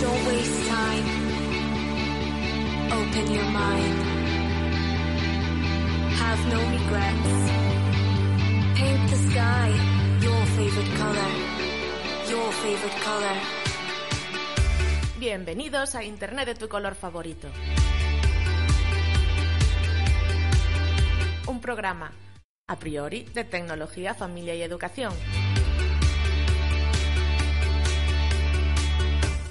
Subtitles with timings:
[0.00, 1.06] Don't waste time.
[2.90, 3.98] Open your mind.
[6.16, 7.34] Have no regrets.
[8.78, 11.30] Paint the sky your favorite color.
[12.30, 13.36] Your favorite color.
[15.18, 17.48] Bienvenidos a Internet de tu color favorito.
[21.46, 22.10] Un programa,
[22.68, 25.12] a priori, de tecnología, familia y educación.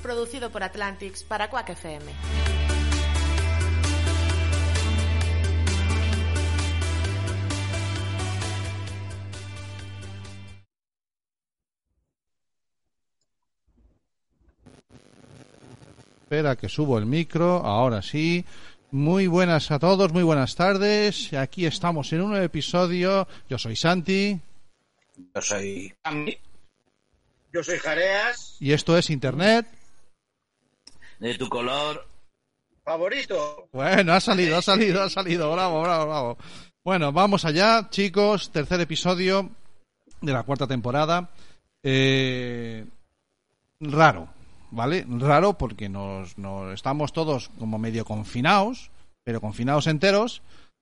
[0.09, 2.11] Producido por Atlantics para Quack FM.
[16.23, 18.43] Espera que subo el micro, ahora sí.
[18.89, 21.31] Muy buenas a todos, muy buenas tardes.
[21.33, 23.27] Aquí estamos en un nuevo episodio.
[23.47, 24.39] Yo soy Santi
[25.35, 26.35] Yo soy Cami,
[27.53, 29.78] Yo soy Jareas, y esto es Internet.
[31.19, 32.07] De tu color.
[32.83, 33.69] favorito.
[33.71, 35.51] Bueno, ha salido, ha salido, ha salido.
[35.51, 36.37] Bravo, bravo, bravo.
[36.83, 38.51] Bueno, vamos allá, chicos.
[38.51, 39.49] Tercer episodio
[40.21, 41.29] de la cuarta temporada.
[41.83, 42.85] Eh,
[43.79, 44.27] raro,
[44.71, 45.05] ¿vale?
[45.07, 48.89] Raro porque nos, nos estamos todos como medio confinados,
[49.23, 50.41] pero confinados enteros.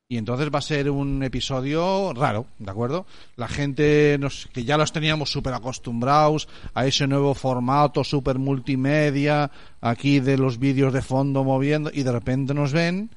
[0.09, 3.05] Y entonces va a ser un episodio raro, ¿de acuerdo?
[3.35, 9.51] La gente nos, que ya los teníamos súper acostumbrados a ese nuevo formato súper multimedia,
[9.81, 13.09] aquí de los vídeos de fondo moviendo, y de repente nos ven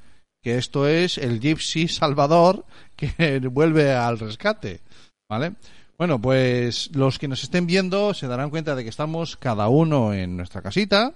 [0.43, 2.65] que esto es el Gypsy Salvador
[2.97, 4.81] que vuelve al rescate,
[5.29, 5.53] ¿vale?
[5.97, 10.13] Bueno, pues los que nos estén viendo se darán cuenta de que estamos cada uno
[10.13, 11.13] en nuestra casita,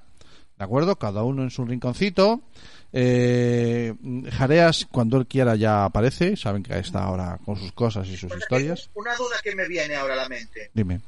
[0.58, 0.96] ¿de acuerdo?
[0.96, 2.44] Cada uno en su rinconcito.
[2.98, 3.94] Eh,
[4.32, 6.38] Jareas, cuando él quiera, ya aparece.
[6.38, 8.90] Saben que está ahora con sus cosas y sus historias.
[8.94, 10.72] Una duda que me viene ahora a la mente.
[10.74, 11.02] Dime.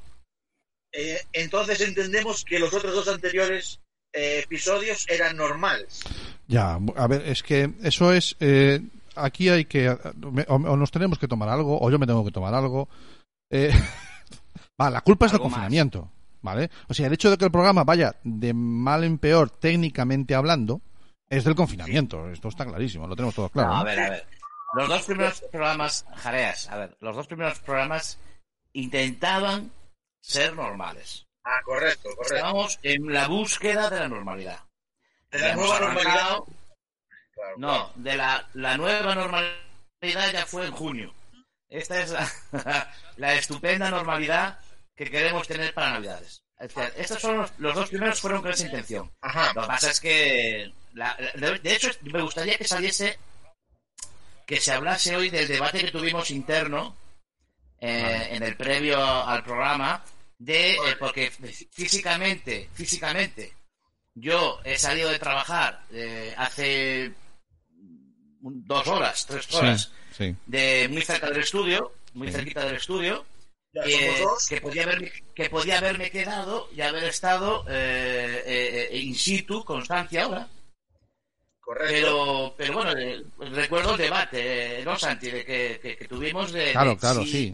[0.91, 3.79] Eh, entonces entendemos que los otros dos anteriores
[4.13, 6.01] eh, episodios eran normales.
[6.47, 8.35] Ya, a ver, es que eso es.
[8.41, 8.81] eh,
[9.15, 9.89] aquí hay que.
[9.89, 12.89] O, o nos tenemos que tomar algo, o yo me tengo que tomar algo.
[13.49, 13.71] Eh,
[14.81, 15.49] va, la culpa es del más.
[15.51, 16.11] confinamiento,
[16.41, 16.69] ¿vale?
[16.89, 20.81] O sea, el hecho de que el programa vaya de mal en peor técnicamente hablando
[21.29, 22.29] es del confinamiento.
[22.29, 23.69] Esto está clarísimo, lo tenemos todo claro.
[23.69, 23.79] No, ¿no?
[23.81, 24.27] a ver, a ver.
[24.73, 28.19] Los dos primeros programas, Jareas, a ver, los dos primeros programas
[28.73, 29.71] intentaban
[30.21, 31.25] ser normales.
[31.43, 32.35] Ah, correcto, correcto.
[32.35, 34.59] Estábamos en la búsqueda de la normalidad.
[35.31, 36.13] De la Ya nueva normalidad.
[36.15, 37.55] arrancado- Claro, claro.
[37.57, 41.13] No, de la, la nueva normalidad ya fue en junio.
[41.69, 42.27] Esta es la,
[43.17, 44.59] la estupenda normalidad
[44.95, 46.43] que queremos tener para Navidades.
[46.59, 49.11] Es decir, estos son los, los dos primeros fueron con esa intención.
[49.21, 49.53] Ajá.
[49.53, 53.17] Lo que pasa es que, la- la- de, de hecho, me gustaría que saliese,
[54.45, 56.95] que se hablase hoy del debate que tuvimos interno
[57.79, 60.03] eh, en el previo al programa,
[60.39, 61.31] de eh, porque
[61.71, 63.53] físicamente, físicamente,
[64.15, 67.13] yo he salido de trabajar eh, hace
[68.41, 70.35] un- dos horas, tres horas, Sí, sí.
[70.47, 72.33] de muy cerca del estudio, muy Sí.
[72.33, 73.25] cerquita del estudio,
[73.73, 74.47] Ya que, somos dos.
[74.47, 79.63] que podía haberme, que podía haberme quedado y haber estado eh, eh, eh, in situ,
[79.63, 80.47] constancia ahora.
[81.67, 81.93] Correcto.
[81.93, 83.23] Pero, pero bueno, eh,
[83.53, 85.29] recuerdo el debate, eh, ¿no, Santi?
[85.29, 86.71] De que, que- que tuvimos de.
[86.71, 87.53] Claro, de claro, si- sí.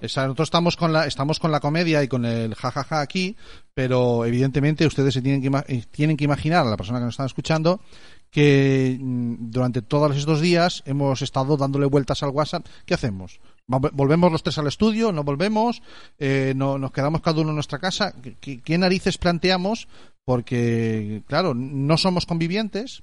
[0.00, 3.36] Esa- nosotros estamos con la estamos con la comedia y con el jajaja aquí,
[3.74, 7.12] pero evidentemente ustedes se tienen que eh, tienen que imaginar a la persona que nos
[7.12, 7.82] está escuchando
[8.30, 12.64] que mm, durante todos estos días hemos estado dándole vueltas al WhatsApp.
[12.86, 13.38] ¿Qué hacemos?
[13.70, 15.12] Va- ¿Volvemos los tres al estudio?
[15.12, 15.82] ¿No volvemos?
[16.18, 18.14] Eh, no, ¿Nos quedamos cada uno en nuestra casa?
[18.22, 19.88] ¿Qué- ¿Qué, qué narices planteamos?
[20.24, 23.02] Porque, claro, no somos convivientes.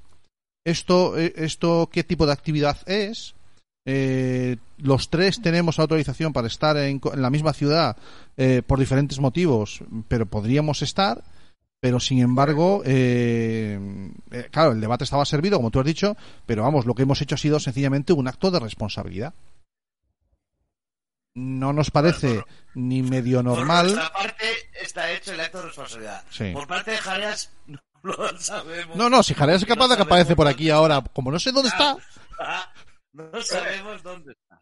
[0.67, 3.35] Esto, eh, esto ¿Qué tipo de actividad es?
[3.85, 7.95] Eh, los tres tenemos autorización para estar en, en la misma ciudad
[8.35, 11.23] eh, por diferentes motivos, pero podríamos estar.
[11.79, 13.79] Pero sin embargo, eh,
[14.31, 17.21] eh, claro, el debate estaba servido, como tú has dicho, pero vamos, lo que hemos
[17.21, 19.33] hecho ha sido sencillamente un acto de responsabilidad.
[21.35, 22.43] No nos parece
[22.73, 23.85] ni medio Por normal.
[23.85, 24.43] nuestra parte
[24.81, 26.23] está hecho el acto de responsabilidad.
[26.31, 26.51] Sí.
[26.51, 28.95] Por parte de Jareas, no lo sabemos.
[28.95, 31.39] No, no, si Jareas es No capaz de que aparece por aquí ahora, como no
[31.39, 31.97] sé dónde está.
[33.13, 34.61] No sabemos dónde está.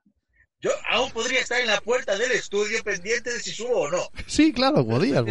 [0.61, 3.99] Yo aún podría estar en la puerta del estudio pendiente de si subo o no.
[4.27, 5.23] Sí, claro, podías,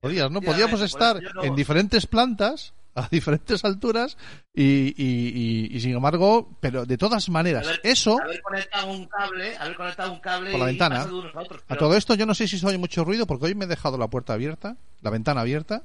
[0.00, 0.40] podías, ¿no?
[0.40, 4.16] Podíamos estar no- en diferentes plantas, a diferentes alturas,
[4.54, 5.32] y, y,
[5.72, 9.74] y- y sin embargo, pero de todas maneras, Haber- eso, Haber conectado un cable, haber
[9.76, 10.94] conectado un cable Por la ventana.
[10.96, 11.62] pasar de unos a otros.
[11.66, 13.68] a todo esto yo no sé si se oye mucho ruido, porque hoy me he
[13.68, 15.82] dejado la puerta abierta, la ventana abierta,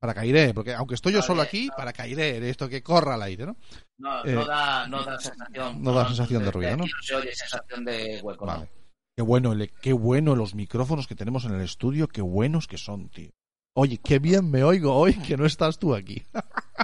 [0.00, 3.22] para caeré, porque aunque estoy yo solo aquí, para caeré, de esto que corra al
[3.22, 3.56] aire, ¿no?
[3.98, 5.82] No, Eh, no da, no da sensación.
[5.82, 6.84] no da sensación de ruido, ¿no?
[6.84, 8.52] No se oye sensación de hueco, ¿no?
[8.52, 8.70] Vale.
[9.16, 12.76] Qué bueno, el- qué bueno los micrófonos que tenemos en el estudio, qué buenos que
[12.76, 13.30] son, tío.
[13.74, 16.22] Oye, qué bien me oigo hoy que no estás tú aquí.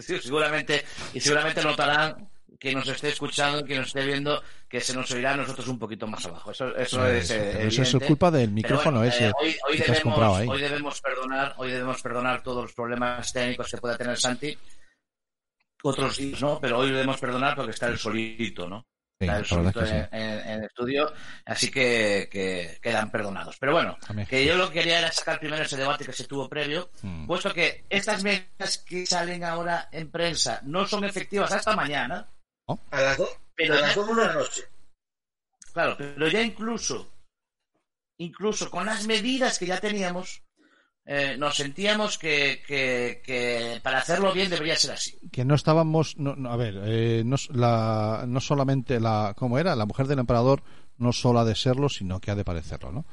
[0.00, 0.82] Sí, seguramente,
[1.12, 2.28] y seguramente notarán
[2.58, 5.78] que nos esté escuchando, que nos esté viendo, que se nos oirá a nosotros un
[5.78, 6.50] poquito más abajo.
[6.50, 10.18] Eso, eso es, eh, eso es culpa del micrófono bueno, ese eh, hoy, hoy debemos,
[10.48, 14.58] hoy debemos perdonar, hoy debemos perdonar todos los problemas técnicos que pueda tener Santi.
[15.82, 16.58] Otros días, ¿no?
[16.60, 18.84] Pero hoy debemos perdonar porque está el solito, ¿no?
[19.20, 20.08] Sí, Está el solito es que en, sí.
[20.12, 21.12] en- en el estudio,
[21.44, 23.56] así que, que quedan perdonados.
[23.58, 23.96] Pero bueno,
[24.28, 27.26] que yo lo que quería era sacar primero ese debate que se tuvo previo, Mm.
[27.26, 32.26] puesto que estas medidas que salen ahora en prensa no son efectivas hasta mañana,
[32.90, 34.62] A las, do- pero a ya- las 12 de la noche.
[35.72, 37.10] Claro, pero ya incluso,
[38.18, 40.42] incluso con las medidas que ya teníamos,
[41.04, 45.18] eh, nos sentíamos que, que, que para hacerlo bien debería ser así.
[45.32, 49.58] que no estábamos no, no, a ver eh, no, s- la, no solamente la cómo
[49.58, 50.62] era la mujer del emperador
[50.98, 53.06] no solo ha de serlo sino que ha de parecerlo no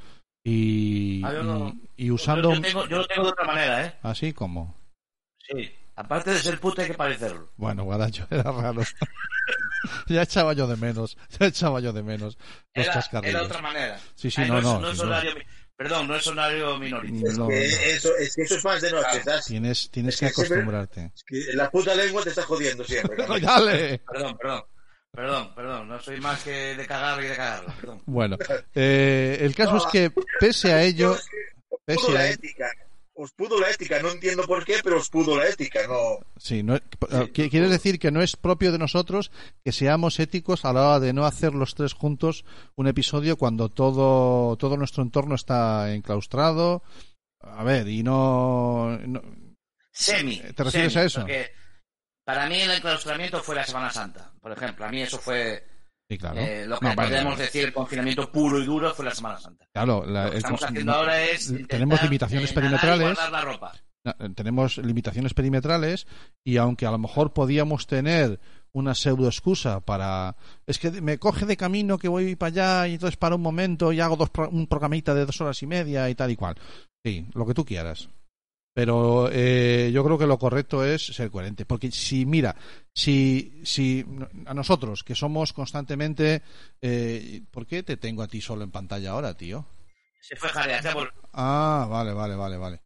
[0.43, 3.85] y, Ah, no- y, y usando Yo, yo tengo, yo lo tengo de otra manera,
[3.85, 3.95] ¿eh?
[4.03, 4.75] así como
[5.39, 5.71] Sí.
[5.97, 7.51] Aparte de ser puta hay que parecerlo.
[7.57, 8.81] bueno Guadacho era raro
[10.07, 12.37] ya echaba yo de menos ya echaba yo de menos
[12.75, 13.99] los Era, era otra manera.
[14.15, 15.07] sí sí Ay, no es- no, es sí, no.
[15.09, 15.41] horario, mi-
[15.77, 17.31] perdón, no es horario minoritario.
[17.37, 17.75] No, Que no.
[17.85, 19.45] eso, es que eso es más de noche, ¿sabes?
[19.45, 23.17] tienes tienes Es que que acostumbrarte Es que la puta lengua te está jodiendo siempre.
[23.41, 24.63] dale Perdón, perdón.
[25.11, 25.87] Perdón, perdón.
[25.87, 27.73] No soy más que de cagar y de cagarla.
[27.79, 28.01] Perdón.
[28.05, 28.37] bueno
[28.73, 30.11] eh, el caso No, es que
[30.41, 31.23] pese a ello No, es
[31.85, 32.69] pese a la ética.
[33.17, 36.19] Os pudo la ética, no entiendo por qué, pero os pudo la ética, no.
[36.37, 39.31] Sí, no, ¿qui- ¿quieres decir que no es propio de nosotros
[39.63, 42.43] que seamos éticos a la hora de no hacer los tres juntos
[42.75, 46.83] un episodio cuando todo, todo nuestro entorno está enclaustrado?
[47.39, 48.97] A ver, y no...
[48.97, 49.21] no-
[49.93, 50.41] Semi.
[50.53, 51.21] ¿Te refieres semi, a eso?
[51.21, 51.51] Porque
[52.25, 54.33] para mí el enclaustramiento fue la Semana Santa.
[54.41, 55.65] Por ejemplo, a mí eso fue
[56.09, 56.39] sí, claro.
[56.39, 57.43] eh, lo que No, podemos vale.
[57.43, 59.65] decir el confinamiento puro y duro fue la Semana Santa.
[59.73, 63.17] Claro, la- Lo que estamos haciendo ahora es intentar, tenemos limitaciones eh, perimetrales.
[63.31, 63.73] la ropa.
[64.05, 66.05] Na- tenemos limitaciones perimetrales
[66.45, 68.39] y aunque a lo mejor podíamos tener
[68.71, 70.35] una pseudo excusa para
[70.67, 72.49] es que me coge de camino que voy para
[72.83, 75.63] allá y entonces para un momento y hago dos pro- un programita de dos horas
[75.63, 76.55] y media y tal y cual
[77.03, 78.09] sí lo que tú quieras
[78.75, 82.53] pero eh, yo creo que lo correcto es ser coherente porque si mira
[82.95, 84.05] si si
[84.45, 86.41] a nosotros que somos constantemente
[86.81, 89.65] eh, ¿por qué te tengo a ti solo en pantalla ahora tío?
[90.21, 90.95] Se fue Jarea, ya
[91.33, 92.81] Ah, vale, vale, vale, vale.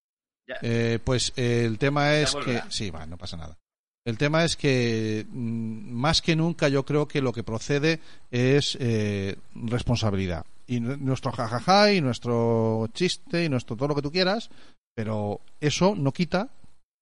[0.61, 2.61] Eh, pues eh, el tema es que...
[2.69, 3.57] Sí, va, no pasa nada.
[4.03, 8.01] El tema es que mm, más que nunca yo creo que lo que procede
[8.31, 10.45] es eh, responsabilidad.
[10.67, 14.49] Y nuestro jajaja y nuestro chiste y nuestro todo lo que tú quieras,
[14.93, 16.49] pero eso no quita,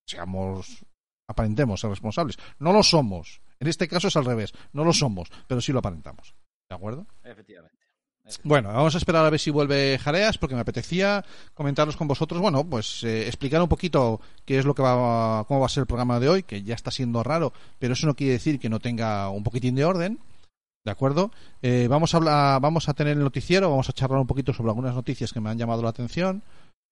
[0.06, 0.86] seamos,
[1.28, 2.38] aparentemos ser responsables.
[2.60, 3.42] No lo somos.
[3.60, 4.54] En este caso es al revés.
[4.74, 6.34] No lo somos, pero sí lo aparentamos.
[6.70, 7.06] ¿De acuerdo?
[7.24, 7.78] Efectivamente.
[8.44, 12.42] Bueno, vamos a esperar a ver si vuelve Jareas, porque me apetecía comentaros con vosotros,
[12.42, 15.82] bueno, pues eh, explicar un poquito qué es lo que va, cómo va a ser
[15.82, 18.68] el programa de hoy, que ya está siendo raro, pero eso no quiere decir que
[18.68, 20.20] no tenga un poquitín de orden,
[20.84, 21.32] ¿de acuerdo?
[21.62, 24.72] Eh, vamos a hablar, vamos a tener el noticiero, vamos a charlar un poquito sobre
[24.72, 26.44] algunas noticias que me han llamado la atención.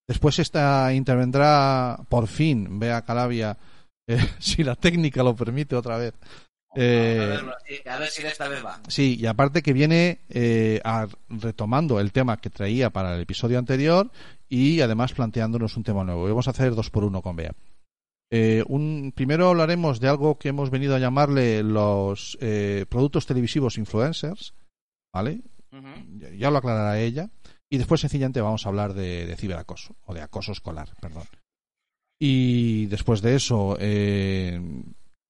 [0.08, 3.58] Después esta intervendrá, por fin, Bea Calavia,
[4.08, 6.14] eh, si la técnica lo permite otra vez.
[6.78, 8.82] Eh, a, verlo así, a ver si de esta vez va.
[8.90, 13.58] Sí, y aparte que viene eh, a- retomando el tema que traía para el episodio
[13.60, 14.12] anterior
[14.50, 16.28] y además planteándonos un tema nuevo.
[16.28, 17.54] Vamos a hacer dos por uno con Bea.
[18.32, 23.78] Eh, un, primero hablaremos de algo que hemos venido a llamarle los eh, productos televisivos
[23.78, 24.54] influencers,
[25.14, 25.42] ¿vale?
[26.18, 27.30] Ya, ya lo aclarará ella.
[27.70, 31.24] Y después sencillamente vamos a hablar de, de ciberacoso, o de acoso escolar, perdón.
[32.20, 34.60] Y después de eso, eh,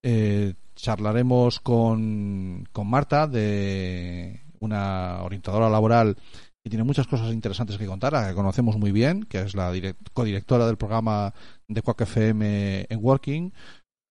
[0.04, 6.16] eh, charlaremos con, con Marta, de una orientadora laboral
[6.62, 9.54] que tiene muchas cosas interesantes que contar, a la que conocemos muy bien, que es
[9.54, 11.32] la direct- codirectora del programa
[11.68, 13.52] de Quack FM en Working,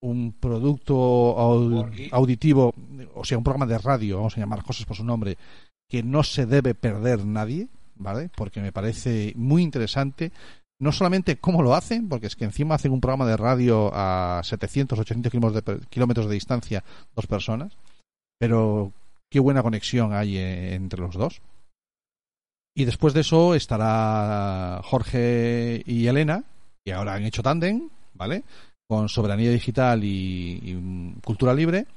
[0.01, 1.37] un producto
[2.11, 2.73] auditivo,
[3.13, 5.37] o sea, un programa de radio, vamos a llamar las cosas por su nombre,
[5.89, 8.29] que no se debe perder nadie, ¿vale?
[8.35, 10.31] Porque me parece muy interesante,
[10.79, 14.41] no solamente cómo lo hacen, porque es que encima hacen un programa de radio a
[14.43, 15.31] 700, 800
[15.89, 16.83] kilómetros de, distancia,
[17.15, 17.77] dos personas,
[18.39, 18.91] pero
[19.31, 21.41] qué buena conexión hay eh, entre los dos.
[22.77, 26.43] Y después de eso estará Jorge y Elena,
[26.85, 28.43] que ahora han hecho tándem, ¿vale?
[28.87, 31.87] Con soberanía digital y, y, mm, cultura libre.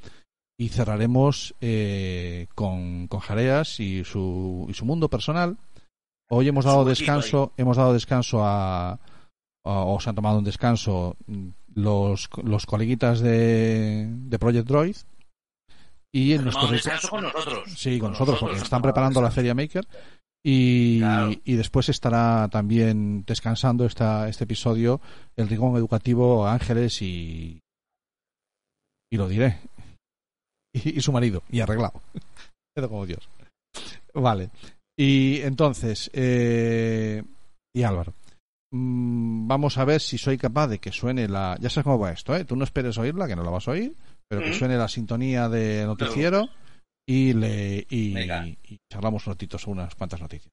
[0.61, 5.57] Y cerraremos eh, con, con Jareas y su, y su mundo personal.
[6.31, 8.99] Hoy hemos dado descanso, hemos dado descanso a, a-
[9.65, 14.97] o se han tomado un descanso mm, los, los coleguitas de, de Project Droid
[16.13, 17.65] y en nuestro descanso con nosotros.
[17.77, 19.31] Sí, con nosotros, porque están preparando la.
[19.31, 19.87] Feria Maker.
[20.45, 21.33] Y, Claro.
[21.45, 25.01] y después estará también descansando esta, este episodio
[25.37, 27.61] el Rigón Educativo Ángeles y.
[29.11, 29.59] Y lo diré.
[30.75, 32.03] Y, y su marido, y arreglado.
[32.75, 33.27] Pero como Dios.
[34.13, 34.51] Vale.
[34.99, 36.11] Y entonces.
[36.13, 37.23] eh,
[37.73, 38.13] y Álvaro.
[38.73, 41.57] mm, vamos a ver si soy capaz de que suene la.
[41.61, 42.45] Ya sabes cómo va esto, ¿eh?
[42.45, 43.95] Tú no esperes oírla, que no la vas a oír,
[44.29, 46.49] pero que suene la sintonía de noticiero
[47.07, 50.51] y le y, y charlamos un ratito sobre unas cuantas noticias.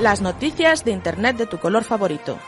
[0.00, 2.38] Las noticias de Internet de tu color favorito.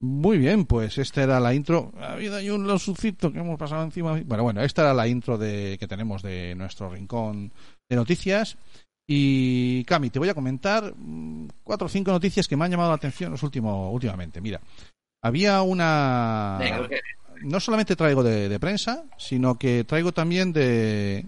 [0.00, 1.92] Muy bien, pues esta era la intro.
[1.98, 4.20] Ha habido ahí un losucito que hemos pasado encima.
[4.24, 7.52] Bueno, bueno, esta era la intro de, que tenemos de nuestro rincón
[7.90, 8.56] de noticias.
[9.08, 12.90] Y Cami, te voy a comentar mm, cuatro o cinco noticias que me han llamado
[12.90, 14.40] la atención los últimos, últimamente.
[14.40, 14.60] Mira,
[15.22, 16.60] había una.
[17.42, 21.26] No solamente traigo de, de prensa, sino que traigo también de,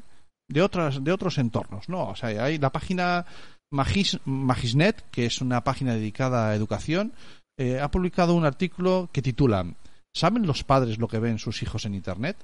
[0.49, 2.09] de otras de otros entornos, ¿no?
[2.09, 3.27] O sea, hay la página
[3.73, 7.13] Magis, Magisnet, que es una página dedicada a educación,
[7.61, 9.67] eh, ha publicado un artículo que titula
[10.15, 12.37] ¿Saben los padres lo que ven sus hijos en internet?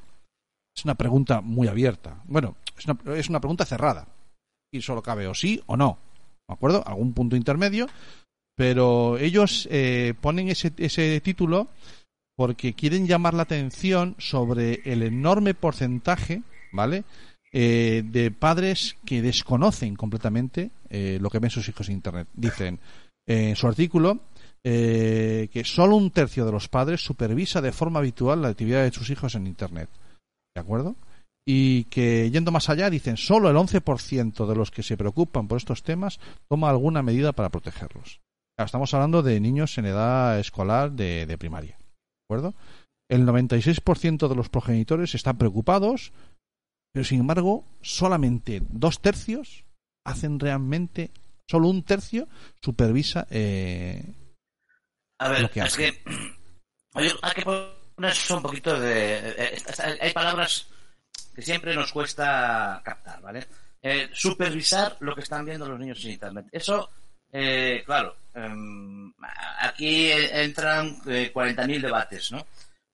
[0.76, 2.22] Es una pregunta muy abierta.
[2.26, 4.06] Bueno, es una, es una pregunta cerrada.
[4.70, 5.98] Y solo cabe o sí o no.
[6.46, 6.86] ¿De acuerdo?
[6.86, 7.88] Algún punto intermedio.
[8.56, 11.68] Pero ellos eh, ponen ese, ese título
[12.36, 16.42] porque quieren llamar la atención sobre el enorme porcentaje,
[16.72, 17.04] ¿vale?
[17.52, 22.28] Eh, de padres que desconocen completamente eh, lo que ven sus hijos en Internet.
[22.34, 22.78] Dicen
[23.26, 24.20] en su artículo
[24.68, 28.90] eh, que solo un tercio de los padres supervisa de forma habitual la actividad de
[28.90, 29.88] sus hijos en Internet.
[30.56, 30.96] ¿De acuerdo?
[31.46, 35.58] Y que yendo más allá dicen solo el 11% de los que se preocupan por
[35.58, 36.18] estos temas
[36.48, 38.20] toma alguna medida para protegerlos.
[38.58, 41.76] Estamos hablando de niños en edad escolar de, de primaria.
[41.78, 42.54] ¿De acuerdo?
[43.08, 46.12] El 96% de los progenitores están preocupados,
[46.92, 49.64] pero sin embargo, solamente dos tercios
[50.04, 51.12] hacen realmente,
[51.48, 52.26] solo un tercio
[52.60, 53.28] supervisa.
[53.30, 54.12] Eh,
[55.18, 56.02] A ver, lo que es que
[56.94, 59.18] hay que ponerse un poquito de...
[59.30, 60.68] eh, eh, Hay palabras
[61.34, 63.46] que siempre nos cuesta captar, ¿vale?
[63.82, 66.46] Eh, supervisar lo que están viendo los niños en Internet.
[66.50, 66.90] Eso,
[67.32, 69.12] eh, claro, em,
[69.60, 72.46] aquí entran eh, 40.000 debates, ¿no?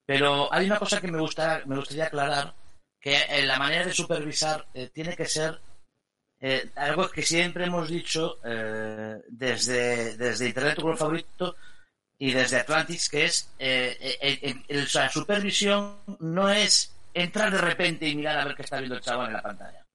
[0.05, 2.53] Pero hay una cosa que me, gusta, me gustaría aclarar,
[2.99, 5.59] que eh, la manera de supervisar eh, tiene que ser
[6.41, 11.55] eh, algo que siempre hemos dicho eh, desde, desde Internet, tu color favorito,
[12.17, 18.07] y desde Atlantis, que es eh, eh, eh, la supervisión no es entrar de repente
[18.07, 19.85] y mirar a ver qué está viendo el chaval en la pantalla.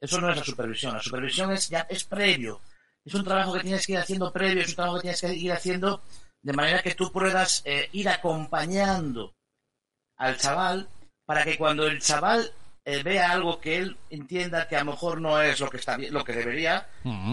[0.00, 0.94] Eso no es la supervisión.
[0.94, 2.60] La supervisión es ya es previo.
[3.04, 5.34] Es un trabajo que tienes que ir haciendo previo, es un trabajo que tienes que
[5.34, 6.02] ir haciendo
[6.42, 9.34] de manera que tú puedas eh, ir acompañando
[10.16, 10.88] al chaval
[11.24, 12.52] para que cuando el chaval
[12.84, 15.96] eh, vea algo que él entienda que a lo mejor no es lo que está
[15.96, 16.86] bien, lo que debería,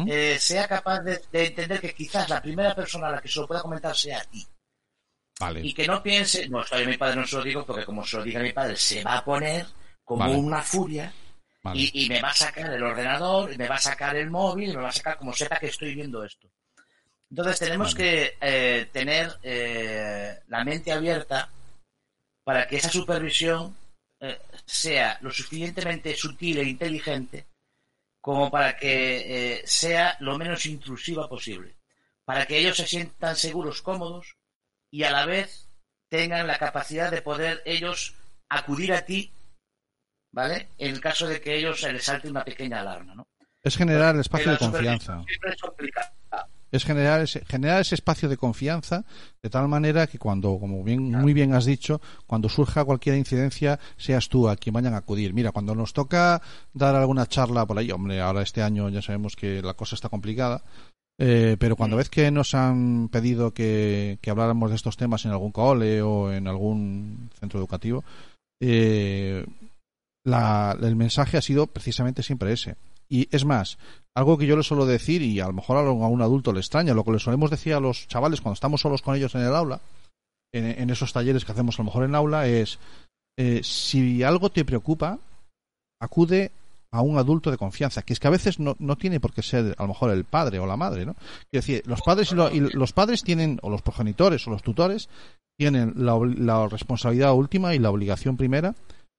[0.07, 3.39] eh, sea capaz de, de entender que quizás la primera persona a la que se
[3.39, 4.47] lo pueda comentar sea a ti.
[5.39, 5.61] vale.
[5.61, 8.05] Y que no piense, no, esto a mi padre no se lo digo porque como
[8.05, 9.65] se lo diga mi padre se va a poner
[10.03, 10.35] como Vale.
[10.35, 11.11] una furia
[11.63, 11.79] vale.
[11.79, 14.69] y, y me va a sacar el ordenador, y me va a sacar el móvil,
[14.71, 16.47] y me va a sacar como sepa que estoy viendo esto.
[17.29, 19.37] Entonces tenemos que eh, tener
[20.47, 21.49] la mente abierta
[22.43, 23.75] para que esa supervisión
[24.21, 27.47] eh, sea lo suficientemente sutil e inteligente
[28.21, 31.75] como para que eh, sea lo menos intrusiva posible,
[32.23, 34.37] para que ellos se sientan seguros, cómodos
[34.91, 35.67] y a la vez
[36.07, 38.13] tengan la capacidad de poder ellos
[38.47, 39.33] acudir a ti,
[40.31, 40.69] ¿vale?
[40.77, 43.27] En el caso de que ellos se les salte una pequeña alarma, ¿no?
[43.63, 45.23] Es generar el espacio de confianza.
[45.25, 46.13] siempre es complicada.
[46.71, 49.03] Es generar ese, generar ese espacio de confianza
[49.43, 53.79] de tal manera que cuando, como bien, muy bien has dicho, cuando surja cualquier incidencia,
[53.97, 55.33] seas tú a quien vayan a acudir.
[55.33, 56.41] Mira, cuando nos toca
[56.73, 60.09] dar alguna charla por ahí, hombre, ahora este año ya sabemos que la cosa está
[60.09, 60.63] complicada,
[61.19, 65.31] eh, pero cuando vez que nos han pedido que, que habláramos de estos temas en
[65.31, 68.03] algún cole o en algún centro educativo,
[68.61, 69.45] eh,
[70.23, 72.75] la- el mensaje ha sido precisamente siempre ese.
[73.13, 73.77] Y es más,
[74.15, 76.93] algo que yo le suelo decir, y a lo mejor a un adulto le extraña,
[76.93, 79.53] lo que le solemos decir a los chavales cuando estamos solos con ellos en el
[79.53, 79.81] aula,
[80.53, 82.79] en, esos talleres que hacemos a lo mejor en aula, es
[83.37, 85.19] eh, si algo te preocupa,
[86.01, 86.51] acude
[86.93, 89.41] a un adulto de confianza, que es que a veces no, no tiene por qué
[89.43, 91.13] ser a lo mejor el padre o la madre, ¿no?
[91.49, 94.61] Quiero decir, los padres y, lo- y los padres tienen, o los progenitores o los
[94.61, 95.07] tutores,
[95.57, 98.73] tienen la, la responsabilidad última y la obligación primera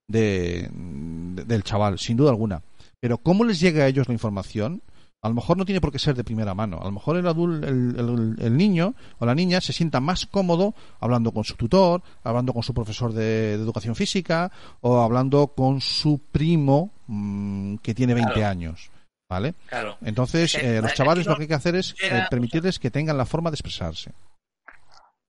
[0.07, 2.61] de- del chaval, sin duda alguna.
[3.03, 4.81] Pero cómo les llega a ellos la información,
[5.21, 6.79] a lo mejor no tiene por qué ser de primera mano.
[6.81, 10.25] A lo mejor el, adul- el, el- el niño o la niña se sienta más
[10.25, 15.47] cómodo hablando con su tutor, hablando con su profesor de, de educación física o hablando
[15.47, 18.49] con su primo mm, que tiene 20 Claro.
[18.49, 18.89] años.
[19.29, 19.53] ¿Vale?
[19.67, 19.97] Claro.
[20.05, 22.79] Entonces, Es que, eh, los aquí chavales lo que hay que hacer es eh, permitirles
[22.79, 24.13] que tengan la forma de expresarse.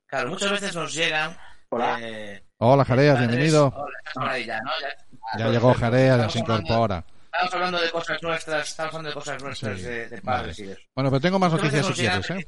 [0.07, 1.37] Claro, muchas veces nos llegan.
[1.71, 1.99] Hola.
[2.03, 3.75] eh, Hola, Jareas, bienvenido.
[4.15, 4.71] Hola, ya, ¿no?
[4.81, 7.05] Ya, Ya llegó Jareas, ya se hablando- incorpora.
[7.35, 10.65] Estamos hablando de cosas nuestras, estamos hablando de cosas nuestras Sí, de, de padres vale.
[10.65, 10.83] y de eso.
[10.95, 12.47] Bueno, pero tengo más noticias llegan- ¿eh?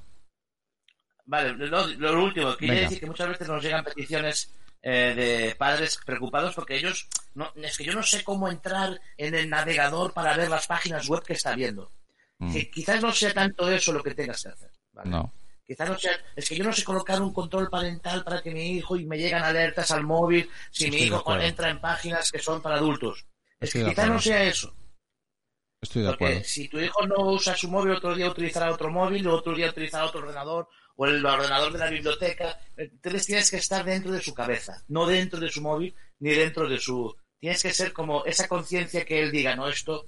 [1.24, 2.84] Vale, lo, lo último, quería Venga.
[2.88, 7.76] decir que muchas veces nos llegan peticiones eh, de padres preocupados porque ellos, no, es
[7.76, 11.32] que yo no sé cómo entrar en el navegador para ver las páginas web que
[11.32, 11.90] está viendo.
[12.38, 14.70] Mm, Que quizás no sea tanto eso lo que tengas que hacer.
[14.92, 15.10] ¿vale?
[15.10, 15.32] No.
[15.66, 18.76] Quizás no sea, es que yo no sé colocar un control parental para que mi
[18.76, 22.62] hijo y me llegan alertas al móvil si mi hijo entra en páginas que son
[22.62, 23.26] para adultos.
[23.60, 24.74] Es Estoy que quizás no sea eso.
[25.82, 26.44] Estoy de Porque acuerdo.
[26.44, 30.06] si tu hijo no usa su móvil, otro día utilizará otro móvil, otro día utilizará
[30.06, 32.58] otro ordenador, o el ordenador de la biblioteca.
[32.76, 36.68] Entonces tienes que estar dentro de su cabeza, no dentro de su móvil, ni dentro
[36.68, 37.14] de su...
[37.38, 40.06] Tienes que ser como esa conciencia que él diga, no, esto,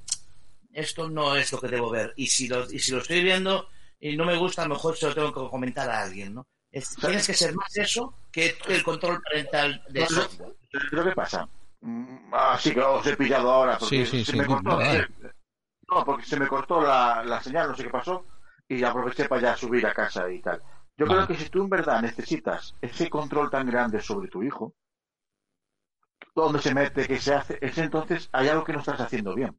[0.73, 2.14] esto no es lo que debo ver.
[2.17, 3.69] Y si lo, y si lo estoy viendo
[4.00, 6.47] y no me gusta, a lo mejor se lo tengo que comentar a alguien, ¿no?
[6.73, 10.07] Es- tienes que ser más eso que el control parental de
[10.93, 11.49] No, ¿qué pasa?
[11.80, 13.78] Mm, Ah, sí que os he pillado ahora.
[13.78, 15.06] Porque Sí, sí, se sí, me cortó, eh,
[15.90, 18.25] No, porque se me cortó la, la señal, no sé qué pasó,
[18.68, 20.61] y aproveché para ya subir a casa y tal.
[20.97, 21.25] Yo Vale.
[21.25, 24.75] creo que si tú en verdad necesitas ese control tan grande sobre tu hijo,
[26.35, 29.58] dónde se mete, qué se hace, es entonces hay algo que no estás haciendo bien.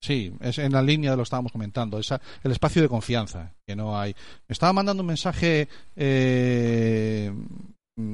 [0.00, 3.54] Sí, es en la línea de lo que estábamos comentando, esa, el espacio de confianza
[3.64, 4.14] que no hay.
[4.48, 7.32] Me estaba mandando un mensaje eh,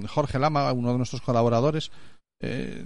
[0.09, 1.91] Jorge Lama, uno de nuestros colaboradores.
[2.41, 2.85] eh,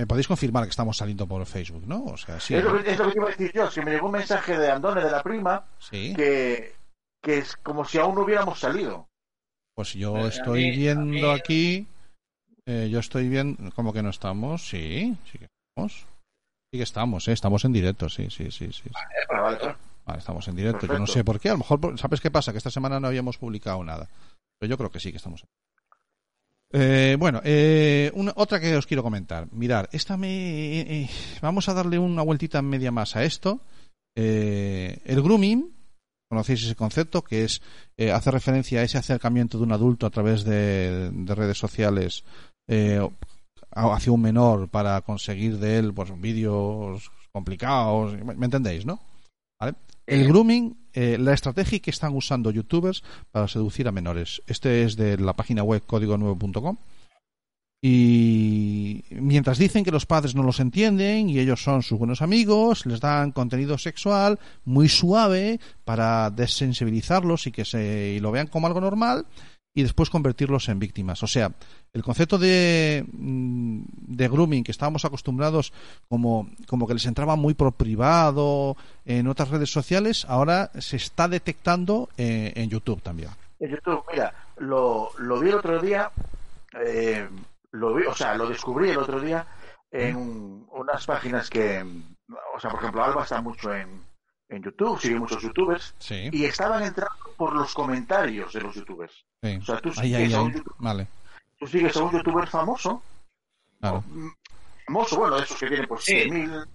[0.00, 2.04] me podéis confirmar que estamos saliendo por Facebook, ¿no?
[2.04, 2.54] O sea, sí.
[2.54, 4.12] es, lo que, es lo que te iba a decir yo, que me llegó un
[4.12, 6.14] mensaje de Andone, de la prima, Sí.
[6.16, 6.74] que,
[7.22, 9.06] que es como si aún no hubiéramos salido.
[9.74, 11.86] Pues yo estoy mí- viendo aquí.
[12.66, 13.70] eh, yo estoy viendo.
[13.72, 14.66] ¿Cómo que no estamos?
[14.68, 15.92] Sí, sí que estamos.
[16.72, 17.32] Sí que estamos, ¿eh?
[17.32, 18.72] Estamos en directo, sí, sí, sí.
[18.72, 18.88] sí.
[18.92, 19.76] Vale, vale, vale.
[20.06, 20.86] Vale, estamos en directo.
[20.86, 21.50] Yo no sé por qué.
[21.50, 22.52] A lo mejor, ¿sabes qué pasa?
[22.52, 24.08] Que esta semana no habíamos publicado nada.
[24.58, 25.44] Pero yo creo que sí que estamos.
[26.72, 29.48] Eh, bueno, eh, una- otra que os quiero comentar.
[29.52, 30.80] Mirar, esta me.
[30.80, 31.10] eh,
[31.42, 33.60] vamos a darle una vueltita media más a esto.
[34.16, 35.72] Eh, el grooming,
[36.28, 37.60] conocéis ese concepto, que es
[37.96, 42.24] eh, hace referencia a ese acercamiento de un adulto a través de, de redes sociales
[42.68, 43.00] eh,
[43.72, 48.14] hacia un menor para conseguir de él pues vídeos complicados.
[48.24, 49.00] ¿Me entendéis, no?
[49.60, 49.74] ¿Vale?
[50.06, 54.42] El grooming, eh, la estrategia que están usando youtubers para seducir a menores.
[54.46, 56.76] Este es de la página web código9.com.
[57.82, 62.84] Y mientras dicen que los padres no los entienden y ellos son sus buenos amigos,
[62.84, 68.82] les dan contenido sexual muy suave para desensibilizarlos y que se lo vean como algo
[68.82, 69.26] normal
[69.74, 71.22] y después convertirlos en víctimas.
[71.22, 71.52] O sea,
[71.92, 73.82] el concepto de, mm,
[74.16, 75.72] de grooming que estábamos acostumbrados
[76.08, 81.28] como, como que les entraba muy por privado en otras redes sociales, ahora se está
[81.28, 83.30] detectando eh, en YouTube también.
[83.60, 86.10] En YouTube, mira, lo, lo vi el otro día,
[86.84, 87.28] eh,
[87.72, 89.46] lo vi, o sea, lo descubrí el otro día
[89.92, 91.80] en un- unas páginas que,
[92.54, 93.88] o sea, por ejemplo, Alba está mucho en,
[94.50, 99.24] en YouTube, sigue muchos youtubers, Sí, y estaban entrando por los comentarios de los youtubers.
[99.42, 99.56] sí.
[99.56, 101.06] O sea, tú Ahí, sigues, ahí, a, un, youtu- Vale,
[101.58, 103.02] tú sigues a un youtuber famoso,
[103.80, 104.02] claro.
[104.06, 104.28] mm,
[104.86, 106.12] famoso, bueno, de esos que tienen pues Sí.
[106.14, 106.66] 100.000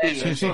[0.00, 0.52] Sí, sí,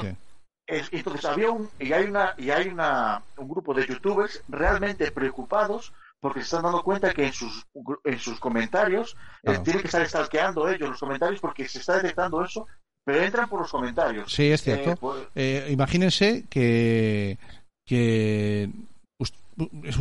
[0.93, 5.93] entonces había un y hay una y hay una un grupo de youtubers realmente preocupados
[6.21, 7.67] porque se están dando cuenta que en sus
[8.05, 9.63] en sus comentarios eh, Claro.
[9.63, 12.67] tienen que estar stalkeando ellos los comentarios porque se está detectando eso
[13.05, 14.91] pero entran por los comentarios Sí, es cierto.
[14.93, 17.39] Eh, pues, Eh, imagínense que,
[17.87, 18.71] que
[19.19, 19.33] us-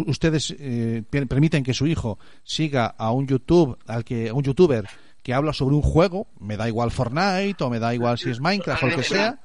[0.06, 4.44] ustedes eh, per- permiten que su hijo siga a un YouTube, al que a un
[4.44, 4.88] youtuber
[5.24, 8.40] que habla sobre un juego, me da igual Fortnite o me da igual si es
[8.40, 9.40] Minecraft o el que sea,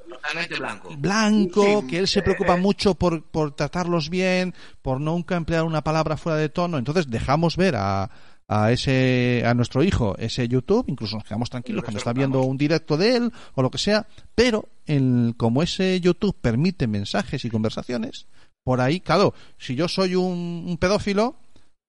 [0.59, 0.95] blanco.
[0.97, 5.83] blanco, que él se eh, preocupa mucho por, por tratarlos bien, por nunca emplear una
[5.83, 6.79] palabra fuera de tono.
[6.79, 8.09] Entonces dejamos ver a,
[8.49, 12.59] a ese a nuestro hijo ese YouTube, incluso nos quedamos tranquilos cuando está viendo un
[12.59, 17.51] directo de él o lo que sea, pero el, como ese YouTube permite mensajes y
[17.51, 18.27] conversaciones,
[18.65, 21.37] por ahí, claro, si yo soy un, un pedófilo,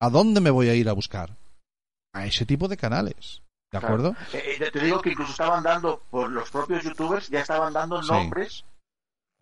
[0.02, 1.32] ¿a dónde me voy a ir a buscar?
[2.14, 3.42] A ese tipo de canales.
[3.72, 4.16] ¿De acuerdo?
[4.32, 8.02] Eh, eh, te digo que incluso estaban dando, por los propios youtubers, ya estaban dando
[8.02, 8.10] Sí.
[8.12, 8.64] nombres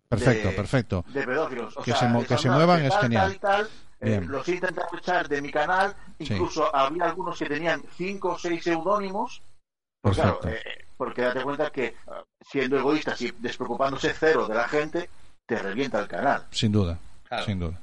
[0.08, 1.04] Perfecto, de- perfecto.
[1.12, 1.76] de pedófilos.
[1.76, 2.06] O Que sea, se
[2.48, 3.26] que muevan es tal, genial.
[3.26, 3.68] tal y tal,
[4.04, 4.28] eh, Bien.
[4.30, 6.32] los he intentado echar de mi canal, Sí.
[6.34, 9.42] incluso había algunos que tenían cinco o seis seudónimos.
[10.02, 14.68] Pues claro, eh, porque date cuenta que ah, siendo egoístas y despreocupándose cero de la
[14.68, 15.08] gente,
[15.46, 16.46] te revienta el canal.
[16.50, 17.44] Sin duda, Claro.
[17.44, 17.80] sin duda.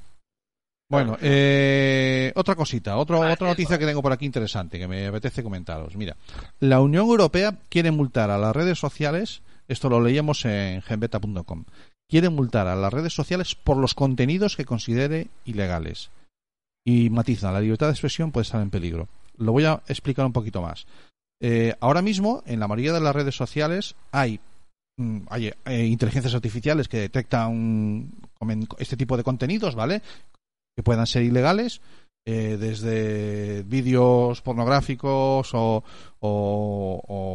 [0.88, 5.06] Bueno, eh, otra cosita, otro, Vale, otra noticia que tengo por aquí interesante que me
[5.06, 5.96] apetece comentaros.
[5.96, 6.16] Mira,
[6.60, 11.64] la Unión Europea quiere multar a las redes sociales, esto lo leíamos en genbeta.com,
[12.12, 16.10] quiere multar a las redes sociales por los contenidos que considere ilegales.
[16.84, 19.08] Y matiza, la libertad de expresión puede estar en peligro.
[19.38, 20.86] Lo voy a explicar un poquito más.
[21.40, 24.40] Eh, ahora mismo, en la mayoría de las redes sociales hay,
[24.98, 28.10] mm, hay eh, inteligencias artificiales que detectan
[28.76, 30.02] este tipo de contenidos, ¿vale?
[30.76, 31.80] Que puedan ser ilegales,
[32.26, 35.82] eh, desde vídeos pornográficos o,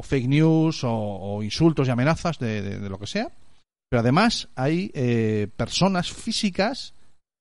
[0.04, 3.32] fake news o, insultos y amenazas de lo que sea.
[3.90, 6.94] Pero además hay eh, personas físicas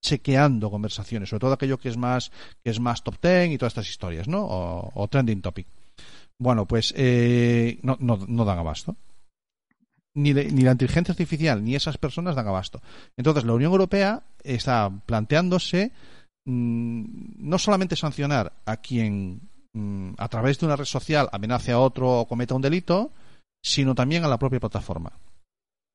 [0.03, 2.31] chequeando conversaciones, sobre todo aquello que es más
[2.63, 4.45] que es más top ten y todas estas historias, ¿no?
[4.47, 5.67] O, trending topic.
[6.39, 8.95] Bueno, pues eh, no, no, no dan abasto.
[10.13, 12.81] Ni, ni la inteligencia artificial ni esas personas dan abasto.
[13.17, 15.91] Entonces, la Unión Europea está planteándose
[16.45, 17.03] mm,
[17.37, 19.41] no solamente sancionar a quien
[19.73, 23.11] mm, a través de una red social amenace a otro o cometa un delito,
[23.63, 25.11] sino también a la propia plataforma.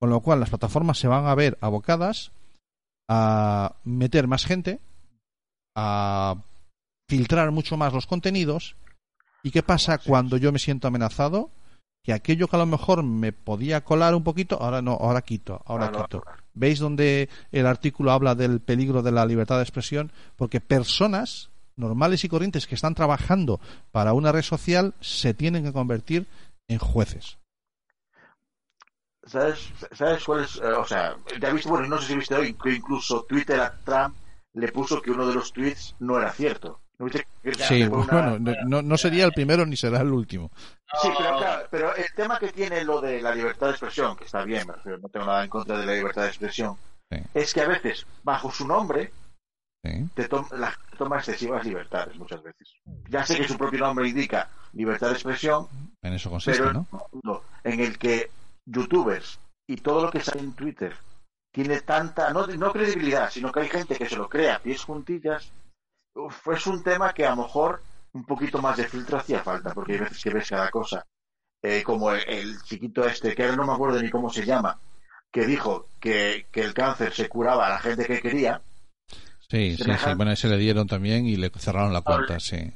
[0.03, 2.33] Con lo cual, las plataformas se van a ver abocadas
[3.09, 4.81] a meter más gente,
[5.77, 6.43] a
[7.09, 8.75] filtrar mucho más los contenidos.
[9.45, 11.51] ¿Y qué pasa cuando yo me siento amenazado?
[12.03, 15.63] Que aquello que a lo mejor me podía colar un poquito, ahora no, ahora quito,
[15.67, 16.25] ahora Ah, no, quito.
[16.53, 20.11] ¿Veis donde el artículo habla del peligro de la libertad de expresión?
[20.35, 23.61] Porque personas normales y corrientes que están trabajando
[23.93, 26.27] para una red social se tienen que convertir
[26.67, 27.39] en jueces.
[29.25, 30.57] ¿Sabes, ¿Sabes cuál es?
[30.57, 33.73] eh, o sea, ya viste, bueno, no sé si viste hoy que incluso Twitter a
[33.85, 34.17] Trump
[34.55, 36.81] le puso que uno de los tweets no era cierto.
[36.99, 37.27] ¿No viste?
[37.67, 40.51] Sí, una- bueno, no, no sería el primero ni será el último.
[41.01, 44.25] Sí, pero, claro, pero el tema que tiene lo de la libertad de expresión, que
[44.25, 46.77] está bien, no tengo nada en contra de la libertad de expresión,
[47.11, 47.19] Sí.
[47.35, 49.15] es que a veces, bajo su nombre,
[49.85, 50.09] Sí.
[50.15, 52.73] te la gente toma excesivas libertades muchas veces.
[53.09, 55.67] Ya sé que su propio nombre indica libertad de expresión,
[56.03, 56.73] En eso consiste, pero
[57.23, 57.45] ¿no?
[57.65, 58.31] en el que
[58.67, 60.95] youtubers y todo lo que sale en Twitter
[61.53, 65.53] tiene tanta, no, no credibilidad, sino que hay gente que se lo crea pies juntillas,
[66.15, 67.83] uf, es un tema que a lo mejor
[68.15, 71.07] un poquito más de filtro hacía falta, porque hay veces que ves cada cosa.
[71.63, 74.81] Eh, como el, el chiquito este, que ahora no me acuerdo ni cómo se llama,
[75.31, 78.61] que dijo que, que el cáncer se curaba a la gente que quería,
[79.53, 80.15] Sí, sí, sí.
[80.17, 82.73] Bueno, ese le dieron también y le cerraron la cuenta, sí.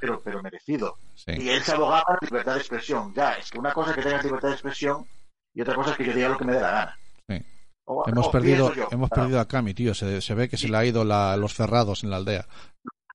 [0.00, 0.96] Pero, pero merecido.
[1.14, 1.32] sí.
[1.38, 3.12] Y él se abogaba por libertad de expresión.
[3.14, 5.06] Ya, es que una cosa es que tengas libertad de expresión
[5.54, 6.98] y otra cosa es que yo diga lo que me dé la gana.
[7.28, 7.42] Sí.
[7.84, 8.88] O- Hemos o perdido, yo.
[8.90, 9.22] hemos Claro.
[9.24, 9.94] perdido a Cami, tío.
[9.94, 12.46] Se, se ve que se le ha ido la- los cerrados en la aldea.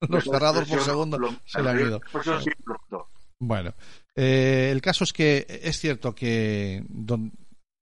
[0.10, 2.02] Los cerrados por segundo lo- se le han ido.
[3.40, 3.74] Bueno,
[4.16, 7.32] eh, el caso es que es cierto que don-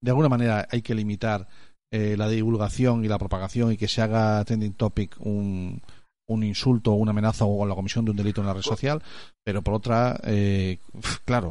[0.01, 1.47] de alguna manera hay que limitar
[1.91, 5.81] eh, la divulgación y la propagación y que se haga trending topic un,
[6.29, 9.01] un insulto o una amenaza o la comisión de un delito en la red social,
[9.43, 10.79] pero por otra, eh,
[11.25, 11.49] claro,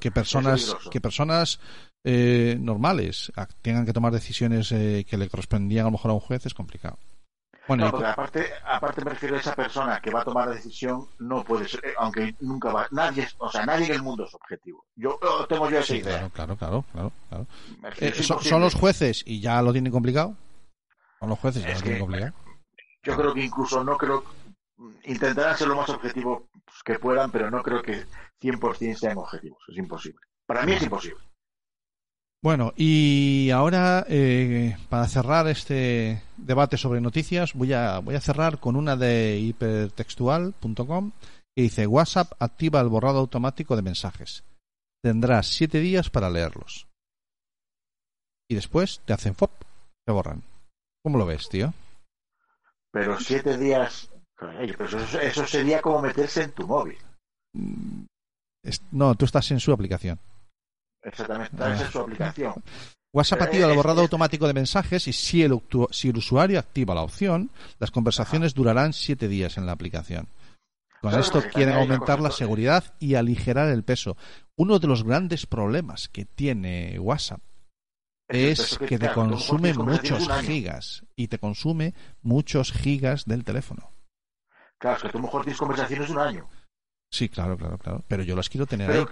[0.00, 1.60] que, personas, que personas
[2.04, 6.20] eh, normales tengan que tomar decisiones eh, que le correspondían a lo mejor a un
[6.20, 6.98] juez es complicado.
[7.68, 10.48] Bueno, No, y- porque aparte, aparte me refiero a esa persona que va a tomar
[10.48, 14.02] la decisión, no puede ser, eh, aunque nunca va, nadie, o sea, nadie en el
[14.02, 14.84] mundo es objetivo.
[14.96, 16.30] Yo tengo yo esa sí, idea.
[16.32, 17.46] claro, claro, claro, claro,
[18.00, 20.34] Eh, son, son los jueces y ya lo tienen complicado.
[21.20, 22.32] Son los jueces y ya lo tienen complicado.
[23.02, 24.24] Yo creo que incluso no creo,
[25.04, 26.42] intentarán ser lo más objetivos
[26.84, 28.04] que puedan, pero no creo que
[28.40, 29.58] 100% sean objetivos.
[29.68, 30.20] Es imposible.
[30.46, 31.20] Para mí es imposible.
[32.40, 38.60] Bueno, y ahora eh, para cerrar este debate sobre noticias, voy a, voy a cerrar
[38.60, 41.10] con una de hipertextual.com
[41.56, 44.44] que dice WhatsApp activa el borrado automático de mensajes.
[45.02, 46.86] Tendrás siete días para leerlos.
[48.48, 49.50] Y después te hacen FOP,
[50.06, 50.42] te borran.
[51.02, 51.74] ¿Cómo lo ves, tío?
[53.00, 54.08] Pero siete días.
[54.38, 56.96] Pero eso, eso sería como meterse en tu móvil.
[58.62, 60.18] Es- no, tú estás en su aplicación.
[61.02, 61.56] Exactamente.
[61.56, 62.54] Esa es su aplicación.
[63.14, 65.58] WhatsApp activa el borrado automático de mensajes y si el,
[65.90, 70.28] si el usuario activa la opción, las conversaciones durarán siete días en la aplicación.
[71.00, 74.16] Con esto quieren aumentar la seguridad y aligerar el peso.
[74.56, 77.40] Uno de los grandes problemas que tiene WhatsApp
[78.28, 83.90] es que te consume muchos gigas y te consume muchos gigas del teléfono.
[84.78, 86.48] Claro, es que tú a lo mejor tienes conversaciones de un año.
[87.10, 88.04] Sí, claro, claro, claro.
[88.06, 89.04] Pero yo las quiero tener ahí.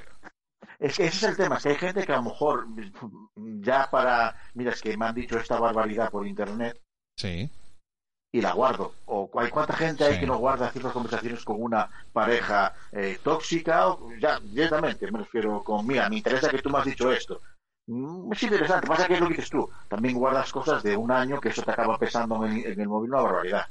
[0.79, 2.67] Es que ese es el tema, es que hay gente que a lo mejor
[3.61, 6.79] ya para, mira, es que me han dicho esta barbaridad por internet
[7.19, 7.51] Sí.
[8.31, 8.93] y la guardo.
[9.07, 13.89] O hay cuánta gente hay que no guarda ciertas conversaciones con una pareja eh, tóxica,
[13.89, 17.41] o ya directamente me refiero con, mira, me interesa que tú me has dicho esto.
[17.89, 19.69] Mm, Es interesante, pasa que es lo que dices tú.
[19.89, 23.11] También guardas cosas de un año que eso te acaba pesando en, en el móvil
[23.13, 23.67] una barbaridad.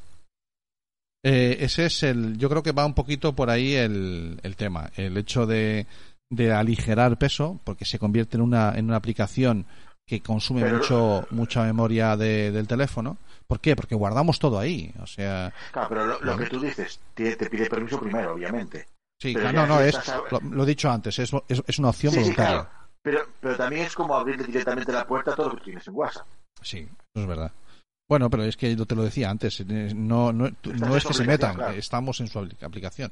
[1.24, 2.38] Eh, ese es el.
[2.38, 4.90] Yo creo que va un poquito por ahí el, el tema.
[4.96, 5.88] El hecho de,
[6.30, 9.66] de aligerar peso, porque se convierte en una, en una aplicación
[10.08, 13.18] que consume Pero- mucho mucha memoria de- del teléfono.
[13.48, 13.76] ¿Por qué?
[13.76, 14.94] Porque guardamos todo ahí.
[15.02, 18.88] O sea, Claro, pero lo, lo que tú dices te, te pide permiso primero, obviamente.
[19.20, 21.80] sí, Pero claro, no, no, es, a- lo, lo he dicho antes, es, es, es
[21.80, 22.62] una opción Sí, sí, voluntaria.
[22.62, 22.85] claro.
[23.06, 25.94] Pero, pero también es como abrirle directamente la puerta a todo lo que tienes en
[25.94, 26.26] WhatsApp.
[26.64, 27.52] Sí, eso es verdad.
[28.10, 31.14] Bueno, pero es que yo te lo decía antes, eh, no, no, no es que
[31.14, 31.74] se metan, claro.
[31.74, 33.12] estamos en su apli- aplicación.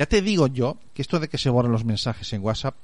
[0.00, 2.76] Ya te digo yo que esto de que se borren los mensajes en WhatsApp,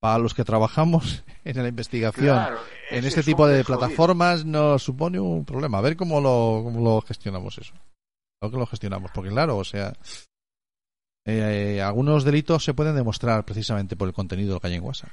[0.00, 2.58] para los que trabajamos en la investigación, Claro,
[2.92, 5.78] en es- este es tipo de plataformas, nos supone un problema.
[5.78, 7.74] A ver cómo lo, cómo lo gestionamos eso.
[8.40, 9.92] Que lo gestionamos, porque claro, o sea,
[11.26, 15.10] eh, algunos delitos se pueden demostrar precisamente por el contenido que hay en WhatsApp.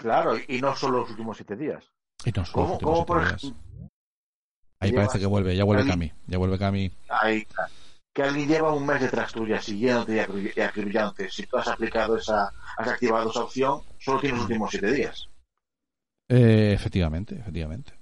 [0.00, 1.84] Claro, y no solo los últimos siete días.
[2.24, 3.44] Y no solo los ¿Cómo, últimos cómo por siete días.
[3.44, 3.88] ejemplo,
[4.80, 6.90] Ahí llevas- parece que vuelve, ya vuelve Cami- ya vuelve Cami.
[7.10, 7.68] ahí está.
[8.12, 10.16] que alguien lleva un mes detrás tuya siguiéndote
[10.56, 11.30] y acribillándote?
[11.30, 15.28] Si tú has aplicado esa, has activado esa opción, solo tienes los últimos siete días.
[16.28, 17.92] Eh, efectivamente, efectivamente,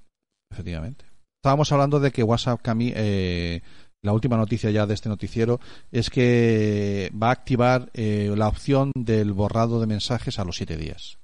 [0.50, 1.04] efectivamente.
[1.42, 3.61] Estábamos hablando de que WhatsApp, Cami, eh,
[4.02, 5.61] la última noticia ya de este noticiero
[5.92, 10.76] es que va a activar eh, la opción del borrado de mensajes a los siete
[10.76, 11.18] días.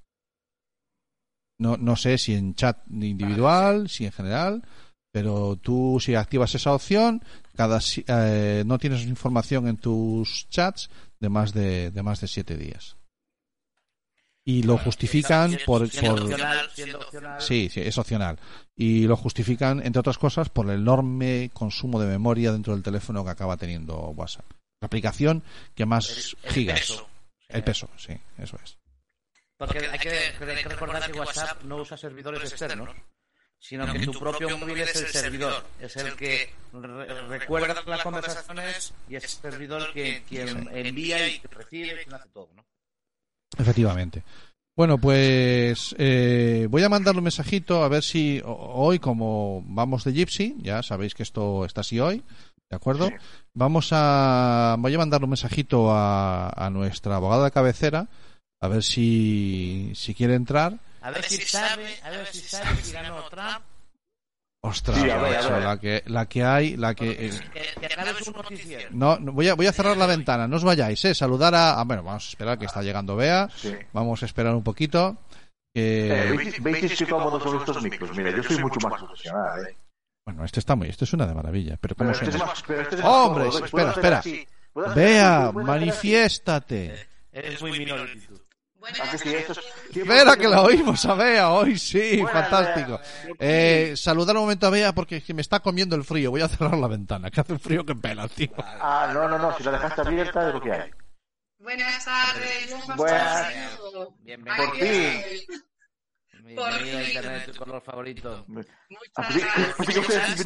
[1.58, 4.62] No, no sé si en chat individual, si en general,
[5.12, 7.22] pero tú si activas esa opción,
[7.54, 10.90] cada si- eh, no tienes información en tus chats
[11.20, 12.96] de más de, de más de siete días.
[14.46, 17.40] Y lo justifican Siendo- por, siendo por- opcional, siendo opcional.
[17.40, 18.38] Sí, sí, es opcional.
[18.76, 23.24] Y lo justifican, entre otras cosas, por el enorme consumo de memoria dentro del teléfono
[23.24, 24.44] que acaba teniendo WhatsApp.
[24.82, 25.42] La aplicación
[25.74, 26.80] que más El- el gigas.
[26.80, 27.08] peso.
[27.48, 28.76] El peso, sí, eso es.
[29.56, 32.88] Porque hay que, hay que recordar que WhatsApp no usa servidores externos,
[33.58, 38.92] sino que tu propio móvil es el servidor, es el que re- recuerda las conversaciones
[39.08, 42.64] y es el servidor quien, quien envía y recibe y quien hace todo, ¿no?
[43.56, 44.24] Efectivamente.
[44.76, 50.12] Bueno, pues eh, voy a mandarle un mensajito a ver si hoy, como vamos de
[50.12, 52.24] Gypsy, ya sabéis que esto está así hoy,
[52.68, 53.06] ¿de acuerdo?
[53.06, 53.14] Sí.
[53.52, 54.74] Vamos a.
[54.80, 58.08] Voy a mandarle un mensajito a, a nuestra abogada de cabecera,
[58.64, 60.74] a ver si, si quiere entrar.
[61.02, 63.60] A ver si sabe, a ver si sabe si ganó Trump.
[64.62, 65.62] Ostras, Sí, a ver, a macho, ver.
[65.62, 67.10] la que, la que hay, la que.
[67.10, 71.04] eh, Que, que no, no, voy a, voy a cerrar la ventana, no os vayáis,
[71.04, 71.14] eh.
[71.14, 73.50] Saludar a, a- bueno, vamos a esperar que está llegando Bea.
[73.54, 73.74] Sí.
[73.92, 75.18] Vamos a esperar un poquito.
[75.74, 78.16] Eh, que- ¿veis, veis qué cómodos son estos micros?
[78.16, 79.66] Mira, yo soy mucho más profesional.
[79.68, 79.76] ¿eh?
[80.24, 82.44] bueno, este está muy, este suena de maravilla, pero ¿cómo Pero este suena?
[82.46, 84.22] es más, pero este es más Hombre, espera, espera.
[84.94, 87.06] Vea, manifiéstate.
[87.30, 88.26] Eres muy minority.
[89.00, 93.00] Ah, que Espera la oímos a Bea hoy, sí, Buenas, fantástico.
[93.38, 96.30] Eh, saludar un momento a Bea porque me está comiendo el frío.
[96.30, 98.50] Voy a cerrar la ventana, que hace un frío que pela, tío.
[98.58, 100.90] Ah, no, no, no, si la dejaste abierta es lo que hay.
[101.58, 102.74] Buenas tardes.
[102.82, 103.48] ¿cómo Buenas.
[104.20, 104.66] Bienvenido.
[104.66, 105.22] Por fin.
[106.32, 107.00] Bienvenido a fin.
[107.06, 108.44] Internet, tu color favorito.
[108.48, 108.74] Muchas
[109.16, 110.44] gracias.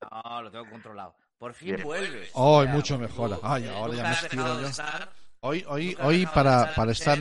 [0.00, 1.14] No, lo tengo controlado.
[1.38, 1.82] Por fin Bien.
[1.86, 2.30] vuelves.
[2.34, 3.38] Hoy Ya, mucho mejor.
[3.42, 4.66] Ay, ahora ya me estiro yo.
[4.68, 5.08] estar-
[5.42, 7.18] Hoy, hoy, hoy para, de para estar...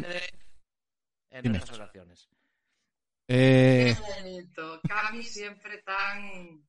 [1.32, 1.58] En Dime.
[1.58, 2.28] nuestras oraciones.
[3.28, 4.82] Eh, Qué bonito.
[4.88, 6.62] Cami siempre tan eh,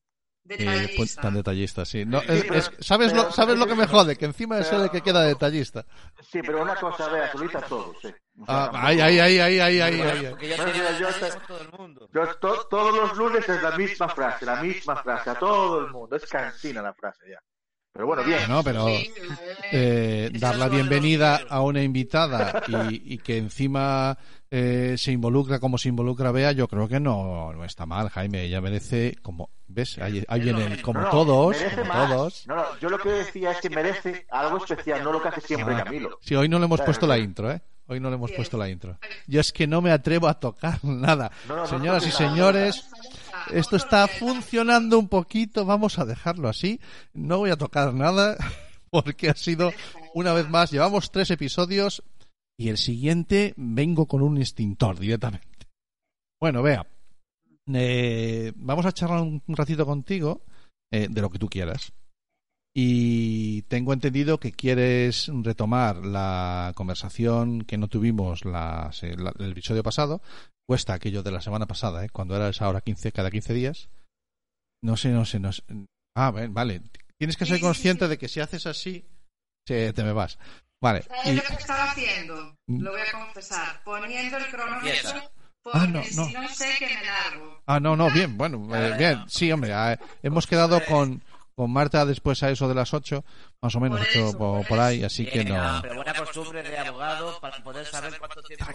[0.43, 0.93] detallista.
[0.95, 2.05] pues, tan detallista, sí.
[2.05, 4.15] No, Sí, es- pero- es- ¿sabes, lo, pero- ¿Sabes lo que me jode?
[4.15, 5.83] Que encima es el que queda detallista.
[6.21, 8.07] Sí, pero una cosa, vea, solita todos, sí.
[8.39, 10.23] O sea, Ah, ay, ay, ay, ay, ay, ay, ay.
[10.99, 11.07] Yo
[11.47, 12.09] todo el mundo.
[12.13, 15.91] Yo to- todos los lunes es la misma frase, la misma frase, a todo el
[15.91, 16.15] mundo.
[16.15, 17.39] Es cansina la frase ya.
[17.93, 18.39] Pero bueno, bien.
[18.47, 19.11] No, pero Sí,
[19.73, 24.17] eh, Ese dar la bienvenida a una invitada y, y que encima
[24.49, 28.43] eh, se involucra como se involucra Bea, yo creo que no, no está mal, Jaime.
[28.43, 32.47] Ella merece, como ves, ahí, ahí vienen, como No, no, todos, merece como todos.
[32.47, 35.41] No, no, yo lo que decía es que merece algo especial, no lo que hace
[35.41, 36.17] siempre Ah, Camilo.
[36.21, 37.61] Sí, hoy no le hemos Claro, puesto la intro, ¿eh?
[37.87, 38.59] Hoy no le hemos puesto es.
[38.59, 38.97] la intro.
[39.27, 41.29] Yo es que no me atrevo a tocar nada.
[41.65, 42.85] Señoras y señores,
[43.51, 45.65] esto está funcionando un poquito.
[45.65, 46.79] Vamos a dejarlo así.
[47.13, 48.37] No voy a tocar nada
[48.89, 49.71] porque ha sido
[50.13, 52.03] una vez más, llevamos tres episodios
[52.57, 55.47] y el siguiente vengo con un extintor directamente.
[56.39, 56.85] Bueno, vea,
[57.73, 60.41] eh, vamos a charlar un, ratito contigo
[60.91, 61.93] eh, de lo que tú quieras.
[62.73, 70.21] Y tengo entendido que quieres retomar la conversación que no tuvimos el episodio pasado.
[70.71, 72.09] Cuesta aquello de la semana pasada, ¿eh?
[72.09, 73.89] cuando era esa hora 15, cada 15 días.
[74.81, 75.63] No sé, no sé, no sé.
[76.15, 76.81] Ah, ven, vale.
[77.19, 78.09] Tienes que ser sí, consciente sí.
[78.11, 79.05] de que si haces así,
[79.67, 80.39] se- te me vas.
[80.81, 81.01] Vale.
[81.01, 82.55] ¿Sabes y- lo que estaba haciendo?
[82.67, 82.83] Mm.
[82.83, 83.83] Lo voy a confesar.
[83.83, 85.11] Poniendo el cronómetro
[85.61, 86.29] porque Ah, no, si no.
[86.41, 87.61] no sé que me largo.
[87.65, 89.25] Ah, no, no, bien, bueno, eh, bien.
[89.27, 91.21] Sí, hombre, ah, hemos quedado con,
[91.55, 93.23] con Marta después a eso de las 8,
[93.61, 95.79] más o menos, Por eso, por, por por ahí, así que no.
[95.81, 98.65] Pero buena costumbre de abogado para poder saber cuánto tiempo.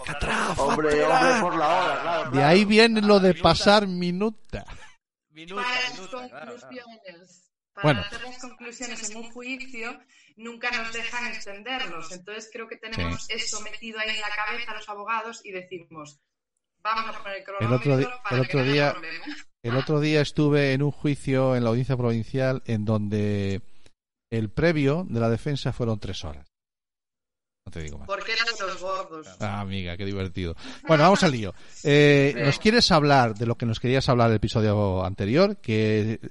[0.57, 2.31] Hombre, hombre, por la hora, claro.
[2.31, 4.65] De ahí viene lo de pasar minuta.
[5.31, 5.63] Minuta,
[5.93, 6.51] minuta, claro, claro.
[6.57, 8.01] conclusiones, para Bueno.
[8.01, 9.99] hacer las conclusiones en un juicio,
[10.37, 12.11] nunca nos dejan extendernos.
[12.11, 16.19] Entonces creo que tenemos eso metido ahí en la cabeza los abogados y decimos,
[16.81, 19.25] vamos a poner el cronómetro otro di- para el que otro no haya día- problema.
[19.67, 23.61] El otro día estuve en un juicio en la audiencia provincial en donde
[24.31, 26.47] el previo de la defensa fueron tres horas.
[27.65, 28.07] No te digo más.
[28.07, 29.27] Porque eran los gordos.
[29.41, 30.55] Ah, amiga, qué divertido.
[30.87, 31.53] Bueno, vamos al lío.
[31.83, 35.57] Eh, ¿Nos quieres hablar de lo que nos querías hablar el episodio anterior?
[35.57, 36.21] Que,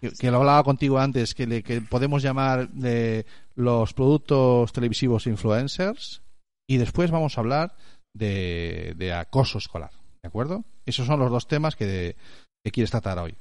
[0.00, 5.26] que, que lo hablaba contigo antes, que, le, que podemos llamar de los productos televisivos
[5.26, 6.22] influencers.
[6.68, 7.74] Y después vamos a hablar
[8.14, 9.90] de, de acoso escolar.
[10.22, 10.64] ¿De acuerdo?
[10.84, 12.14] Esos son los dos temas que,
[12.66, 13.38] que quieres tratar hoy.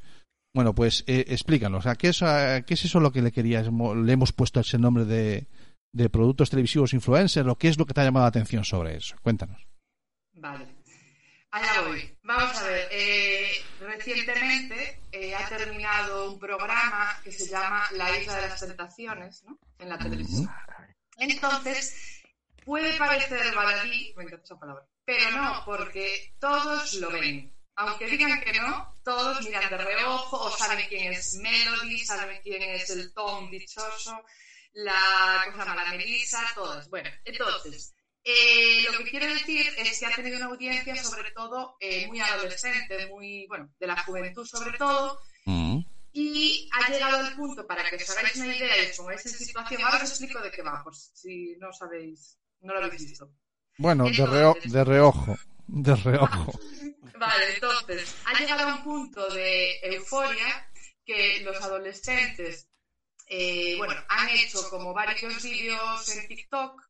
[0.54, 1.88] Bueno, pues eh, explícanos.
[1.88, 3.68] ¿a qué, es, a qué es eso lo que le querías?
[3.68, 5.48] Le hemos puesto ese nombre de,
[5.92, 7.48] de productos televisivos influencers.
[7.50, 9.16] ¿O qué es lo que te ha llamado la atención sobre eso?
[9.24, 9.68] Cuéntanos.
[10.34, 10.68] Vale.
[11.50, 12.16] Allá voy.
[12.22, 12.88] Vamos a ver.
[12.92, 19.44] eh, recientemente eh, ha terminado un programa que se llama La Isla de las Tentaciones,
[19.44, 19.58] ¿no?
[19.80, 20.48] En la televisión.
[21.18, 22.22] Entonces,
[22.64, 27.55] puede parecer baladí, me encanta esa palabra, pero no, porque todos lo ven.
[27.78, 32.62] Aunque digan que no, todos miran de reojo o saben quién es Melody, saben quién
[32.62, 34.18] es el Tom dichoso,
[34.74, 35.84] la, ¿cómo se llama?
[35.84, 36.90] la Melissa, todas.
[36.90, 41.76] Bueno, entonces, eh, lo que quiero decir es que ha tenido una audiencia sobre todo
[41.80, 45.80] eh, muy adolescente, muy, bueno, de la juventud sobre todo, Mm.
[46.14, 49.34] y ha llegado al punto, para que os hagáis una idea y os pongáis en
[49.34, 53.30] situación, ahora os explico de qué va, por si no sabéis, no lo habéis visto.
[53.78, 55.38] Bueno, de, reo- de reojo.
[55.68, 56.52] De reojo.
[57.18, 60.70] Vale, entonces, ha llegado a un punto de euforia
[61.06, 62.68] que los adolescentes,
[63.28, 66.82] eh, bueno, han hecho como varios vídeos en TikTok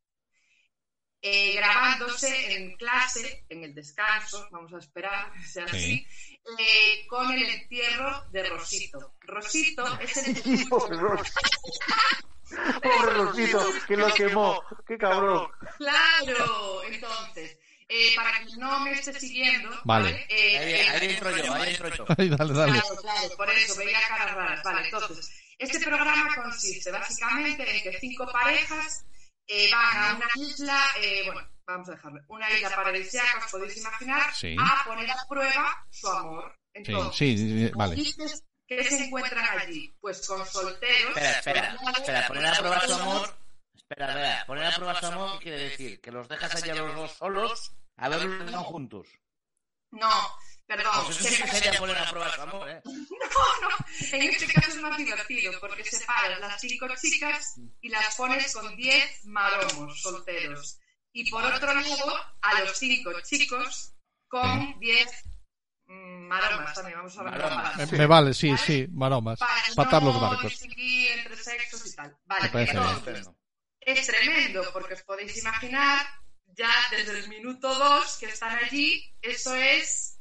[1.22, 6.06] eh, grabándose en clase, en el descanso, vamos a esperar que sea así,
[6.58, 9.14] eh, con el entierro de Rosito.
[9.20, 10.68] Rosito es el...
[10.68, 11.32] Pobre Ros-
[12.82, 14.62] Pobre Rosito, que lo quemó.
[14.86, 15.48] Qué cabrón.
[15.78, 17.55] Claro, entonces,
[17.88, 20.26] eh, para que no me esté siguiendo, Vale.
[20.28, 22.04] Eh, Ahí, eh, ahí entro yo, ahí entro yo.
[22.06, 22.72] Dale, dale.
[22.80, 24.62] Claro, claro, por eso veía caras raras.
[24.64, 29.04] Vale, entonces, este programa consiste básicamente en que cinco parejas
[29.46, 33.76] eh, van a una isla, eh, bueno, vamos a dejarlo, una isla paradisíaca, os podéis
[33.76, 34.56] imaginar, Sí.
[34.58, 36.54] a poner a prueba su amor.
[36.74, 37.94] Entonces, sí, sí, vale.
[37.96, 38.26] ¿y qué-
[38.66, 39.94] ¿qué se encuentran allí?
[40.00, 41.16] Pues con solteros.
[41.16, 43.38] Espera, espera, espera, poner a prueba su amor.
[43.88, 47.12] Espera, espera, poner a prueba su amor quiere decir que los dejas allá los dos
[47.12, 49.06] solos a ver los dos juntos.
[49.92, 50.10] No,
[50.66, 50.92] perdón.
[51.06, 52.82] Pues eso sí que se- sería poner a prueba su amor, ¿eh?
[52.84, 53.68] No, no,
[54.12, 58.74] en este caso es más divertido porque separas las cinco chicas y las pones con
[58.76, 60.78] 10 maromos solteros.
[61.12, 63.94] Y por otro lado, a los cinco chicos
[64.28, 65.08] con 10
[65.86, 67.92] mm, maromas también, vamos a hablar Maromas.
[67.92, 69.38] Me, me vale, sí, sí, maromas.
[69.38, 70.50] Para Patar no los barcos.
[70.50, 72.10] distinguir entre sexos y tal.
[72.10, 72.84] Me Vale, parece bien.
[72.84, 73.28] entonces,
[73.86, 76.04] es tremendo porque os podéis imaginar
[76.46, 80.12] ya desde el minuto 2 que están allí, eso es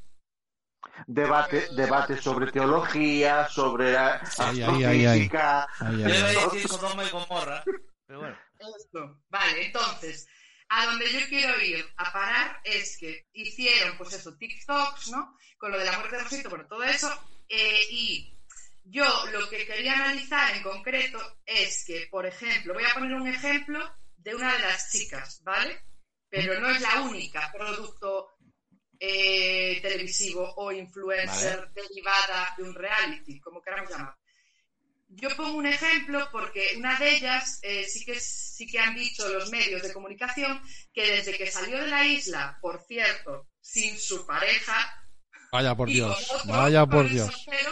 [1.08, 5.68] Debate, debate sobre teología, sobre astrofísica.
[5.82, 7.64] Yo iba a decir Sodoma y Gomorra,
[8.06, 8.38] pero bueno.
[8.80, 9.20] Esto.
[9.30, 10.28] Vale, entonces,
[10.70, 15.36] a donde yo quiero ir a parar es que hicieron, pues eso, TikToks, ¿no?
[15.58, 17.12] Con lo de la muerte de Rosito, bueno, todo eso.
[17.50, 18.35] eh, y
[18.86, 23.28] yo lo que quería analizar en concreto es que, por ejemplo, voy a poner un
[23.28, 23.80] ejemplo
[24.16, 25.84] de una de las chicas, ¿vale?
[26.30, 28.30] Pero no es la única producto
[29.00, 34.16] eh, televisivo o influencer derivada de un reality, como queramos llamar.
[35.08, 39.28] Yo pongo un ejemplo porque una de ellas eh, sí, que, sí que han dicho
[39.30, 40.62] los medios de comunicación
[40.94, 44.76] que desde que salió de la isla, por cierto, sin su pareja,
[45.52, 46.32] Vaya por Dios.
[46.32, 47.32] otro, Vaya por Dios.
[47.32, 47.72] soltero,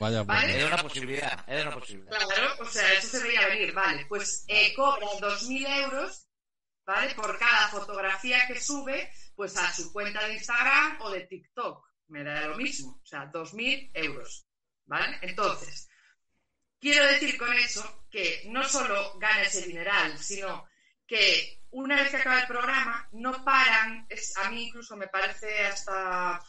[0.00, 0.46] Vaya, ¿Vale?
[0.46, 0.56] pues.
[0.56, 2.18] Era una posibilidad, era una posibilidad.
[2.18, 4.06] Claro, o sea, eso se veía venir, vale.
[4.06, 6.26] Pues eh, cobra 2.000 euros,
[6.86, 7.14] ¿vale?
[7.14, 11.86] Por cada fotografía que sube, pues a su cuenta de Instagram o de TikTok.
[12.08, 14.46] Me da lo mismo, o sea, 2.000 euros,
[14.86, 15.18] ¿vale?
[15.20, 15.86] Entonces,
[16.80, 20.66] quiero decir con eso que no solo gana ese dineral, sino
[21.06, 25.66] que una vez que acaba el programa, no paran, es, a mí incluso me parece
[25.66, 26.42] hasta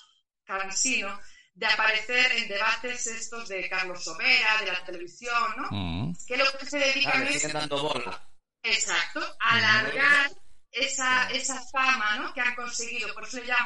[0.45, 1.19] cansino,
[1.53, 5.67] de aparecer en debates estos de Carlos Sobera, de la televisión, ¿no?
[5.71, 6.13] Mm.
[6.25, 8.29] que lo que se dedican Claro, es siguen dando bola.
[8.63, 10.31] exacto alargar
[10.71, 12.33] esa, esa fama ¿no?
[12.33, 13.57] que han conseguido por eso ya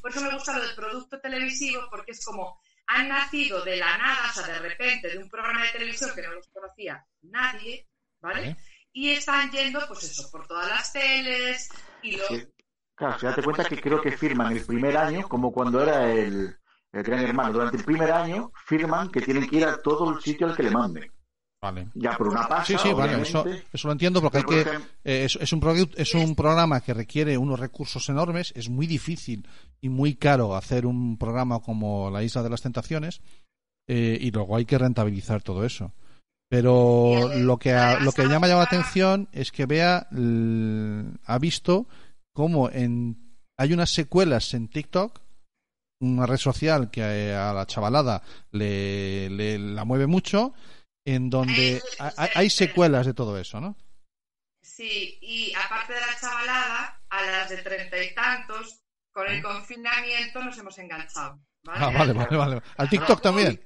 [0.00, 3.96] por eso me gusta lo del producto televisivo porque es como han nacido de la
[3.98, 7.88] nada o sea de repente de un programa de televisión que no los conocía nadie
[8.20, 8.56] vale Vale.
[8.92, 11.68] y están yendo pues eso por todas las teles
[12.02, 12.46] y lo Sí.
[12.94, 16.56] Claro, si date cuenta que creo que firman el primer año, como cuando era el,
[16.92, 20.20] el gran hermano, durante el primer año firman que tienen que ir a todo el
[20.20, 21.10] sitio al que le manden.
[21.62, 21.88] Vale.
[21.94, 24.60] Ya por una pasta, Sí, sí, vale, eso, eso lo entiendo porque hay que
[25.04, 29.46] eh, es, es un es un programa que requiere unos recursos enormes, es muy difícil
[29.80, 33.20] y muy caro hacer un programa como La Isla de las Tentaciones
[33.88, 35.92] eh, y luego hay que rentabilizar todo eso.
[36.50, 37.72] Pero lo que
[38.02, 40.08] lo que llama ya la ahora- atención es que vea
[41.24, 41.86] ha visto
[42.34, 45.21] cómo en hay unas secuelas en TikTok
[46.02, 50.52] una red social que eh, a la chavalada le, le- la mueve mucho
[51.04, 53.76] en donde Ay, hay, secuelas de todo eso, ¿no?
[54.62, 58.82] Sí, y aparte de la chavalada, a las de treinta y tantos,
[59.12, 61.40] con el confinamiento nos hemos enganchado.
[61.64, 61.84] ¿vale?
[61.84, 62.62] Ah, vale, vale, vale.
[62.76, 63.60] Al TikTok también.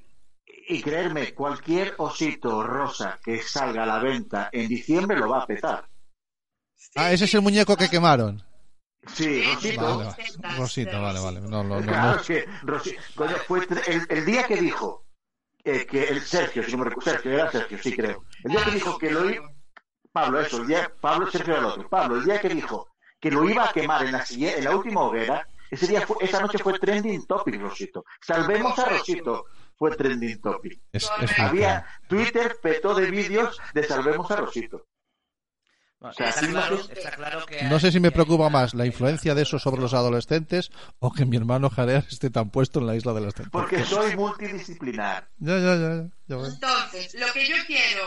[0.69, 5.47] Y creerme, cualquier osito rosa que salga a la venta en diciembre lo va a
[5.47, 5.89] petar.
[6.97, 8.43] Ah, ese es el muñeco que quemaron.
[9.13, 9.83] Sí, Rosito.
[9.83, 10.05] Vale,
[10.43, 10.57] vale.
[10.59, 11.41] Rosita, vale, vale.
[11.41, 12.23] No, no, no, Claro no.
[12.23, 15.05] que Rosi- coño, fue el, el día que dijo
[15.65, 18.25] eh, que el Sergio, si no me recuerdo, Sergio, era Sergio, sí creo.
[18.45, 19.51] El día que dijo que lo iba,
[20.13, 21.89] Pablo, eso, el día, Pablo Sergio era el otro.
[21.89, 22.89] Pablo, el día que dijo
[23.21, 26.17] que lo iba a quemar en la, siguiente- en la última hoguera, ese día fue,
[26.21, 28.05] esa noche fue trending topic, Rosito.
[28.21, 29.47] Salvemos a Rosito,
[29.77, 30.81] fue trending topic.
[30.93, 31.85] Es, es Había.
[32.09, 34.87] Twitter petó de vídeos de salvemos a Rosito.
[35.99, 36.93] Bueno, sea, está, sí, claro, sí.
[36.93, 39.95] está claro que No sé si me preocupa más la influencia de eso sobre los
[39.95, 43.71] adolescentes o que mi hermano Jareas esté tan puesto en la isla de las tentaciones.
[43.71, 45.29] Porque soy multidisciplinar.
[45.39, 46.37] Ya, ya, ya.
[46.37, 48.05] Entonces, lo que yo quiero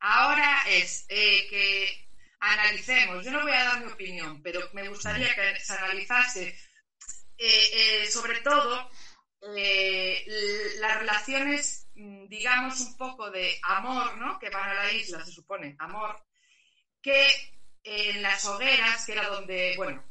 [0.00, 2.08] ahora es eh, que
[2.40, 6.56] analicemos, yo no voy a dar mi opinión, pero me gustaría que se analizase
[7.38, 8.88] eh, eh, sobre todo
[9.56, 10.24] eh,
[10.78, 14.38] las relaciones, mm, digamos, un poco de amor, ¿no?
[14.38, 16.22] Que van a la isla, se supone, amor,
[17.02, 17.26] que
[17.84, 20.02] en las hogueras, que era donde, bueno,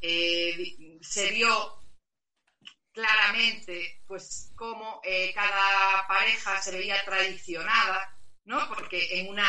[0.00, 1.80] eh, se vio
[2.92, 8.68] claramente, pues, cómo eh, cada pareja se veía traicionada, ¿no?
[8.68, 9.48] Porque en una,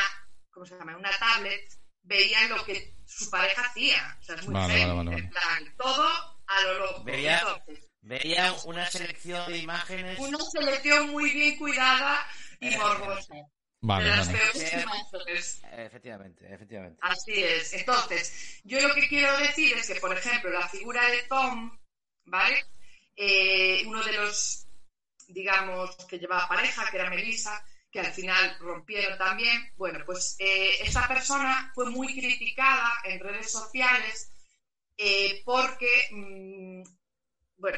[0.52, 0.94] ¿cómo se llama?
[0.94, 1.62] En una tablet
[2.02, 4.18] veían lo que su pareja hacía.
[4.20, 6.08] O sea, es muy Vale, vale, en plan, todo
[6.48, 7.04] a lo loco.
[7.04, 10.20] Veía- Entonces, Veía una selección de imágenes.
[10.20, 12.24] una selección muy bien cuidada
[12.60, 13.34] y Eh, morbosa.
[13.86, 14.40] Vale, de las vale.
[14.40, 15.62] peores imágenes.
[15.72, 17.00] Efectivamente, efectivamente.
[17.02, 17.74] Así es.
[17.74, 21.78] Entonces, yo lo que quiero decir es que, por ejemplo, la figura de Tom,
[22.26, 22.66] ¿vale?
[23.16, 24.68] Eh, uno de los,
[25.28, 29.72] digamos, que llevaba pareja, que era Melissa, que al final rompieron también.
[29.78, 34.32] Bueno, pues eh, esa persona fue muy criticada en redes sociales
[34.98, 36.84] eh, porque, mm,
[37.58, 37.78] bueno,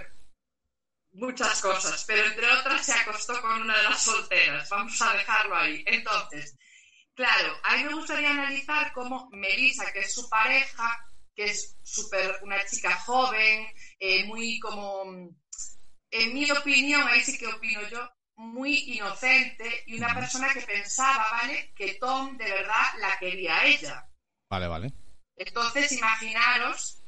[1.17, 4.69] muchas cosas, pero entre otras se acostó con una de las solteras.
[4.69, 5.83] Vamos a dejarlo ahí.
[5.85, 6.57] Entonces,
[7.17, 11.03] Claro, a mí me gustaría analizar cómo Melissa, que es su pareja,
[11.33, 13.65] que es súper una chica joven,
[13.97, 15.03] eh, muy como,
[16.11, 21.27] en mi opinión, ahí sí que opino yo, muy inocente y una persona que pensaba,
[21.31, 21.73] ¿vale?
[21.75, 24.07] Que Tom de verdad la quería a ella.
[24.47, 24.93] Vale, vale.
[25.35, 27.01] Entonces, imaginaros,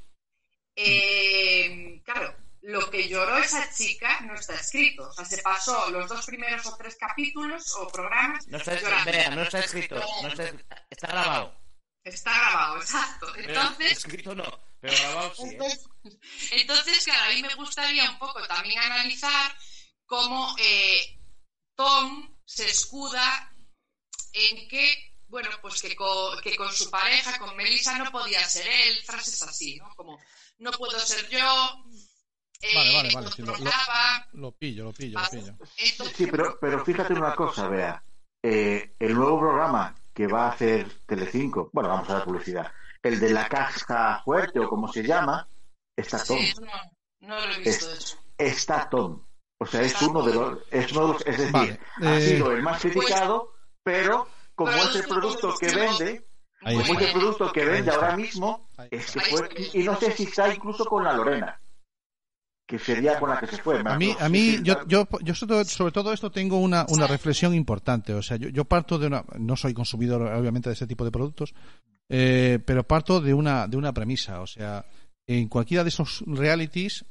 [0.75, 5.07] eh, claro, lo que lloró esa chica no está escrito.
[5.07, 9.11] O sea, se pasó los dos primeros o tres capítulos o programas No está, llorando.
[9.11, 10.51] vea, no está escrito, no está,
[10.89, 11.59] está grabado.
[12.03, 13.27] Está grabado, exacto.
[13.35, 15.43] Pero Entonces, escrito no, pero grabado sí.
[15.43, 15.79] ¿eh?
[16.51, 19.55] entonces, claro, a mí me gustaría un poco también analizar
[20.05, 21.19] cómo eh,
[21.75, 23.53] Tom se escuda
[24.33, 28.67] en que, bueno, pues que con, que con su pareja, con Melissa, no podía ser
[28.67, 29.93] él, frases así, ¿no?
[29.95, 30.19] Como,
[30.57, 31.85] no puedo ser yo,
[32.75, 33.71] Vale, vale, me vale, sí, lo- lo-.
[34.33, 35.55] Lo pillo, lo pillo, lo pillo.
[36.15, 38.03] Sí, pero, pero fíjate una cosa, vea.
[38.43, 43.19] Eh, el nuevo programa que va a hacer Telecinco, bueno, vamos a dar publicidad, el
[43.19, 45.47] de la caja fuerte o como se llama,
[45.95, 46.37] está Tom.
[46.37, 48.17] sí, no, no lo he visto eso.
[48.37, 49.25] Está Tom.
[49.57, 52.21] O sea, es uno de los, es uno de los, es decir, Vale, ha eh,
[52.21, 53.53] sido el más criticado,
[53.83, 56.25] pero como es el producto que vende,
[56.61, 60.11] Ahí como es el producto que vende ahora mismo, es que fue, y no sé
[60.11, 61.59] si está incluso con la Lorena,
[62.69, 63.79] que sería con la que se fue.
[63.83, 67.55] A mí, a mí yo, yo, yo sobre, sobre todo esto tengo una, una reflexión
[67.55, 68.13] importante.
[68.13, 71.09] O sea, yo, yo parto de una, no soy consumidor obviamente de ese tipo de
[71.09, 71.55] productos,
[72.09, 74.41] eh, pero parto de una, de una premisa.
[74.41, 74.85] O sea,
[75.27, 77.05] en cualquiera de esos realities,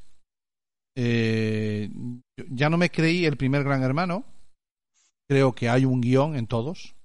[0.95, 1.89] eh,
[2.37, 4.23] yo- ya no me creí el primer Gran Hermano.
[5.27, 6.95] Creo que hay un guion en todos,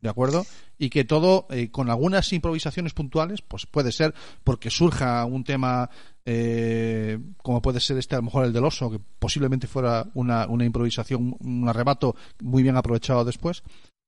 [0.00, 0.44] ¿de acuerdo?
[0.78, 5.90] Y que todo, eh, con algunas improvisaciones puntuales, pues puede ser porque surja un tema
[6.24, 10.46] eh, como puede ser este, a lo mejor el del oso, que posiblemente fuera una,
[10.46, 13.62] una improvisación, un arrebato muy bien aprovechado después.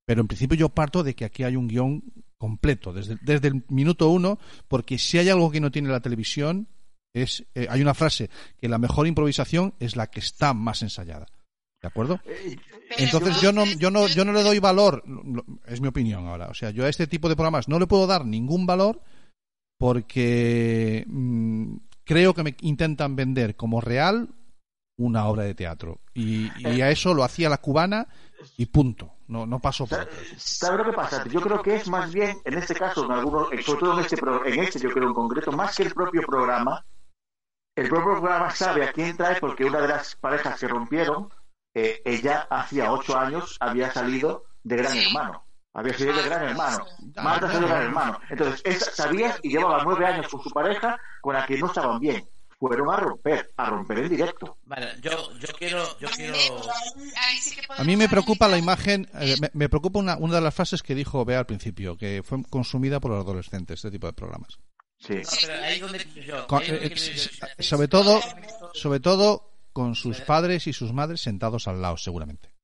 [0.04, 2.02] Pero en principio yo parto de que aquí hay un guion
[2.38, 6.66] completo, desde, desde el minuto uno, porque si hay algo que no tiene la televisión,
[7.14, 11.26] es eh, hay una frase que la mejor improvisación es la que está más ensayada.
[11.80, 12.20] ¿De acuerdo?
[12.26, 12.56] Eh,
[12.98, 16.48] Entonces yo no, yo no, yo no le doy valor, lo- es mi opinión ahora.
[16.48, 19.00] O sea, yo a este tipo de programas no le puedo dar ningún valor
[19.78, 24.28] porque mm, creo que me intentan vender como real
[24.96, 26.00] una obra de teatro.
[26.14, 28.08] Y, y a eso lo hacía la cubana
[28.56, 29.12] y punto.
[29.28, 30.06] No, no paso por.
[30.36, 31.24] ¿Sabes lo que pasa?
[31.26, 34.16] Yo creo que es más bien, en este caso, en algunos, sobre todo en este,
[34.46, 36.84] en este yo creo en concreto, más que el propio programa,
[37.74, 41.30] el propio programa sabe a quién trae porque una de las parejas que rompieron,
[41.74, 45.46] eh, ella hacía ocho años había salido de Gran Hermano.
[45.74, 46.84] Había salido de Gran Hermano.
[47.22, 48.20] Marta salió de Gran Hermano.
[48.28, 51.98] Entonces, esa, sabía y llevaba nueve años con su pareja con la que no estaban
[51.98, 52.28] bien.
[52.58, 54.58] Fueron a romper, a romper en directo.
[54.64, 59.50] Vale, yo, yo quiero, yo quiero, sí A mí me preocupa la imagen, eh, me,
[59.52, 63.00] me preocupa una, una de las frases que dijo Bea al principio, que fue consumida
[63.00, 64.58] por los adolescentes, este tipo de programas.
[64.98, 65.14] Sí.
[65.14, 67.64] No, pero ahí es donde yo, Con- ahí es donde eh, yo.
[67.64, 68.20] sobre todo,
[68.74, 72.54] sobre todo con sus padres y sus madres sentados al lado, seguramente.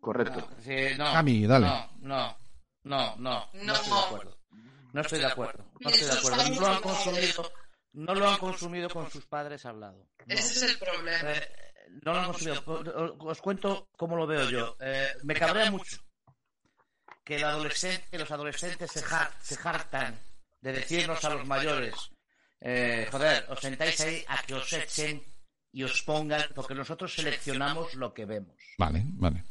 [0.00, 0.48] Correcto.
[0.62, 1.66] Sí, no, Cami, dale.
[1.66, 2.36] No, no,
[2.84, 3.72] no, no, no, No.
[3.74, 4.38] estoy de acuerdo.
[4.92, 5.64] No estoy de acuerdo.
[5.80, 6.42] No estoy de acuerdo.
[6.50, 7.52] No lo han consumido,
[7.94, 10.06] no lo han consumido con sus padres al lado.
[10.26, 10.34] No.
[10.34, 11.32] Ese es el problema.
[11.32, 11.48] Eh,
[12.04, 13.16] no lo han consumido.
[13.20, 14.76] Os cuento cómo lo veo yo.
[14.80, 15.96] Eh, me cabrea mucho
[17.24, 20.18] que, el adolescente, que los adolescentes se, jar- se hartan
[20.60, 21.94] de decirnos a los mayores,
[22.60, 25.22] eh, joder, os sentáis ahí a que os echen
[25.72, 28.54] y os pongan, porque nosotros seleccionamos lo que vemos.
[28.78, 29.42] Vale, vale.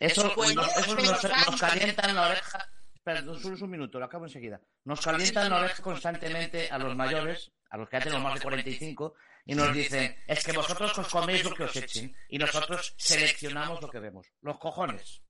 [0.00, 2.66] Eso, nos, eso pero nos, nos calienta en la oreja.
[2.94, 4.60] Espera, solo un minuto, lo acabo enseguida.
[4.84, 8.34] Nos calienta en la oreja constantemente a los mayores, a los que ya tenemos más
[8.34, 12.38] de 45, y nos dicen, es que vosotros os coméis lo que os echen, y
[12.38, 14.26] nosotros seleccionamos lo que vemos.
[14.40, 15.22] Los cojones.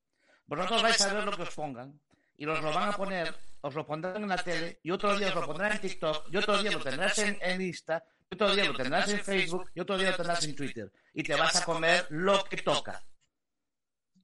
[0.47, 2.01] Vosotros vais a ver lo que os pongan,
[2.37, 5.29] y os lo van a poner, os lo pondrán en la tele, y otro día
[5.29, 8.55] os lo pondrán en TikTok, y otro día lo tendrás en, en Insta, y otro
[8.55, 10.93] día lo tendrás en Facebook, y otro día lo tendrás en Twitter.
[11.13, 13.03] Y te vas a comer lo que toca.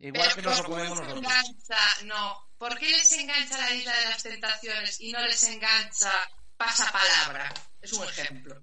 [0.00, 1.24] Igual que nos lo ¿por qué comemos les nosotros.
[1.32, 2.04] engancha?
[2.04, 2.48] No.
[2.58, 6.12] ¿Por qué les engancha la isla de las tentaciones y no les engancha
[6.56, 7.52] pasapalabra?
[7.80, 8.62] Es un ejemplo.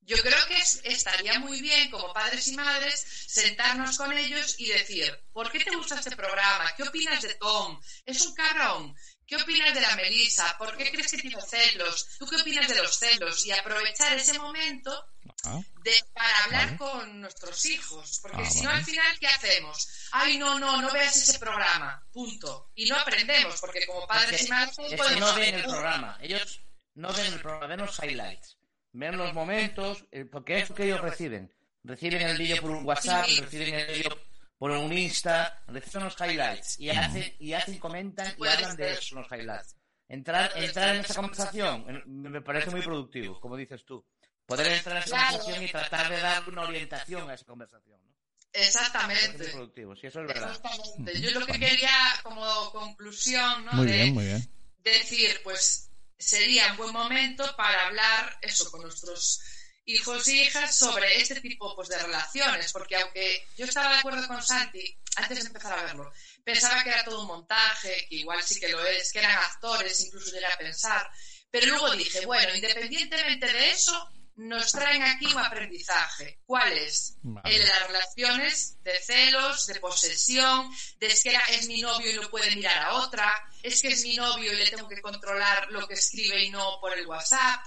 [0.00, 4.68] Yo creo que es- estaría muy bien, como padres y madres, sentarnos con ellos y
[4.68, 6.70] decir, ¿por qué te gusta este programa?
[6.76, 7.80] ¿Qué opinas de Tom?
[8.04, 8.94] Es un cabrón.
[9.26, 10.56] ¿Qué opinas de la Melissa?
[10.58, 12.06] ¿Por qué crees que tiene celos?
[12.18, 13.44] ¿Tú qué opinas de los celos?
[13.46, 15.04] Y aprovechar ese momento
[15.44, 16.78] Ah, de, para hablar Vale.
[16.78, 18.20] con nuestros hijos.
[18.22, 18.78] Porque Ah, si no, vale.
[18.78, 19.88] al final, ¿qué hacemos?
[20.12, 22.04] Ay, no, no, no veas ese programa.
[22.12, 22.70] Punto.
[22.76, 26.18] Y no aprendemos, porque como padres Es y madres podemos no ven el programa.
[26.20, 26.60] Ellos
[26.94, 28.56] no ven el programa, ven los highlights.
[28.92, 31.52] Ven los momentos, eh, porque es lo que ellos reciben.
[31.84, 34.18] Reciben el vídeo por un WhatsApp, reciben el vídeo
[34.58, 39.16] por un Insta, reciben los highlights y hacen, y hacen, comentan y hablan de eso,
[39.16, 39.76] los highlights.
[40.08, 44.04] Entrar, entrar en esa conversación me parece muy productivo, como dices tú.
[44.46, 47.98] Poder entrar en esa conversación y tratar de dar una orientación a esa conversación.
[48.00, 48.10] ¿no?
[48.10, 49.48] Me parece muy Exactamente.
[49.50, 50.50] productivo, sí, eso es verdad.
[50.50, 51.20] Exactamente.
[51.20, 51.90] Yo lo que quería
[52.22, 53.72] como conclusión, ¿no?
[53.72, 54.48] muy de bien, muy bien.
[54.82, 59.40] decir, pues sería un buen momento para hablar eso con nuestros
[59.86, 64.26] hijos e hijas sobre este tipo pues, de relaciones, porque aunque yo estaba de acuerdo
[64.26, 66.12] con Santi antes de empezar a verlo,
[66.44, 70.00] pensaba que era todo un montaje, que igual sí que lo es, que eran actores,
[70.00, 71.08] incluso llegué a pensar,
[71.50, 76.40] pero luego dije, bueno, independientemente de eso, nos traen aquí un aprendizaje.
[76.44, 77.16] ¿Cuál es?
[77.22, 77.54] Vale.
[77.54, 82.16] El de las relaciones de celos, de posesión, de es que es mi novio y
[82.16, 83.32] no puede mirar a otra,
[83.62, 86.78] es que es mi novio y le tengo que controlar lo que escribe y no
[86.80, 87.64] por el WhatsApp.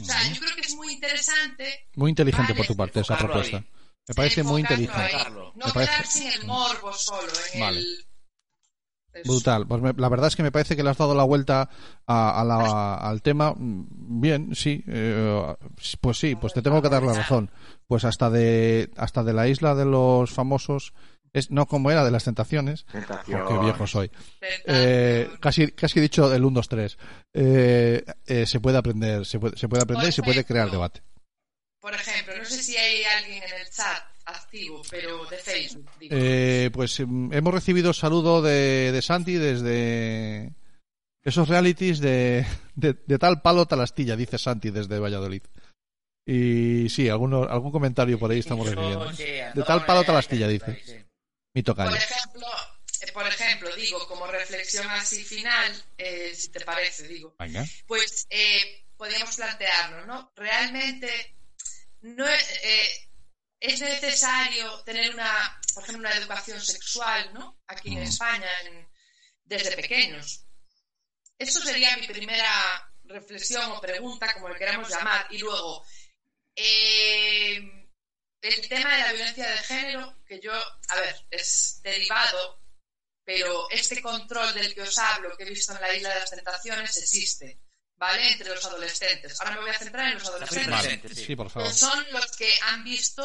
[0.00, 1.88] O sea, yo creo que es muy interesante.
[1.96, 3.58] Muy inteligente Vale, por tu parte esa propuesta.
[3.58, 3.64] ahí.
[4.08, 5.00] Me parece muy inteligente.
[5.00, 5.24] ahí.
[5.32, 7.78] No Me parece- quedarse en el morbo solo, en Vale.
[7.80, 8.06] el...
[9.26, 9.66] Brutal.
[9.66, 11.68] Pues me- la verdad es que me parece que le has dado la vuelta
[12.06, 13.52] a, a la- al tema.
[13.54, 14.82] Mm, Bien, sí.
[14.86, 15.54] eh,
[16.00, 17.50] pues sí, pues te tengo que dar la razón.
[17.86, 20.94] Pues hasta de hasta de la isla de los famosos
[21.32, 22.84] es no como era de las tentaciones.
[22.86, 23.46] Tentación.
[23.48, 24.10] Qué viejo soy.
[24.66, 26.98] Eh, casi casi he dicho el 1 2 3.
[27.34, 31.02] Eh, eh, se puede aprender, se puede se puede aprender y se puede crear debate.
[31.80, 35.90] Por ejemplo, no sé si hay alguien en el chat activo, pero de Facebook.
[35.98, 36.14] digo.
[36.16, 40.52] Eh, pues mm, hemos recibido saludo de, de Santi desde
[41.24, 45.42] esos realities de, de, de tal palo tal astilla, dice Santi desde Valladolid.
[46.24, 49.10] Y sí, alguno, algún comentario por ahí estamos recibiendo.
[49.10, 51.04] De tal palo tal astilla, dice.
[51.52, 51.58] Sí.
[51.58, 51.90] Mi tocayo.
[51.90, 52.46] Por ejemplo,
[53.00, 57.64] eh, por ejemplo, digo, como reflexión así final, eh, si te parece, digo, Venga.
[57.86, 60.32] pues eh, podríamos plantearnos, ¿no?
[60.36, 61.36] Realmente
[62.02, 63.08] no es, eh,
[63.60, 67.60] es necesario tener una, por ejemplo, una educación sexual, ¿no?
[67.66, 68.08] Aquí en Mm.
[68.08, 68.88] España, en-
[69.44, 70.46] desde pequeños.
[71.38, 75.26] Eso sería mi primera reflexión o pregunta, como le queramos llamar.
[75.30, 75.84] Y luego,
[76.56, 77.81] eh,
[78.42, 82.60] el tema de la violencia de género, que yo, a ver, es derivado,
[83.24, 86.30] pero este control del que os hablo, que he visto en la Isla de las
[86.30, 87.60] Tentaciones, existe,
[87.96, 88.32] ¿vale?
[88.32, 89.40] Entre los adolescentes.
[89.40, 91.36] Ahora me voy a centrar en los adolescentes, sí.
[91.36, 91.68] Por favor.
[91.68, 93.22] que son los que han visto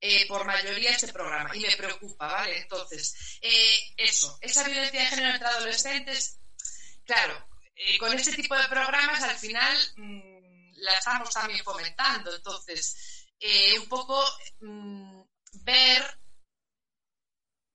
[0.00, 2.58] eh, por mayoría este programa y me preocupa, ¿vale?
[2.58, 6.40] Entonces, eh, eso, esa violencia de género entre adolescentes,
[7.04, 12.34] claro, eh, con este tipo de programas al final mm, la estamos también fomentando.
[12.34, 14.24] Entonces, eh, un poco
[14.60, 15.22] mm,
[15.62, 16.20] ver,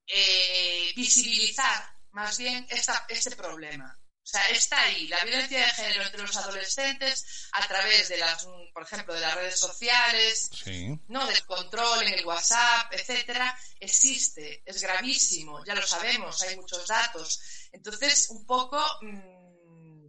[0.07, 3.97] eh, visibilizar más bien esta, este problema.
[4.24, 8.45] O sea, está ahí la violencia de género entre los adolescentes a través de las,
[8.45, 10.97] mm, por ejemplo, de las redes sociales, Sí.
[11.07, 16.88] no del control en el WhatsApp, etcétera, existe, es gravísimo, ya lo sabemos, hay muchos
[16.88, 17.39] datos.
[17.72, 20.07] Entonces, un poco mm,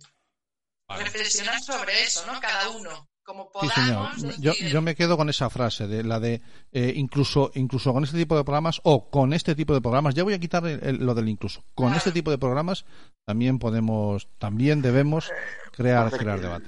[0.86, 1.05] Vale.
[1.05, 2.38] reflexionar sobre eso, ¿no?
[2.40, 4.09] Cada uno, como Sí, señor.
[4.41, 6.43] Yo, decir, yo me quedo con esa frase de la de
[6.73, 10.14] eh, incluso incluso con este tipo de programas o con este tipo de programas.
[10.14, 11.62] Ya voy a quitar el- el- lo del incluso.
[11.75, 11.99] Con Claro.
[11.99, 12.85] este tipo de programas
[13.25, 15.31] también podemos, también debemos
[15.73, 16.66] crear debate.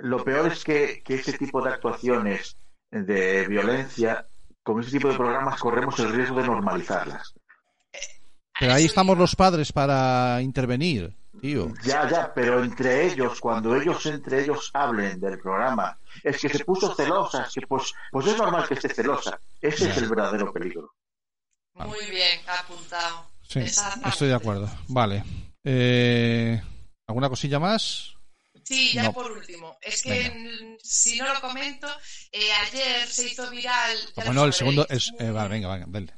[0.00, 2.56] Lo peor es que, que ese tipo de actuaciones
[2.90, 4.26] de violencia,
[4.62, 7.34] con ese tipo de programas corremos el riesgo de normalizarlas.
[8.58, 11.72] Pero ahí estamos los padres para intervenir, tío.
[11.84, 16.64] Ya, ya, pero entre ellos, cuando ellos entre ellos hablen del programa, es que se
[16.64, 19.38] puso celosa, es que pues, pues es normal que esté celosa.
[19.60, 20.94] Ese es el verdadero peligro.
[21.74, 23.26] Muy bien, apuntado.
[23.48, 24.68] Sí, estoy de acuerdo.
[24.88, 25.24] Vale.
[25.64, 26.60] Eh,
[27.06, 28.14] ¿Alguna cosilla más?
[28.64, 29.12] Sí, ya No.
[29.12, 29.76] por último.
[29.82, 30.76] Es que Venga.
[30.82, 31.88] si no lo comento,
[32.30, 33.96] eh, ayer se hizo viral.
[34.16, 35.12] Bueno, el segundo es...
[35.18, 36.14] eh, vale, venga, venga, dale.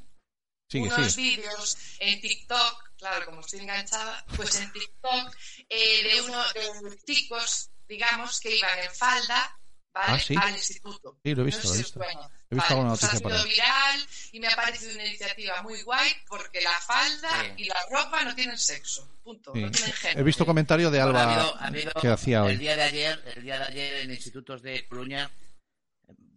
[0.69, 1.37] Sigue, unos sigue.
[1.37, 5.37] vídeos en TikTok, claro, como estoy enganchada, pues en TikTok,
[5.69, 9.59] eh, de uno de chicos, digamos, que iban en falda,
[9.93, 10.13] ¿vale?
[10.15, 10.35] Ah, ¿sí?
[10.41, 11.19] Al instituto.
[11.23, 12.01] Sí, lo he visto, No lo he visto.
[12.03, 12.31] suena.
[12.51, 15.83] He visto Vale, alguna pues ha sido viral y me ha parecido una iniciativa muy
[15.83, 17.53] guay porque la falda Sí.
[17.59, 19.61] y la ropa no tienen sexo, punto, Sí.
[19.61, 20.21] no tienen género.
[20.21, 22.57] He visto comentario de Bueno, Alba ha habido- ha habido- que hacía El hoy.
[22.57, 25.31] día de ayer, el día de ayer en institutos de Coruña,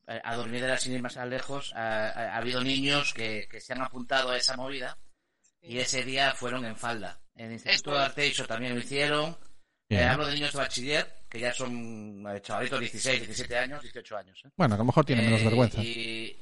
[0.07, 3.47] eh, a dormir de las sin ir más lejos, ha, ha- ha habido niños que,
[3.49, 4.97] que se han apuntado a esa movida
[5.62, 7.20] y ese día fueron en falda.
[7.36, 7.99] En el Instituto Esto de.
[8.05, 9.38] Arteixo también lo hicieron.
[9.89, 14.18] Eh, hablo de niños de bachiller, que ya son eh, chavalitos 16, 17 años, 18
[14.18, 14.41] años.
[14.45, 14.49] ¿eh?
[14.58, 15.82] Bueno, a lo mejor tiene menos Eh, vergüenza.
[15.82, 16.38] y-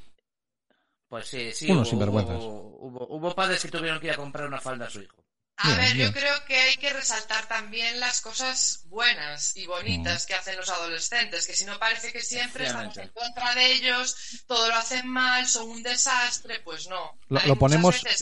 [1.08, 1.66] Pues sí, sí.
[1.72, 2.38] Unos hubo, sinvergüenzas.
[2.38, 5.24] Hubo, hubo, hubo padres que tuvieron que ir a comprar una falda a su hijo.
[5.58, 6.08] A Bien, ver, bien.
[6.08, 10.70] yo creo que hay que resaltar también las cosas buenas y bonitas que hacen los
[10.70, 15.08] adolescentes, que si no parece que siempre estamos en contra de ellos, todo lo hacen
[15.08, 17.18] mal, son un desastre, pues no.
[17.30, 18.22] Lo- ponemos- veces-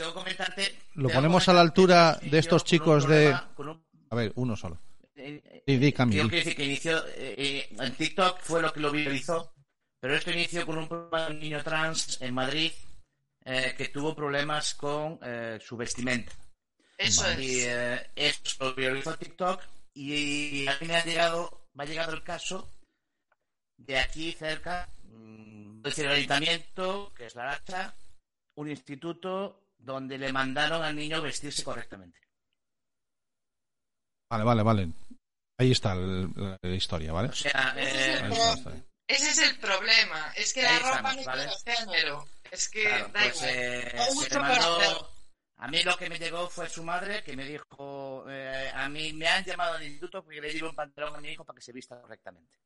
[0.94, 3.36] Lo ponemos a la altura que de estos chicos de...
[3.58, 4.80] un- A ver, uno solo.
[5.16, 5.92] eh, eh, yo di.
[5.94, 9.54] quiero decir que inició eh, eh, en TikTok fue lo que lo viralizó,
[10.00, 12.72] pero esto inició con un programa de un niño trans en Madrid
[13.46, 16.32] eh, que tuvo problemas con eh, su vestimenta.
[17.04, 17.66] Eso Y es.
[17.68, 19.62] eh, esto lo viralizó TikTok
[19.94, 22.70] y a mí me ha llegado, me ha llegado el caso
[23.78, 27.94] de aquí cerca, mm, decir, el ayuntamiento, que es la Racha,
[28.56, 32.20] un instituto donde le mandaron al niño vestirse correctamente.
[34.32, 34.90] Vale, vale, vale.
[35.60, 37.30] Ahí está el- la, la historia, ¿vale?
[37.30, 38.80] O sea, eh.
[39.08, 41.50] Ese es el problema, es que Ahí la ropa estamos, no ¿vale?
[41.64, 42.28] tiene género.
[42.50, 43.50] Es que Claro, da pues igual.
[43.54, 45.13] eh, se mucho le mandó...
[45.64, 49.14] A mí lo que me llegó fue su madre que me dijo, eh, a mí
[49.14, 51.62] me han llamado al instituto porque le di un pantalón a mi hijo para que
[51.62, 52.58] se vista correctamente.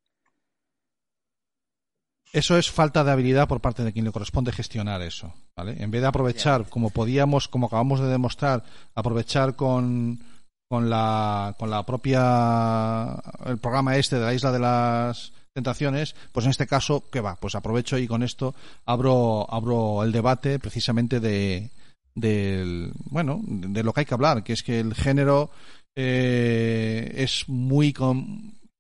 [2.34, 5.76] Eso es falta de habilidad por parte de quien le corresponde gestionar eso, ¿vale?
[5.78, 8.64] En vez de aprovechar, como podíamos, como acabamos de demostrar,
[8.96, 10.20] aprovechar con,
[10.68, 13.14] con la, con la propia,
[13.46, 17.36] el programa este de la Isla de las Tentaciones, pues en este caso, ¿qué va?
[17.36, 21.70] Pues aprovecho y con esto abro, abro el debate precisamente de,
[22.18, 25.52] del, bueno, de lo que hay que hablar, que es que el género
[25.96, 27.94] eh, es muy,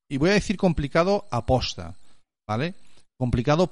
[0.09, 1.95] y voy a decir complicado aposta,
[2.47, 2.73] ¿vale?
[3.19, 3.71] Complicado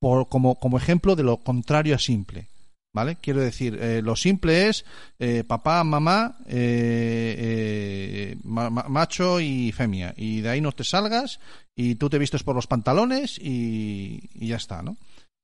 [0.00, 2.46] por, como, como ejemplo de lo contrario a simple.
[2.94, 3.16] ¿Vale?
[3.22, 4.84] Quiero decir, eh, lo simple es
[5.18, 10.12] eh, papá, mamá, eh, ma- ma- macho y femia.
[10.14, 11.40] Y de ahí no te salgas
[11.74, 14.98] y tú te vistes por los pantalones y, y ya está, ¿no?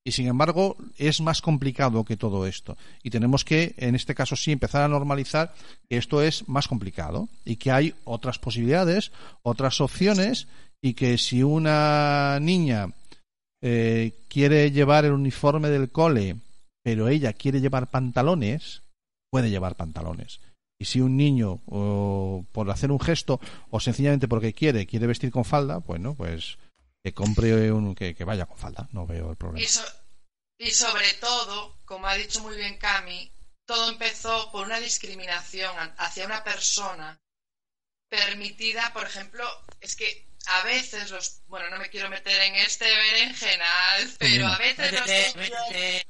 [0.05, 2.77] Y sin embargo, es más complicado que todo esto.
[3.03, 5.53] Y tenemos que, en este caso sí, empezar a normalizar
[5.89, 10.49] que esto es más complicado y que hay otras posibilidades, otras opciones
[10.81, 12.93] y que si una niña
[13.61, 16.37] eh, quiere llevar el uniforme del cole,
[16.83, 18.83] pero ella quiere llevar pantalones,
[19.31, 20.41] puede llevar pantalones.
[20.81, 23.41] Y si un niño, o por hacer un gesto,
[23.71, 26.57] o sencillamente porque quiere, quiere vestir con falda, bueno, pues
[27.09, 29.61] que compre un, que, que vaya con falda, no veo el problema.
[29.65, 29.93] Y, so-
[30.59, 33.33] y sobre todo, como ha dicho muy bien Cami,
[33.67, 37.19] todo empezó por una discriminación hacia una persona
[38.11, 39.45] permitida, por ejemplo,
[39.81, 44.59] es que a veces los, bueno, no me quiero meter en este berenjenal, pero a
[44.59, 46.07] veces los propios-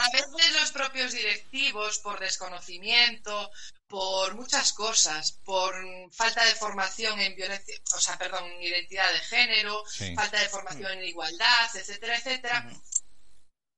[0.00, 3.50] a veces los propios directivos, por desconocimiento,
[3.88, 5.72] por muchas cosas, por
[6.12, 10.14] falta de formación en violencia, o sea, perdón, en identidad de género, Sí.
[10.14, 12.68] falta de formación en igualdad, etcétera, etcétera,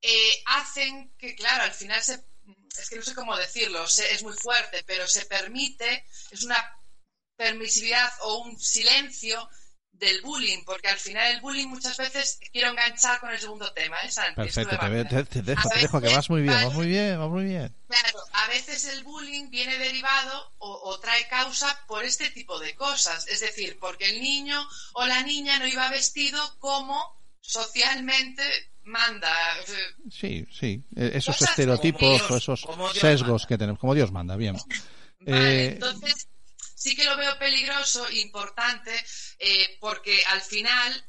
[0.00, 2.24] eh, hacen que, claro, al final se,
[2.78, 6.74] es que no sé cómo decirlo, se- es muy fuerte, pero se permite, es una
[7.36, 9.48] permisividad o un silencio
[9.99, 13.96] del bullying, porque al final el bullying muchas veces quiero enganchar con el segundo tema,
[14.05, 14.34] ¿eh, Santi?
[14.36, 17.28] Perfecto, te, te- te dejo, te dejo, que vas muy bien, vas muy bien, vas
[17.28, 17.74] muy bien.
[17.88, 22.74] Claro, a veces el bullying viene derivado o, o trae causa por este tipo de
[22.76, 23.26] cosas.
[23.28, 27.03] Es decir, porque el niño o la niña no iba vestido como
[27.40, 28.42] socialmente
[28.84, 29.30] manda.
[30.11, 32.61] Sí, sí, eh, esos estereotipos Dios- o esos
[32.94, 33.49] sesgos manda.
[33.49, 34.55] que tenemos, como Dios manda, bien.
[34.57, 36.28] Vale, Eh, entonces
[36.89, 38.93] sí que lo veo peligroso importante
[39.39, 41.05] eh, porque al final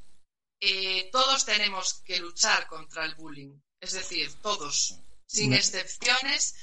[0.60, 3.54] eh, todos tenemos que luchar contra el bullying.
[3.80, 6.56] Es decir, todos, sin excepciones.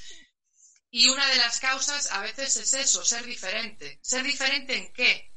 [0.91, 3.99] Y una de las causas a veces es eso, ser diferente.
[4.01, 5.31] ¿Ser diferente en qué?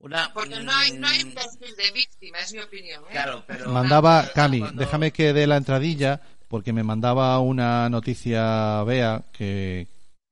[0.00, 3.02] Una, Porque no hay, no hay un perfil de víctima, es mi opinión.
[3.04, 3.12] ¿eh?
[3.12, 3.70] Claro, pero.
[3.70, 9.88] mandaba, Cami, cuando- déjame que dé la entradilla, porque me mandaba una noticia Bea que,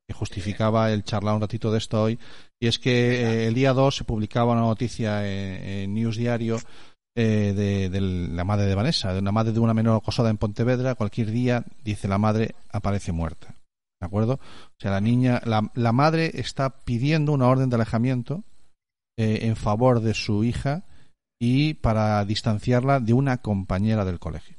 [0.07, 2.19] que justificaba el charlar un ratito de esto hoy,
[2.61, 6.59] y es que eh, el día 2 se publicaba una noticia en, en News Diario
[7.19, 10.37] eh, de, de la madre de Vanessa, de una madre de una menor acosada en
[10.37, 13.55] Pontevedra, cualquier día, dice la madre, aparece muerta.
[13.99, 14.35] ¿De acuerdo?
[14.35, 18.45] O sea, la niña, la, la madre está pidiendo una orden de alejamiento
[19.19, 20.85] eh, en favor de su hija
[21.41, 24.59] y para distanciarla de una compañera del colegio.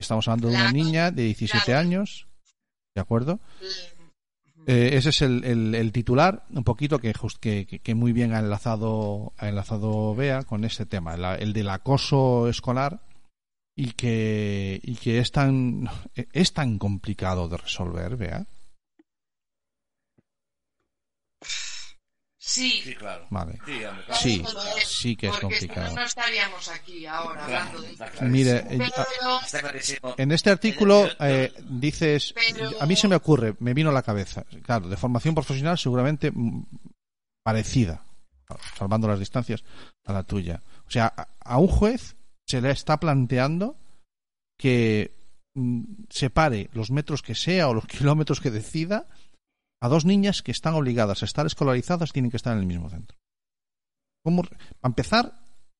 [0.00, 1.80] Estamos hablando de una niña de 17 claro.
[1.80, 2.28] años,
[2.94, 3.40] ¿de acuerdo?
[4.66, 8.38] Eh, ese es el, el- titular, un poquito que, jus- que, que- muy bien ha
[8.38, 13.00] enlazado, ha enlazado con este tema, el del acoso escolar
[13.74, 15.88] y que, y que es tan,
[16.32, 18.46] es tan complicado de resolver, Bea.
[22.44, 23.24] Sí, Sí, claro.
[23.30, 23.56] Vale.
[23.64, 23.82] Sí,
[24.20, 25.94] Sí, que es, sí que es porque si complicado.
[25.94, 27.96] no, no estaríamos aquí ahora hablando de.
[28.22, 30.14] Mire, eh, Pero.
[30.18, 33.92] En este artículo yo- eh, dices, Pero- a mí se me ocurre, me vino a
[33.92, 36.32] la cabeza, claro, de formación profesional seguramente
[37.44, 38.02] parecida,
[38.76, 39.62] salvando las distancias,
[40.04, 40.62] a la tuya.
[40.88, 43.76] O sea, a, a un juez se le está planteando
[44.58, 45.14] que
[45.54, 49.06] mm, separe los metros que sea o los kilómetros que decida
[49.82, 52.88] a dos niñas que están obligadas a estar escolarizadas tienen que estar en el mismo
[52.88, 53.18] centro.
[54.24, 54.44] ¿Cómo?
[54.44, 55.32] Para empezar,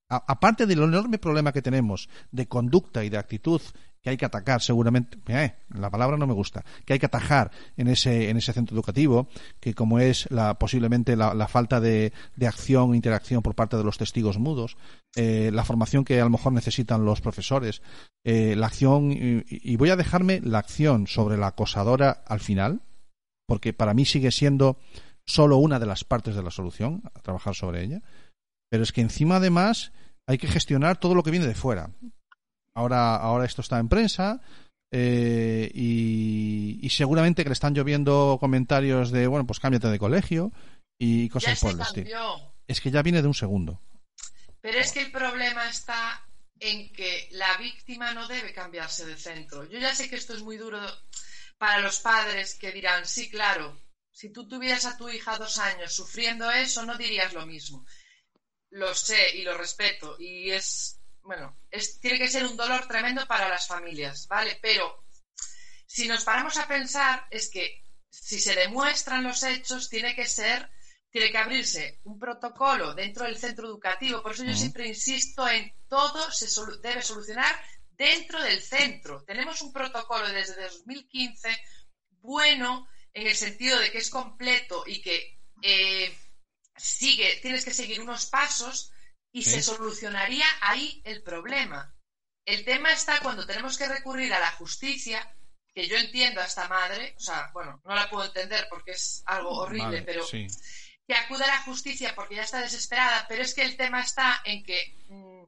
[0.09, 3.63] aparte del enorme problema que tenemos de conducta y de actitud
[4.03, 7.53] que hay que atacar seguramente, eh, la palabra no me gusta, que hay que atajar
[7.77, 9.29] en ese, en ese centro educativo,
[9.61, 13.85] que como es la, posiblemente la, falta de, de acción e interacción por parte de
[13.85, 14.77] los testigos mudos,
[15.15, 17.83] eh, la formación que a lo mejor necesitan los profesores,
[18.25, 22.81] eh, la acción, y voy a dejarme la acción sobre la acosadora al final,
[23.47, 24.79] porque para mí sigue siendo
[25.27, 28.03] solo una de las partes de la solución, a trabajar sobre ella,
[28.71, 29.93] pero es que encima además
[30.27, 31.91] hay que gestionar todo lo que viene de fuera.
[32.75, 34.41] Ahora, ahora esto está en prensa
[34.93, 40.53] eh, y, y seguramente que le están lloviendo comentarios de, bueno, pues cámbiate de colegio
[41.01, 42.55] y cosas ya por el estilo.
[42.67, 43.81] Es que ya viene de un segundo.
[44.61, 46.25] Pero es que el problema está
[46.61, 49.65] en que la víctima no debe cambiarse de centro.
[49.69, 50.79] Yo ya sé que esto es muy duro
[51.63, 55.95] para los padres que dirán, sí, claro, si tú tuvieras a tu hija dos años
[55.95, 57.87] sufriendo eso, no dirías lo mismo.
[58.71, 63.29] Lo sé y lo respeto y es, bueno, es, tiene que ser un dolor tremendo
[63.29, 64.59] para las familias, ¿vale?
[64.61, 65.05] Pero
[65.87, 70.69] si nos paramos a pensar, es que si se demuestran los hechos, tiene que ser
[71.11, 74.21] tiene que abrirse un protocolo dentro del centro educativo.
[74.21, 76.49] Por eso yo siempre insisto en todo se
[76.83, 77.55] debe solucionar
[77.97, 79.23] dentro del centro.
[79.25, 81.49] Tenemos un protocolo desde 2015
[82.21, 86.17] bueno en el sentido de que es completo y que eh,
[86.77, 88.93] sigue, tienes que seguir unos pasos
[89.33, 91.95] y se solucionaría ahí el problema.
[92.45, 95.35] El tema está cuando tenemos que recurrir a la justicia,
[95.75, 99.23] que yo entiendo a esta madre, o sea, bueno, no la puedo entender porque es
[99.27, 103.63] algo horrible, pero que acuda a la justicia porque ya está desesperada, pero es que
[103.63, 105.45] el tema está en que, mm,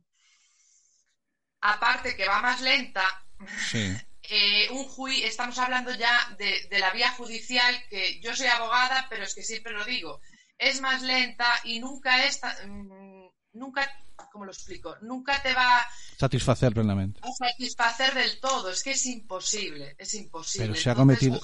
[1.64, 3.04] aparte que va más lenta,
[3.74, 9.24] eh, un juicio, estamos hablando ya de, la vía judicial, que yo soy abogada, pero
[9.24, 10.20] es que siempre lo digo,
[10.58, 13.90] es más lenta y nunca es, mm, nunca,
[14.30, 14.94] ¿cómo lo explico?
[15.00, 15.86] Nunca te va
[16.18, 17.20] satisfacer plenamente.
[17.22, 20.68] A satisfacer del todo, es que es imposible, es imposible.
[20.68, 21.40] Pero se ha cometido,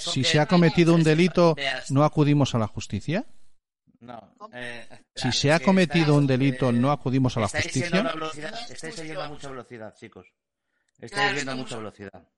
[0.00, 1.54] si se ha cometido un delito,
[1.90, 3.24] ¿no acudimos a la justicia?
[4.00, 4.34] No.
[4.52, 7.86] Eh, si se ha cometido un delito, ¿no acudimos a la justicia?
[8.70, 10.26] estáis yendo a mucha velocidad, chicos.
[10.98, 12.28] Estáis yendo a mucha velocidad.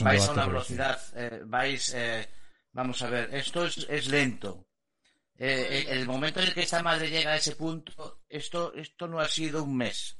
[0.00, 2.28] vais a una velocidad, eh, vais, eh,
[2.72, 4.66] vamos a ver, esto es, lento.
[5.38, 9.28] el momento en el que esta madre llega a ese punto, esto, esto no ha
[9.28, 10.18] sido un mes.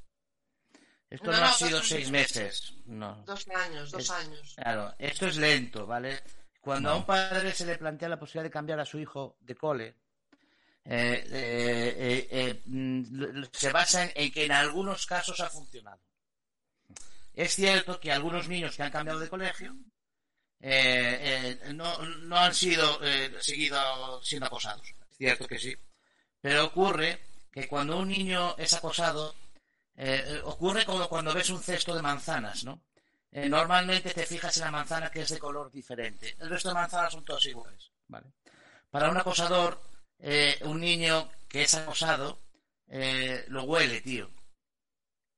[1.07, 2.73] Esto no, ha sido seis meses.
[2.85, 3.23] No.
[3.25, 4.53] Dos años, dos años.
[4.55, 6.19] Claro, esto es lento, ¿vale?
[6.61, 9.55] Cuando a un padre se le plantea la posibilidad de cambiar a su hijo de
[9.55, 10.08] cole, eh, eh, eh,
[13.51, 16.01] se basa en que en algunos casos ha funcionado.
[17.33, 19.75] Es cierto que algunos niños que han cambiado de colegio
[21.73, 22.99] no, han sido
[23.39, 24.87] seguido siendo acosados.
[25.11, 25.75] Es cierto que sí.
[26.41, 27.19] Pero ocurre
[27.51, 29.35] que cuando un niño es acosado,
[30.45, 32.83] ocurre como cuando ves un cesto de manzanas, ¿no?
[33.31, 36.35] normalmente te fijas en la manzana que es de color diferente.
[36.39, 38.33] El resto de manzanas son todas iguales, ¿vale?
[38.89, 39.79] Para un acosador,
[40.19, 42.41] eh, un niño que es acosado
[42.87, 44.29] eh, lo huele, tío.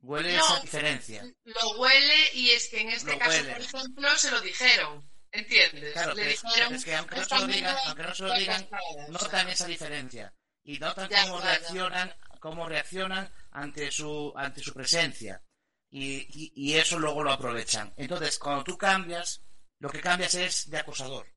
[0.01, 1.23] Huele esa diferencia.
[1.43, 5.11] Lo huele y es que en este caso, por ejemplo, se lo dijeron.
[5.33, 5.93] ¿Entiendes?
[5.93, 8.69] Claro, Le dijeron, es que aunque no, se lo digan, aunque no se lo digan,
[9.09, 10.33] notan esa diferencia.
[10.63, 15.41] Y notan cómo reaccionan, cómo reaccionan ante su, ante su presencia.
[15.89, 17.93] Y, y, y eso luego lo aprovechan.
[17.95, 19.41] Entonces, cuando tú cambias,
[19.79, 21.27] lo que cambias es de acosador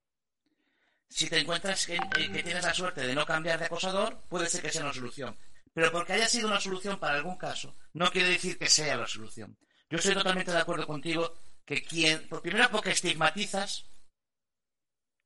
[1.15, 1.97] si te encuentras que,
[2.43, 5.39] tienes la suerte de no cambiar de acosador, puede ser que sea una solución.
[5.73, 9.07] Pero porque haya sido una solución para algún caso, no quiere decir que sea la
[9.07, 9.57] solución.
[9.89, 11.33] Yo estoy totalmente de acuerdo contigo
[11.65, 13.87] que quien, por primero porque estigmatizas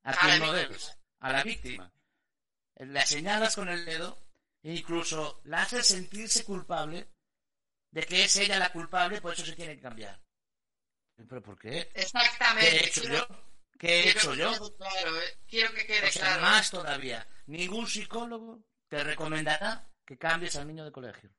[0.03, 1.91] a quien no debes, a la víctima.
[2.77, 4.19] La señalas con el dedo
[4.63, 7.09] e incluso la haces sentirse culpable
[7.93, 10.21] de que es ella la culpable, por eso se tiene que cambiar.
[11.17, 11.91] ¿Pero por qué?
[11.95, 12.71] Exactamente.
[12.71, 13.48] ¿Qué he hecho yo?
[13.79, 14.53] ¿Qué he hecho yo?
[14.53, 15.39] Eh.
[15.47, 16.43] Quiero que quede claro.
[16.43, 17.27] Más todavía.
[17.47, 21.31] Ningún psicólogo te recomendará que cambies al niño de colegio.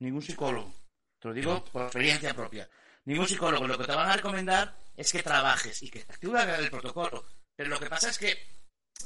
[0.00, 0.74] Ningún psicólogo.
[1.20, 2.68] Te lo digo por experiencia propia.
[3.04, 3.66] Ningún psicólogo.
[3.66, 7.24] Lo que te van a recomendar es que trabajes y que actúes el protocolo.
[7.54, 8.30] Pero lo que pasa es que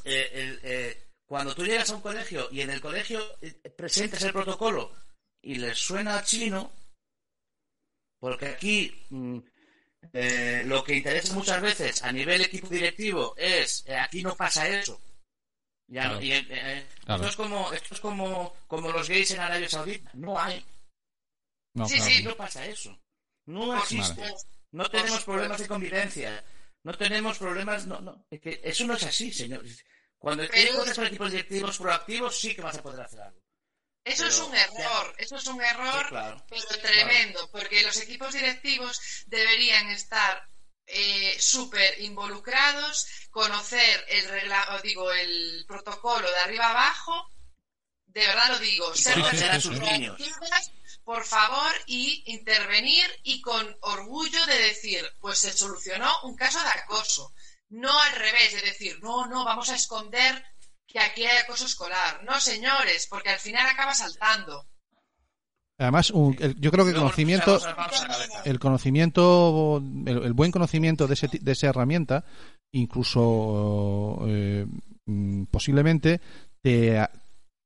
[0.04, 3.20] eh, eh, cuando tú llegas a un colegio y en el colegio
[3.76, 4.92] presentes el protocolo
[5.42, 6.72] y les suena chino,
[8.18, 9.38] porque aquí mm,
[10.12, 14.68] eh, lo que interesa muchas veces a nivel equipo directivo es eh, aquí no pasa
[14.68, 15.00] eso.
[15.86, 20.10] Ya, eh, Esto es como esto es como, como los gays en Arabia Saudita.
[20.14, 20.64] No hay.
[21.74, 22.96] No, sí, sí, no pasa eso.
[23.46, 24.22] No existe.
[24.72, 26.44] No tenemos problemas de convivencia.
[26.84, 27.86] No tenemos problemas.
[27.86, 28.24] No, no.
[28.30, 29.64] Es que eso no es así, señor.
[30.18, 33.39] Cuando tienes con equipos directivos proactivos, sí que vas a poder hacer algo.
[34.04, 39.90] Eso es un error, eso es un error, pero tremendo, porque los equipos directivos deberían
[39.90, 40.42] estar
[40.86, 47.30] eh, súper involucrados, conocer el regla, digo, el protocolo de arriba abajo,
[48.06, 49.16] de verdad lo digo, ser
[51.04, 56.68] por favor, y intervenir y con orgullo de decir, pues se solucionó un caso de
[56.68, 57.32] acoso.
[57.68, 60.44] No al revés, de decir, no, no, vamos a esconder
[60.90, 62.22] que aquí hay acoso escolar.
[62.24, 64.66] No, señores, porque al final acaba saltando.
[65.78, 66.12] Además,
[66.58, 67.58] yo creo que el conocimiento,
[68.44, 72.24] el conocimiento, el, buen conocimiento de, ese, de esa herramienta,
[72.72, 74.66] incluso eh,
[75.06, 76.20] mm, posiblemente
[76.60, 77.02] te,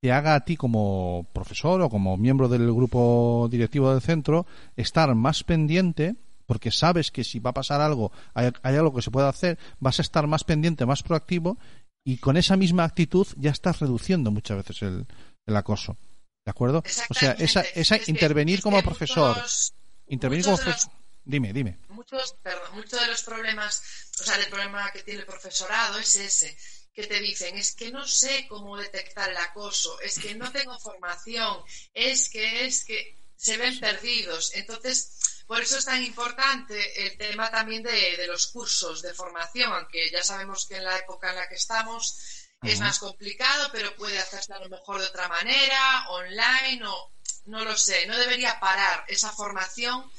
[0.00, 4.46] te haga a ti como profesor o como miembro del grupo directivo del centro
[4.76, 6.14] estar más pendiente
[6.46, 9.58] porque sabes que si va a pasar algo, hay, hay algo que se puede hacer,
[9.80, 11.58] vas a estar más pendiente, más proactivo
[12.04, 15.06] y con esa misma actitud ya estás reduciendo muchas veces el,
[15.46, 15.96] el acoso.
[16.44, 16.82] ¿De acuerdo?
[17.08, 19.74] O sea, esa, esa Es que- intervenir es como que profesor, muchos-
[20.08, 21.04] intervenir muchos como los- profesor.
[21.26, 21.78] Dime, dime.
[21.88, 23.82] muchos, perdón, muchos de los problemas,
[24.20, 26.54] o sea, del problema que tiene el profesorado es ese,
[26.92, 30.78] que te dicen, es que no sé cómo detectar el acoso, es que no tengo
[30.78, 31.60] formación,
[31.94, 34.54] es que, es que se ven perdidos.
[34.54, 39.72] Entonces, por eso es tan importante el tema también de, de los cursos de formación,
[39.72, 42.18] aunque ya sabemos que en la época en la que estamos
[42.62, 47.12] es más complicado, pero puede hacerse a lo mejor de otra manera, online o
[47.46, 50.10] no lo sé, no debería parar esa formación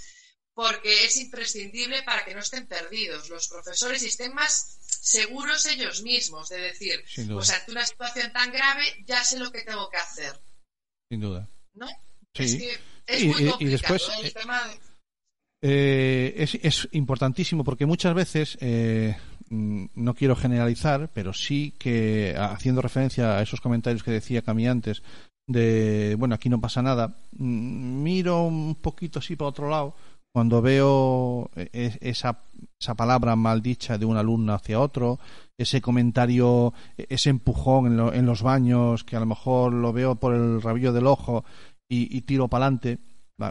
[0.54, 6.04] porque es imprescindible para que no estén perdidos los profesores y estén más seguros ellos
[6.04, 7.04] mismos de decir,
[7.34, 10.40] pues ante una situación tan grave ya sé lo que tengo que hacer,
[11.10, 11.50] Sin duda.
[11.74, 11.88] ¿no?
[12.36, 12.44] Sí.
[12.44, 14.20] Es que es Y- muy y- y complicado después, ¿eh?
[14.22, 14.80] el eh, tema de-
[15.68, 19.16] Eh, es, es importantísimo porque muchas veces, eh,
[19.50, 24.68] mm, no quiero generalizar, pero sí que haciendo referencia a esos comentarios que decía Cami
[24.68, 25.02] antes,
[25.48, 29.96] de, bueno, aquí no pasa nada, mm, miro un poquito así para otro lado
[30.32, 32.38] cuando veo e- esa,
[32.80, 35.18] esa palabra maldicha de un alumno hacia otro,
[35.58, 39.94] ese comentario, e- ese empujón en, lo- en los baños, que a lo mejor lo
[39.94, 41.44] veo por el rabillo del ojo
[41.90, 43.00] y, y tiro para adelante.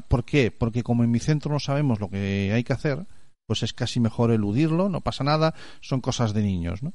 [0.08, 0.50] ¿Por qué?
[0.50, 3.06] Porque como en mi centro no sabemos lo que hay que hacer,
[3.46, 6.92] pues es casi mejor eludirlo, no pasa nada, son cosas de niños, ¿no?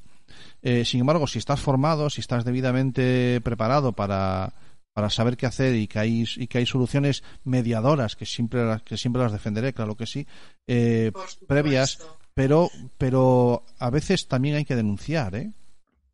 [0.62, 4.54] Eh, sin embargo, si estás formado, si estás debidamente preparado para,
[4.94, 8.82] para saber qué hacer y que hay, y que hay soluciones mediadoras, que siempre, las-
[8.82, 10.26] que siempre las defenderé, claro que sí,
[10.68, 11.12] eh,
[11.48, 12.00] previas,
[12.34, 15.52] pero, pero a veces también hay que denunciar, ¿eh?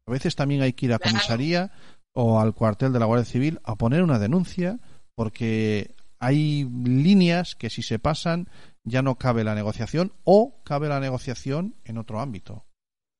[0.08, 1.72] A veces también hay que ir a comisaría
[2.14, 4.80] o al cuartel de la Guardia Civil a poner una denuncia
[5.16, 8.50] porque hay líneas que si se pasan
[8.84, 12.66] ya no cabe la negociación o cabe la negociación en otro ámbito.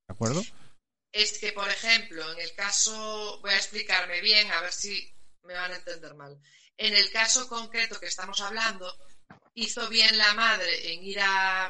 [0.08, 0.44] ¿De acuerdo?
[1.16, 5.54] es que, por ejemplo, en el caso, voy a explicarme bien, a ver si me
[5.54, 6.38] van a entender mal.
[6.76, 8.94] En el caso concreto que estamos hablando,
[9.54, 11.68] hizo bien la madre en ir a,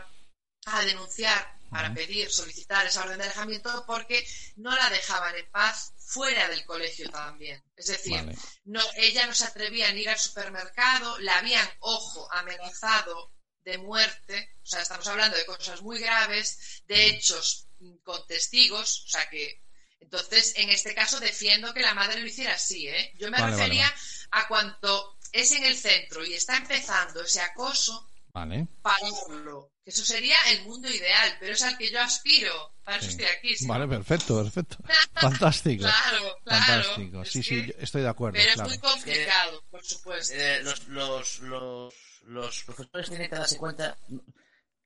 [0.65, 5.93] a denunciar para pedir, solicitar esa orden de alejamiento porque no la dejaban en paz
[6.16, 7.61] fuera del colegio también.
[7.76, 8.38] Es decir, Vale.
[8.63, 13.34] no, ella no se atrevía a ir al supermercado, la habían, ojo, amenazado
[13.66, 17.68] de muerte, o sea, estamos hablando de cosas muy graves, de hechos
[18.03, 19.61] con testigos, o sea que,
[19.99, 23.11] entonces, en este caso defiendo que la madre lo hiciera así, ¿eh?
[23.16, 23.93] Yo me Vale, vale, refería
[24.32, 28.68] a cuanto es en el centro y está empezando ese acoso, Vale.
[28.82, 29.72] pararlo.
[29.84, 32.74] Que Eso sería el mundo ideal, pero es al que yo aspiro.
[32.84, 33.12] Para eso Sí.
[33.12, 33.56] estoy aquí.
[33.56, 33.66] sí.
[33.68, 34.78] Vale, perfecto, perfecto.
[35.14, 35.84] Fantástico.
[35.86, 36.84] Claro, claro.
[36.84, 37.22] Fantástico.
[37.22, 38.36] Es Sí, sí, que- yo estoy de acuerdo.
[38.38, 38.70] Pero es claro.
[38.70, 40.34] muy complicado, por supuesto.
[40.36, 41.94] Eh, los, los, los,
[42.26, 43.98] los profesores tienen que darse cuenta,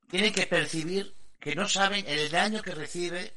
[0.10, 3.34] tienen que percibir que no saben el daño que recibe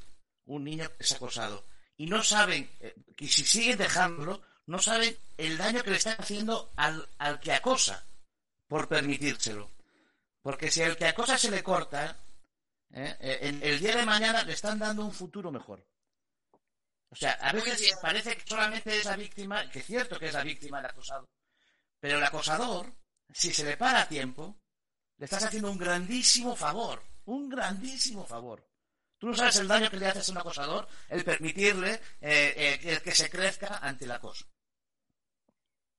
[0.47, 1.65] un niño que es acosado.
[1.97, 6.17] Y no saben, eh, que si siguen dejándolo, no saben el daño que le están
[6.19, 8.05] haciendo al, al que acosa
[8.67, 9.71] por permitírselo.
[10.43, 12.17] Porque si al que acosa se le corta,
[12.93, 13.17] ¿eh?
[13.21, 15.87] Eh, el día de mañana le están dando un futuro mejor.
[17.11, 20.33] O sea, a veces parece que solamente es la víctima, que es cierto que es
[20.33, 21.29] la víctima el acosado,
[22.01, 22.91] pero el acosador,
[23.31, 24.59] si se le para a tiempo,
[25.19, 28.67] le estás haciendo un grandísimo favor, un grandísimo favor.
[29.19, 33.01] Tú no sabes el daño que le haces a un acosador el permitirle eh, eh,
[33.05, 34.47] que, se crezca ante el acoso.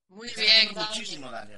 [0.08, 1.54] Muy bien, haciendo Dani.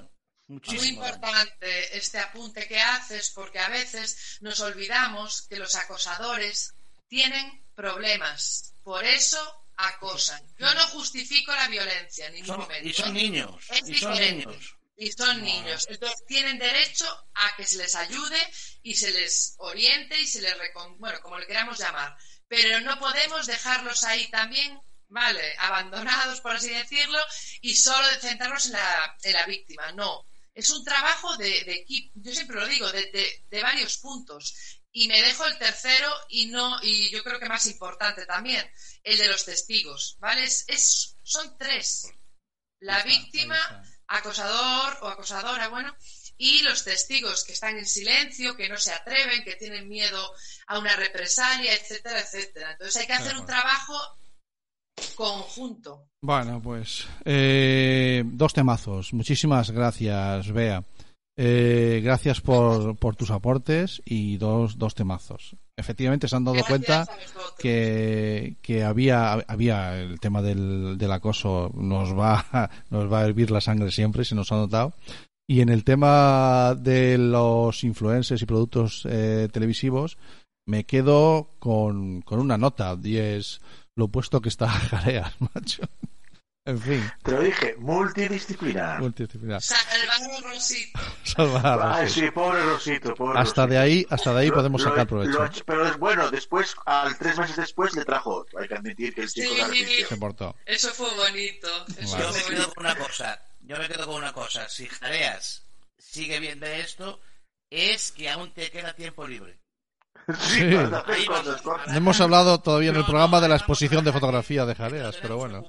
[0.49, 0.81] Muchísimo.
[0.81, 0.95] Muy daño.
[0.97, 6.73] importante este apunte que haces porque a veces nos olvidamos que los acosadores
[7.09, 8.75] tienen problemas.
[8.83, 9.39] Por eso
[9.77, 10.43] acosan.
[10.59, 12.89] Yo no justifico la violencia en ningún Son- momento.
[12.89, 13.65] y son niños.
[13.71, 14.47] Es Y son diferente.
[14.47, 14.73] niños.
[14.99, 15.87] Y son niños.
[15.91, 18.39] Entonces tienen derecho a que se les ayude
[18.83, 20.99] y se les oriente y se les recon...
[20.99, 22.17] bueno, como le queramos llamar.
[22.49, 27.19] Pero no podemos dejarlos ahí también, vale, abandonados, por así decirlo,
[27.61, 29.93] y solo centrarnos en la, en la víctima.
[29.93, 30.25] No.
[30.57, 34.55] Es un trabajo de, de equipo, yo siempre lo digo, de, de- de varios puntos.
[34.91, 38.69] Y me dejo el tercero y no, y yo creo que más importante también,
[39.03, 40.45] el de los testigos, ¿vale?
[40.45, 42.09] Es, es- son tres.
[42.81, 45.95] La está, víctima, acosador o acosadora, bueno,
[46.39, 50.33] y los testigos que están en silencio, que no se atreven, que tienen miedo
[50.69, 52.73] a una represalia, etcétera, etcétera.
[52.73, 53.99] Entonces hay que hacer un trabajo
[55.17, 56.09] conjunto.
[56.23, 59.13] Bueno, pues eh, dos temazos.
[59.13, 60.83] Muchísimas gracias, Bea.
[61.39, 65.55] Eh, gracias por, por tus aportes y dos, dos temazos.
[65.77, 67.07] Efectivamente, se han dado Gracias cuenta
[67.59, 73.51] que, que había, había el tema del, del acoso, nos va, nos va a hervir
[73.51, 74.95] la sangre siempre, se nos ha notado.
[75.49, 80.17] Y en el tema de los influencers y productos eh, televisivos,
[80.67, 83.61] me quedo con, con una nota, y es
[83.97, 85.83] lo opuesto que está Jareas, macho.
[86.67, 88.99] En fin, Te lo dije, multidisciplinar.
[89.01, 89.63] multidisciplinar.
[89.63, 90.99] Salvador Rosito.
[91.23, 92.21] Salvar a Ay, Rosy.
[92.23, 93.67] sí, pobre Rosito, pobre Hasta Rosito.
[93.69, 95.45] de ahí, hasta de ahí Lo- podemos lo- sacar provecho.
[95.45, 98.59] lo- pero es bueno, después, al tres meses después, le trajo otro.
[98.59, 100.05] Hay que admitir que el chico Sí.
[100.09, 100.57] Se portó.
[100.67, 101.69] Eso fue bonito.
[101.99, 102.25] Eso Vale.
[102.25, 103.43] Yo me quedo con una cosa.
[103.61, 104.69] Yo me quedo con una cosa.
[104.69, 105.65] Si Jareas
[105.99, 107.21] sigue viendo esto,
[107.71, 109.61] es que aún te queda tiempo libre.
[110.41, 111.27] Sí, Sí.
[111.95, 115.65] hemos hablado todavía en el programa de la exposición de fotografía de Jareas, pero bueno.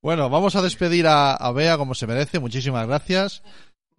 [0.00, 2.38] Bueno, vamos a despedir a, a Bea como se merece.
[2.38, 3.42] Muchísimas gracias.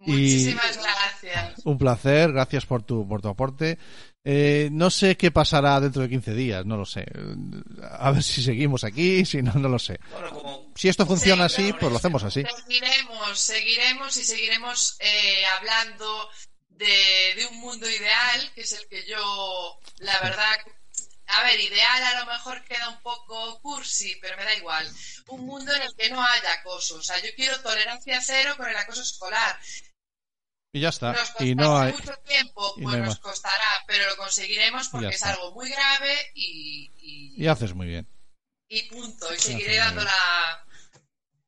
[0.00, 1.60] Y- Muchísimas gracias.
[1.64, 2.32] Un placer.
[2.32, 3.78] Gracias por tu, por tu aporte.
[4.24, 7.06] Eh, no sé qué pasará dentro de 15 días, no lo sé.
[7.98, 9.98] A ver si seguimos aquí, si no, no lo sé.
[10.12, 12.42] Bueno, como Si esto funciona Sí, así, pues lo hacemos así.
[12.66, 16.28] Seguiremos, seguiremos y seguiremos eh, hablando
[16.80, 20.56] de, de un mundo ideal, que es el que yo, la verdad,
[21.26, 24.90] a ver, ideal a lo mejor queda un poco cursi, pero me da igual.
[25.28, 26.96] Un mundo en el que no haya acoso.
[26.96, 29.58] O sea, yo quiero tolerancia cero con el acoso escolar.
[30.72, 31.12] Y ya está.
[31.12, 31.92] Nos Y no hay.
[31.92, 35.68] mucho tiempo, y no pues hay nos costará, pero lo conseguiremos porque es algo muy
[35.68, 38.08] grave y, y, Y haces muy bien.
[38.68, 39.32] y punto.
[39.34, 40.64] Y seguiré dando la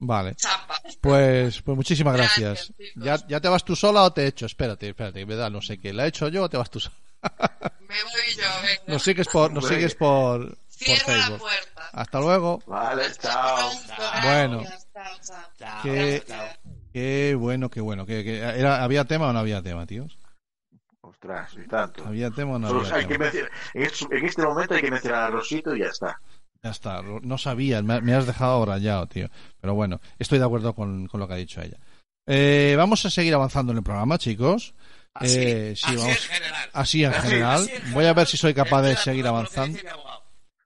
[0.05, 0.35] Vale.
[0.35, 0.77] chapa.
[1.01, 3.23] Pues, pues muchísimas Gracias, gracias.
[3.23, 4.47] ¿Ya, ¿Ya te vas tú sola o te he hecho?
[4.47, 5.93] Espérate, espérate, que me da no sé qué.
[5.93, 6.97] ¿La he hecho yo o te vas tú sola?
[7.23, 8.83] Me voy yo, venga.
[8.89, 11.39] Nos sigues por, nos sigues por, por Cierro la Facebook.
[11.39, 11.89] puerta.
[11.93, 12.63] Hasta luego.
[12.67, 13.71] Vale, chao.
[14.25, 14.63] Bueno.
[14.93, 15.39] Chao, chao.
[15.59, 16.47] Chao, Que- chao.
[16.93, 18.05] Qué bueno, qué bueno.
[18.07, 20.19] ¿Qué, qué- era, ¿Había tema o no había tema, tíos?
[21.03, 22.05] Ostras, y tanto.
[22.07, 23.25] ¿Había tema o no Solo había hay que tema?
[23.27, 26.19] mencionar- en, este, en este momento hay que mencionar a Rosito y ya está.
[26.65, 29.29] Ya está, no sabía, me, me has dejado rayado, tío.
[29.61, 31.77] Pero bueno, estoy de acuerdo con, con lo que ha dicho ella.
[32.25, 34.73] Eh, vamos a seguir avanzando en el programa, chicos.
[35.13, 36.71] Así, Eh, sí, así vamos- en general.
[36.73, 37.55] Así en Así, general.
[37.63, 37.93] Así en general.
[37.95, 39.77] Voy a ver si soy capaz de seguir avanzando.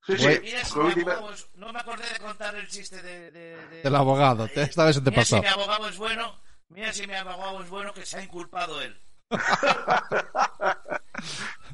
[0.06, 0.26] Sí, sí.
[0.42, 3.30] Mira si abogado es- No me acordé de contar el chiste de...
[3.30, 5.36] de, de- Del abogado, esta vez se te Mira pasó.
[5.36, 6.34] si mi abogado es bueno,
[6.68, 8.94] mira si mi abogado es bueno que se ha inculpado él.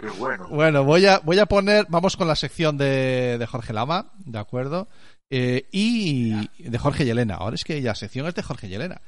[0.00, 0.48] Qué bueno.
[0.48, 4.38] Bueno, voy a, voy a poner, vamos con la sección de, de Jorge Lama, ¿de
[4.38, 4.88] acuerdo?
[5.30, 7.36] Eh, y de Jorge y Elena.
[7.36, 9.00] Ahora es que la sección es de Jorge y Elena.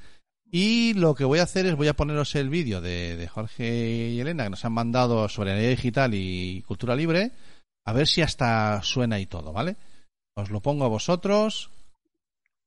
[0.51, 4.11] Y lo que voy a hacer es voy a poneros el vídeo de, de Jorge
[4.11, 7.33] y Elena que nos han mandado sobre energía digital y cultura libre.
[7.85, 9.77] A ver si hasta suena y todo, ¿vale?
[10.37, 11.71] Os lo pongo a vosotros.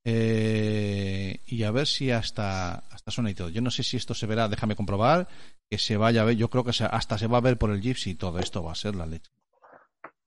[0.05, 3.49] eh, y a ver si hasta, hasta suena y todo.
[3.49, 5.27] Yo no sé si esto se verá, déjame comprobar
[5.69, 6.37] que se vaya a ver.
[6.37, 8.75] Yo creo que hasta se va a ver por el Gypsy todo esto va a
[8.75, 9.31] ser la leche.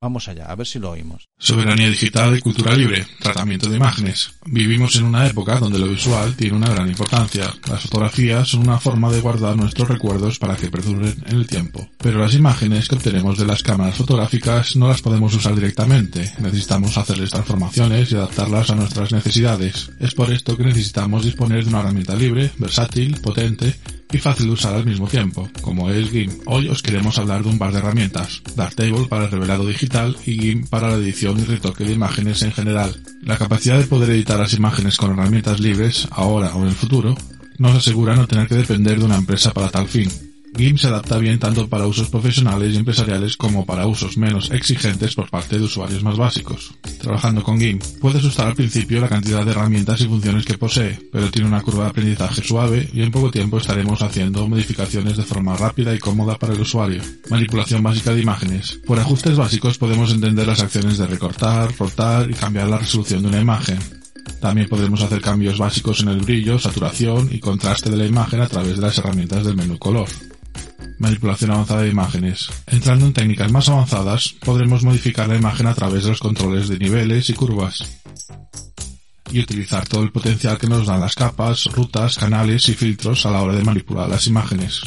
[0.02, 1.28] Vamos allá, a ver si lo oímos.
[1.38, 3.06] Soberanía digital y cultura libre.
[3.18, 4.32] Tratamiento de imágenes.
[4.46, 7.52] Vivimos en una época donde lo visual tiene una gran importancia.
[7.68, 11.86] Las fotografías son una forma de guardar nuestros recuerdos para que perduren en el tiempo.
[11.98, 16.32] Pero las imágenes que obtenemos de las cámaras fotográficas no las podemos usar directamente.
[16.38, 19.90] Necesitamos hacerles transformaciones y adaptarlas a nuestras necesidades.
[20.00, 23.74] Es por esto que necesitamos disponer de una herramienta libre, versátil, potente
[24.12, 26.42] y fácil de usar al mismo tiempo, como es GIMP.
[26.46, 29.89] Hoy os queremos hablar de un par de herramientas, Darktable para el revelado digital
[30.24, 32.94] y GIMP para la edición y retoque de imágenes en general.
[33.22, 37.16] La capacidad de poder editar las imágenes con herramientas libres, ahora o en el futuro,
[37.58, 40.08] nos asegura no tener que depender de una empresa para tal fin.
[40.56, 45.14] GIMP se adapta bien tanto para usos profesionales y empresariales como para usos menos exigentes
[45.14, 46.74] por parte de usuarios más básicos.
[47.00, 50.98] Trabajando con GIMP, puede asustar al principio la cantidad de herramientas y funciones que posee,
[51.12, 55.22] pero tiene una curva de aprendizaje suave y en poco tiempo estaremos haciendo modificaciones de
[55.22, 57.02] forma rápida y cómoda para el usuario.
[57.30, 58.80] Manipulación básica de imágenes.
[58.86, 63.28] Por ajustes básicos podemos entender las acciones de recortar, rotar y cambiar la resolución de
[63.28, 63.78] una imagen.
[64.40, 68.48] También podemos hacer cambios básicos en el brillo, saturación y contraste de la imagen a
[68.48, 70.08] través de las herramientas del menú color.
[71.00, 72.50] Manipulación avanzada de imágenes.
[72.66, 76.78] Entrando en técnicas más avanzadas, podremos modificar la imagen a través de los controles de
[76.78, 77.82] niveles y curvas.
[79.32, 83.30] Y utilizar todo el potencial que nos dan las capas, rutas, canales y filtros a
[83.30, 84.82] la hora de manipular las imágenes.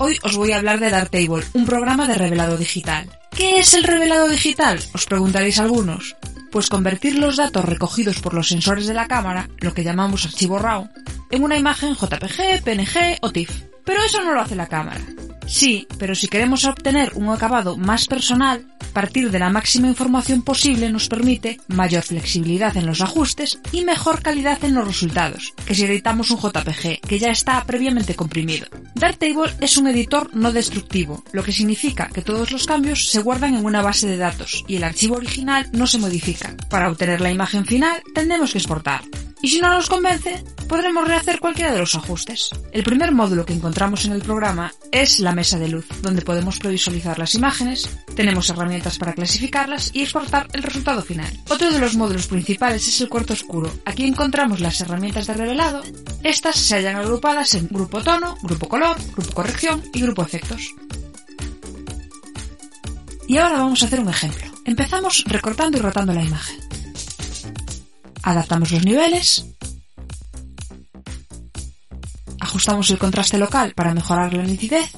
[0.00, 3.08] Hoy os voy a hablar de Darktable, un programa de revelado digital.
[3.36, 4.78] ¿Qué es el revelado digital?
[4.94, 6.16] Os preguntaréis algunos.
[6.52, 10.58] Pues convertir los datos recogidos por los sensores de la cámara, lo que llamamos archivo
[10.58, 10.88] RAW,
[11.30, 13.50] en una imagen JPG, PNG o TIFF.
[13.84, 15.00] Pero eso no lo hace la cámara.
[15.46, 18.64] Sí, pero si queremos obtener un acabado más personal,
[18.94, 24.22] Partir de la máxima información posible nos permite mayor flexibilidad en los ajustes y mejor
[24.22, 28.68] calidad en los resultados, que si editamos un JPG que ya está previamente comprimido.
[28.94, 33.56] Darktable es un editor no destructivo, lo que significa que todos los cambios se guardan
[33.56, 36.54] en una base de datos y el archivo original no se modifica.
[36.70, 39.02] Para obtener la imagen final tendremos que exportar.
[39.44, 42.48] Y si no nos convence, podremos rehacer cualquiera de los ajustes.
[42.72, 46.58] El primer módulo que encontramos en el programa es la mesa de luz, donde podemos
[46.58, 51.30] previsualizar las imágenes, tenemos herramientas para clasificarlas y exportar el resultado final.
[51.50, 53.70] Otro de los módulos principales es el cuarto oscuro.
[53.84, 55.82] Aquí encontramos las herramientas de revelado.
[56.22, 60.74] Estas se hallan agrupadas en grupo tono, grupo color, grupo corrección y grupo efectos.
[63.28, 64.46] Y ahora vamos a hacer un ejemplo.
[64.64, 66.63] Empezamos recortando y rotando la imagen.
[68.24, 69.44] Adaptamos los niveles.
[72.40, 74.92] Ajustamos el contraste local para mejorar la nitidez.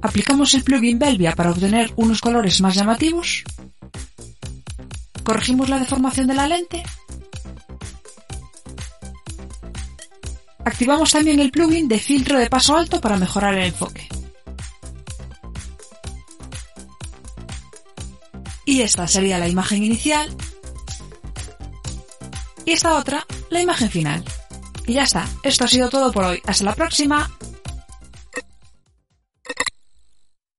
[0.00, 3.44] Aplicamos el plugin Belvia para obtener unos colores más llamativos.
[5.22, 6.82] Corregimos la deformación de la lente.
[10.64, 14.08] Activamos también el plugin de filtro de paso alto para mejorar el enfoque.
[18.64, 20.34] Y esta sería la imagen inicial
[22.64, 24.24] y esta otra, la imagen final.
[24.86, 26.40] Y ya está, esto ha sido todo por hoy.
[26.46, 27.30] Hasta la próxima.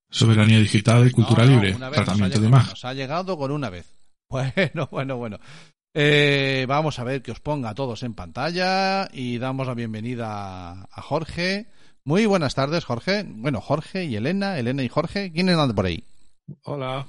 [0.10, 1.73] Soberanía digital y cultura No, no, libre.
[1.91, 2.69] Tratamiento de imagen.
[2.69, 3.91] Nos ha llegado con una vez.
[4.27, 5.40] Bueno, bueno, bueno.
[5.94, 10.88] Eh, vamos a ver que os ponga a todos en pantalla y damos la bienvenida
[10.91, 11.68] a Jorge.
[12.03, 13.23] Muy buenas tardes, Jorge.
[13.27, 15.32] Bueno, Jorge y Elena, Elena y Jorge.
[15.32, 16.03] ¿Quiénes andan por ahí?
[16.64, 17.06] Hola.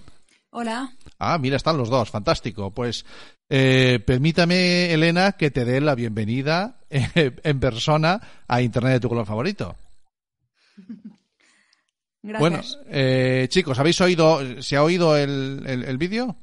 [0.51, 0.93] Hola.
[1.18, 2.70] Ah, mira, están los dos, fantástico.
[2.70, 3.05] Pues
[3.48, 9.09] eh, permítame, Elena, que te dé la bienvenida eh, en persona a Internet de tu
[9.09, 9.77] color favorito.
[12.23, 12.40] Gracias.
[12.40, 12.60] Bueno,
[12.90, 16.36] eh, chicos, ¿habéis oído, se ha oído el, el- el vídeo?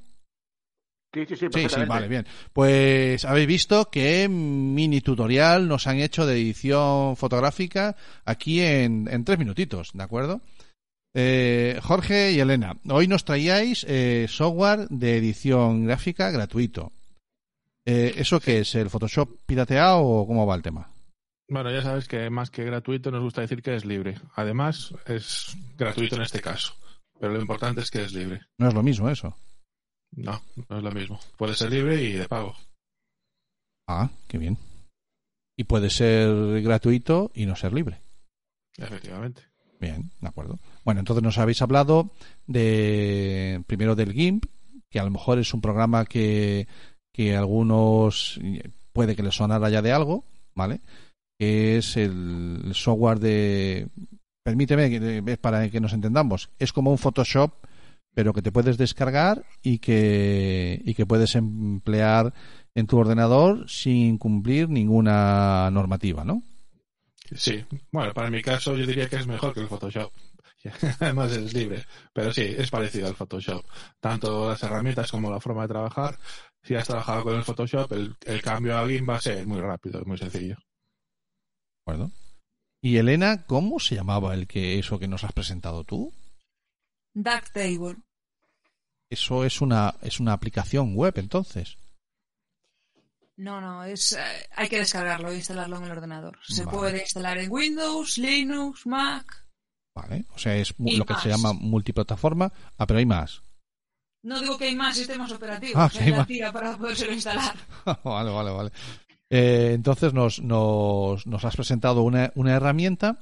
[1.13, 2.25] Sí, sí, sí, Sí, sí, vale, bien.
[2.53, 9.23] Pues habéis visto que mini tutorial nos han hecho de edición fotográfica aquí en, en
[9.23, 10.41] tres minutitos, ¿de acuerdo?
[11.15, 16.91] Eh, Jorge y Elena, hoy nos traíais eh, software de edición gráfica gratuito.
[17.85, 18.73] Eh, ¿Eso qué es?
[18.75, 20.89] ¿El Photoshop pirateado o cómo va el tema?
[21.49, 24.15] Bueno, ya sabes que más que gratuito nos gusta decir que es libre.
[24.35, 26.73] Además, es gratuito en este caso.
[27.19, 28.41] Pero lo importante es que es libre.
[28.57, 29.35] No es lo mismo eso.
[30.15, 31.19] No, no es lo mismo.
[31.37, 32.55] Puede ser libre y de pago.
[33.87, 34.57] Ah, qué bien.
[35.57, 38.01] Y puede ser gratuito y no ser libre.
[38.77, 39.43] Efectivamente.
[39.79, 40.57] Bien, de acuerdo.
[40.85, 42.11] Bueno, entonces nos habéis hablado
[42.45, 44.45] de primero del GIMP,
[44.89, 46.67] que a lo mejor es un programa que,
[47.13, 48.39] que algunos
[48.91, 50.81] puede que les sonara ya de algo, ¿vale?
[51.37, 53.87] Que es el, software de...
[54.43, 56.49] Permíteme para que nos entendamos.
[56.59, 57.53] Es como un Photoshop,
[58.13, 62.33] pero que te puedes descargar y que, y que puedes emplear
[62.75, 66.43] en tu ordenador sin cumplir ninguna normativa, ¿no?
[67.33, 67.63] Sí.
[67.91, 70.11] Bueno, para mi caso yo diría que es mejor que el Photoshop.
[70.99, 71.85] Además es libre.
[72.13, 73.65] Pero sí, es parecido al Photoshop.
[73.99, 76.17] Tanto las herramientas como la forma de trabajar.
[76.61, 79.59] Si has trabajado con el Photoshop, el, el cambio a GIMP va a ser muy
[79.59, 80.55] rápido y muy sencillo.
[80.55, 82.11] ¿De acuerdo?
[82.81, 86.13] Y Elena, ¿cómo se llamaba el que eso que nos has presentado tú?
[87.13, 87.97] Darktable.
[89.09, 91.77] Eso es una es una aplicación web, entonces.
[93.35, 96.39] No, no, es eh, hay que descargarlo e instalarlo en el ordenador.
[96.43, 96.77] Se Vale.
[96.77, 99.42] puede instalar en Windows, Linux, Mac.
[99.95, 102.51] Vale, o sea, es Y lo que se llama multiplataforma.
[102.77, 103.41] Ah, pero hay más.
[104.25, 107.55] No digo que hay más sistemas operativos, Ah, que hay la tira para podérselo instalar.
[108.03, 108.71] vale, vale, vale.
[109.29, 113.19] Eh, entonces nos, nos, nos has presentado una, una herramienta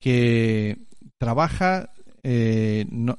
[0.00, 0.78] que
[1.18, 1.90] trabaja
[2.22, 3.18] eh, no-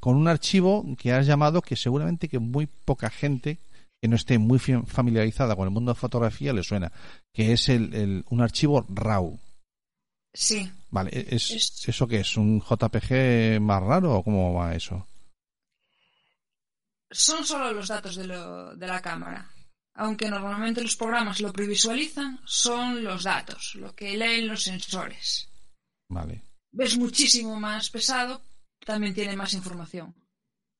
[0.00, 3.58] con un archivo que has llamado que seguramente que muy poca gente
[4.02, 6.90] que no esté muy familiarizada con el mundo de fotografía le suena,
[7.34, 9.38] que es el, el- un archivo RAW.
[10.32, 12.36] Sí, Vale, e, ¿es, Es- ¿eso qué es?
[12.36, 15.06] ¿Un JPG más raro o cómo va eso?
[17.12, 19.50] son solo los datos de, lo- de la cámara.
[19.94, 25.48] Aunque normalmente los programas lo previsualizan, son los datos, lo que leen los sensores.
[26.08, 26.42] Vale.
[26.78, 28.40] Es muchísimo más pesado,
[28.86, 30.14] también tiene más información.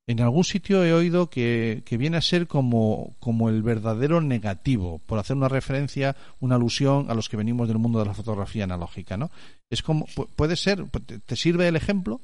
[0.08, 4.98] En algún sitio he oído que, que viene a ser como, como el verdadero negativo,
[5.06, 8.64] por hacer una referencia, una alusión a los que venimos del mundo de la fotografía
[8.64, 9.30] analógica, ¿no?
[9.70, 10.84] Es como, pu- puede ser,
[11.26, 12.20] ¿te sirve el ejemplo?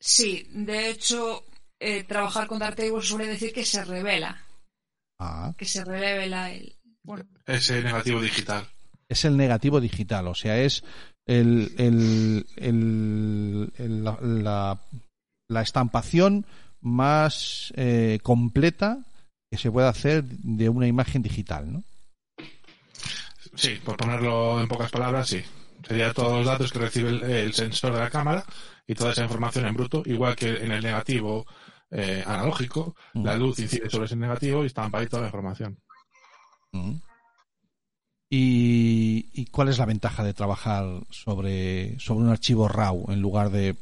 [0.00, 1.44] Sí, de hecho,
[1.78, 4.40] eh, trabajar con Darktable suele decir que se revela,
[5.20, 6.74] Ah, que se revela el...
[7.04, 8.66] Bueno, Ese negativo digital.
[9.08, 10.82] es el negativo digital, o sea, es
[11.26, 14.80] el, el- el- el- la, la-
[15.48, 16.44] la estampación
[16.84, 18.98] más eh, completa
[19.50, 21.82] que se puede hacer de una imagen digital, ¿no?
[23.54, 25.42] Sí, por ponerlo en pocas palabras, sí.
[25.86, 28.44] Sería todos los datos que recibe el, el sensor de la cámara
[28.86, 31.46] y toda esa información en bruto, igual que en el negativo
[31.90, 33.24] eh, analógico, Mm.
[33.24, 35.78] la luz incide sobre ese negativo y estampa ahí toda la información.
[36.72, 36.94] Mm.
[38.30, 43.50] ¿Y, y cuál es la ventaja de trabajar sobre, sobre un archivo RAW en lugar
[43.50, 43.76] de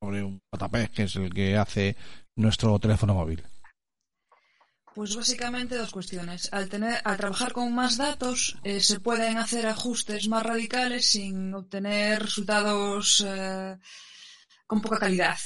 [0.00, 1.96] sobre un JPEG, que es el que hace
[2.36, 3.42] nuestro teléfono móvil?
[4.94, 6.48] Pues básicamente dos cuestiones.
[6.52, 11.52] Al tener, al trabajar con más datos, eh, se pueden hacer ajustes más radicales sin
[11.52, 13.76] obtener resultados eh,
[14.66, 15.36] con poca calidad.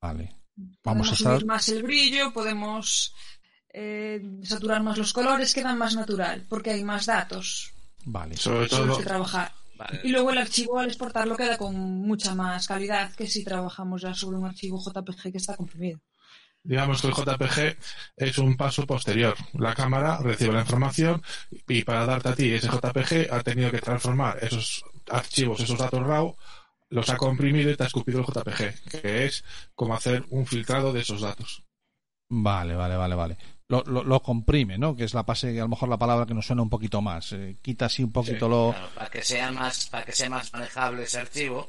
[0.00, 0.34] Vale.
[0.56, 1.32] Vamos Podemos a estar.
[1.34, 3.14] subir más el brillo, podemos
[3.72, 7.72] eh, saturar más los colores, quedan más natural, porque hay más datos
[8.06, 8.36] Vale.
[8.36, 9.52] Sobre todo, que trabajar.
[9.76, 10.00] Vale.
[10.04, 14.14] Y luego el archivo al exportarlo queda con mucha más calidad que si trabajamos ya
[14.14, 16.00] sobre un archivo JPG que está comprimido.
[16.62, 17.76] digamos que el JPG
[18.16, 19.36] es un paso posterior.
[19.54, 21.22] La cámara recibe la información
[21.68, 26.02] y para darte a ti ese JPG ha tenido que transformar esos archivos, esos datos
[26.04, 26.36] RAW,
[26.88, 29.44] los ha comprimido y te ha escupido el JPG, que es
[29.74, 31.64] como hacer un filtrado de esos datos.
[32.28, 33.38] Vale, vale, vale, vale.
[33.68, 34.94] Lo, lo, lo comprime, ¿no?
[34.94, 37.32] Que es la base, a lo mejor la palabra que nos suena un poquito más.
[37.32, 38.72] Eh, quita así un poquito Sí, lo.
[38.72, 41.68] Claro, para que sea más, para que sea más manejable ese archivo,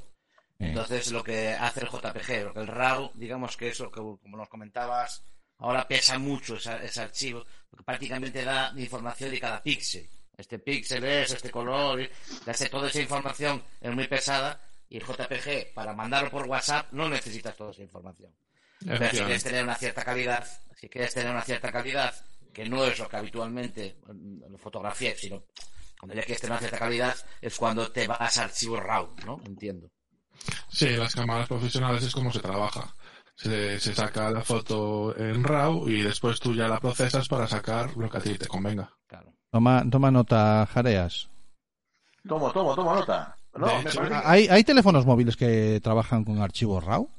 [0.59, 4.37] Eh, entonces lo que hace el JPG, porque el RAW, digamos que eso, que como
[4.37, 5.23] nos comentabas,
[5.59, 10.07] ahora pesa mucho ese, ese archivo, porque prácticamente da información de cada píxel.
[10.35, 11.99] Este píxel es, este color,
[12.45, 14.59] hace toda esa información es muy pesada
[14.89, 18.31] y el JPG, para mandarlo por WhatsApp, no necesitas toda esa información.
[18.85, 22.13] Pero si quieres tener una cierta calidad, si quieres tener una cierta calidad,
[22.53, 25.43] que no es lo que habitualmente en en fotografía, sino
[25.99, 29.39] cuando ya quieres tener una cierta calidad, es cuando te vas a archivo RAW, ¿no?
[29.45, 29.89] Entiendo.
[30.69, 32.93] Sí, las cámaras profesionales es como se trabaja.
[33.35, 37.95] Se, se saca la foto en RAW y después tú ya la procesas para sacar
[37.97, 38.91] lo que a ti te convenga.
[39.07, 39.33] Claro.
[39.51, 41.29] toma, toma nota, Jareas.
[42.27, 43.35] Tomo, tomo, tomo nota.
[43.55, 47.09] No, hecho, que- ¿Hay, ¿Hay teléfonos móviles que trabajan con archivos RAW?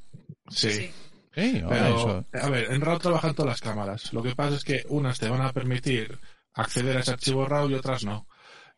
[0.50, 0.70] Sí.
[0.72, 0.92] Sí.
[1.38, 2.26] Sí, ahora Pero, eso.
[2.32, 4.12] a ver, en RAW trabajan todas las cámaras.
[4.12, 6.18] Lo que pasa es que unas te van a permitir
[6.54, 8.26] acceder a ese archivo RAW y otras no.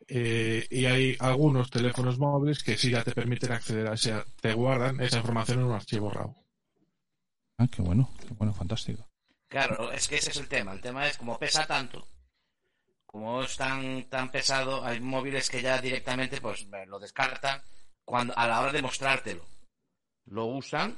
[0.07, 4.53] Eh, y hay algunos teléfonos móviles que sí ya te permiten acceder a ese, te
[4.53, 6.35] guardan esa información en un archivo RAW.
[7.57, 9.07] Ah, qué bueno, qué bueno, fantástico.
[9.47, 10.73] Claro, es que ese es el tema.
[10.73, 12.07] El tema es como pesa tanto,
[13.05, 17.61] como es tan, tan pesado, hay móviles que ya directamente pues lo descartan
[18.05, 19.45] cuando a la hora de mostrártelo.
[20.25, 20.97] Lo usan,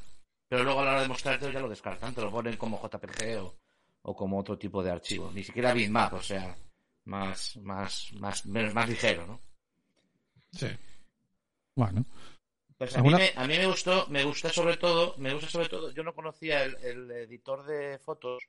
[0.54, 3.42] pero luego a la hora de mostrártelo ya lo descartan, te lo ponen como JPG
[3.42, 3.56] o,
[4.04, 5.32] o como otro tipo de archivo.
[5.34, 6.56] Ni siquiera bitmap, o sea,
[7.06, 9.42] más, más, más, más ligero, ¿no?
[10.52, 10.68] Sí.
[11.76, 12.06] Bueno,
[12.78, 15.50] Pues a mí, ¿Alguna- me, a mí me gustó, me gusta sobre todo, me gusta
[15.50, 18.44] sobre todo, yo no conocía el, el editor de fotos,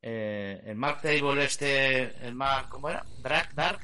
[0.00, 3.04] eh, el Mark Table este, el Mark, ¿cómo era?
[3.20, 3.82] Dark, Dark,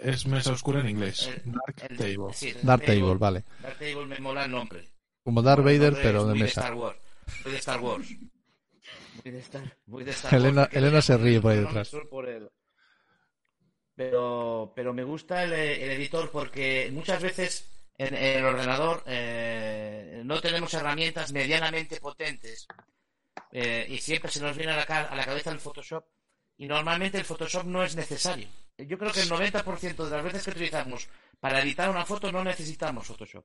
[0.00, 1.28] Es mesa oscura en inglés.
[1.28, 2.34] el, Dark el- Table.
[2.34, 3.44] sí, Dark Table, vale.
[3.60, 4.88] Dark Table me mola el nombre.
[5.24, 6.60] Como Darth Vader, pero de muy mesa.
[6.62, 6.98] Star Wars,
[7.44, 8.08] muy de Star Wars.
[9.24, 11.90] Muy de Star, muy de Star Elena- Wars, Elena se ríe por ahí detrás.
[12.10, 12.52] por
[13.94, 17.68] Pero, pero me gusta el, el editor porque muchas veces
[17.98, 22.66] en, en el ordenador eh, no tenemos herramientas medianamente potentes
[23.52, 26.04] eh, y siempre se nos viene a la, ca- a la cabeza el Photoshop
[26.56, 28.48] y normalmente el Photoshop no es necesario.
[28.78, 31.08] Yo creo que el 90% de las veces que utilizamos
[31.38, 33.44] para editar una foto no necesitamos Photoshop.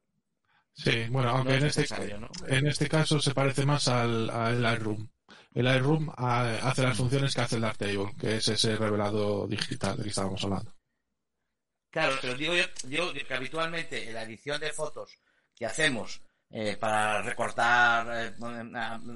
[0.77, 2.29] Sí, bueno, aunque No en, es este, ¿no?
[2.47, 5.07] en este caso se parece más al, al Lightroom.
[5.53, 10.03] El Lightroom hace las funciones que hace el Darktable, que es ese revelado digital del
[10.03, 10.71] que estábamos hablando.
[11.91, 15.17] Claro, pero digo yo, digo que habitualmente en la edición de fotos
[15.55, 16.21] que hacemos
[16.51, 18.35] eh, para recortar, eh,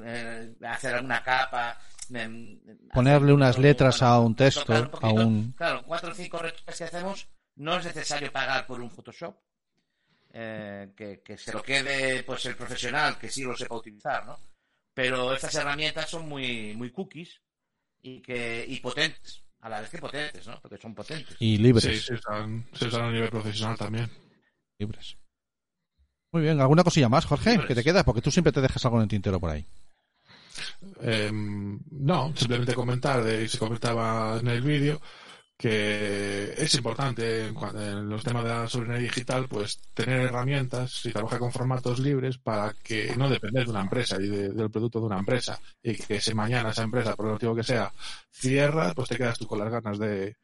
[0.06, 1.80] eh, hacer alguna capa,
[2.14, 2.58] eh,
[2.92, 5.52] Ponerle hacer- unas letras a un texto, a un...
[5.52, 7.28] Claro, cuatro o cinco retoques que hacemos,
[7.58, 9.36] no es necesario pagar por un Photoshop.
[10.34, 14.38] Eh, que, que se lo quede pues el profesional que sí lo sepa utilizar, ¿no?
[14.94, 17.42] Pero estas herramientas son muy, muy cookies
[18.02, 20.60] y que y potentes, a la vez que potentes, ¿no?
[20.62, 21.36] Porque son potentes.
[21.40, 22.06] Y Sí, libres.
[22.06, 24.10] se usan, se usan a nivel profesional también.
[24.80, 25.18] libres.
[26.34, 27.60] Muy bien, ¿alguna cosilla más, Jorge?
[27.68, 28.04] ¿Que te queda?
[28.06, 29.66] Porque tú siempre te dejas algo en el tintero por ahí.
[31.02, 35.02] Em, no, simplemente comentar, de, se comentaba en el vídeo,
[35.62, 41.38] que es importante en, los temas de la soberanía digital, pues tener herramientas y trabajar
[41.38, 45.06] con formatos libres para que no depender de una empresa y de- del producto de
[45.06, 47.94] una empresa y que si mañana esa empresa, por el motivo que sea,
[48.32, 50.36] cierra, pues te quedas tú con las ganas de,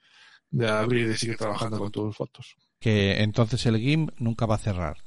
[0.51, 2.55] de abrir y de seguir trabajando con tus fotos.
[2.79, 4.97] Que entonces el GIMP nunca va a cerrar.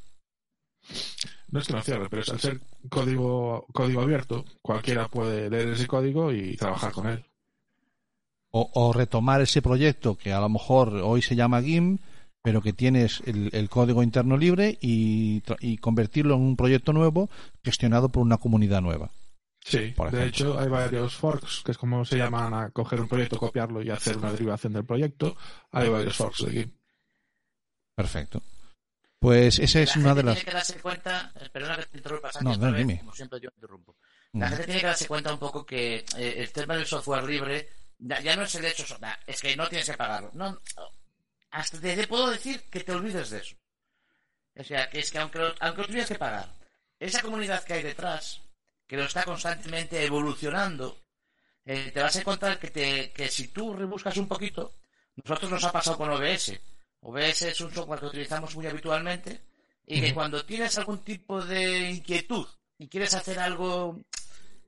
[1.52, 5.68] No es que no cierre, pero es, al ser código, código abierto, cualquiera puede leer
[5.68, 7.24] ese código y trabajar con él.
[8.52, 12.00] O, o retomar ese proyecto que a lo mejor hoy se llama GIMP,
[12.42, 15.40] pero que tienes el, el código interno libre y,
[15.80, 17.28] convertirlo en un proyecto nuevo
[17.62, 19.10] gestionado por una comunidad nueva.
[19.62, 23.08] Sí, Por de hecho hay varios forks, que es como se llaman a coger un
[23.08, 25.36] proyecto, copiarlo y hacer una derivación del proyecto.
[25.70, 26.74] Hay varios forks de GIMP.
[27.94, 28.42] Perfecto.
[29.18, 30.34] Pues esa es la una gente de las...
[30.36, 32.98] tiene que darse cuenta, eh, perdona que te interrumpa, Sánchez, No, no, vez, dime.
[33.00, 33.96] como siempre yo interrumpo.
[34.32, 34.48] La Mm.
[34.50, 37.68] gente tiene que darse cuenta un poco que eh, el tema del software libre
[38.00, 38.84] ya, ya no es el hecho,
[39.26, 40.30] es que no tienes que pagarlo.
[40.34, 40.60] No,
[41.50, 43.56] hasta te puedo decir que te olvides de eso.
[44.56, 46.54] O sea, que es que aunque lo, aunque lo tuvieras que pagar,
[46.98, 48.40] esa comunidad que hay detrás,
[48.86, 51.02] que lo está constantemente evolucionando,
[51.64, 54.74] eh, te vas a encontrar que, te, que si tú rebuscas un poquito,
[55.16, 56.60] nosotros nos ha pasado con OBS.
[57.00, 59.42] OBS es un software que utilizamos muy habitualmente
[59.86, 62.46] y que cuando tienes algún tipo de inquietud
[62.78, 64.00] y quieres hacer algo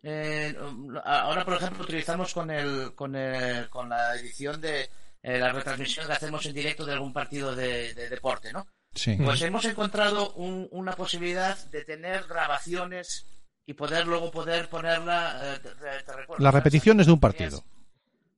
[0.02, 0.56] eh,
[1.04, 4.88] ahora por ejemplo utilizamos con el con, el- con la edición de
[5.22, 9.16] eh, la retransmisión que hacemos en directo de algún partido de, de deporte no Sí.
[9.24, 13.26] pues hemos encontrado un- una posibilidad de tener grabaciones
[13.64, 15.70] y poder luego poder ponerla eh, te-
[16.04, 17.64] te recuerdo, Las repeticiones de un partido.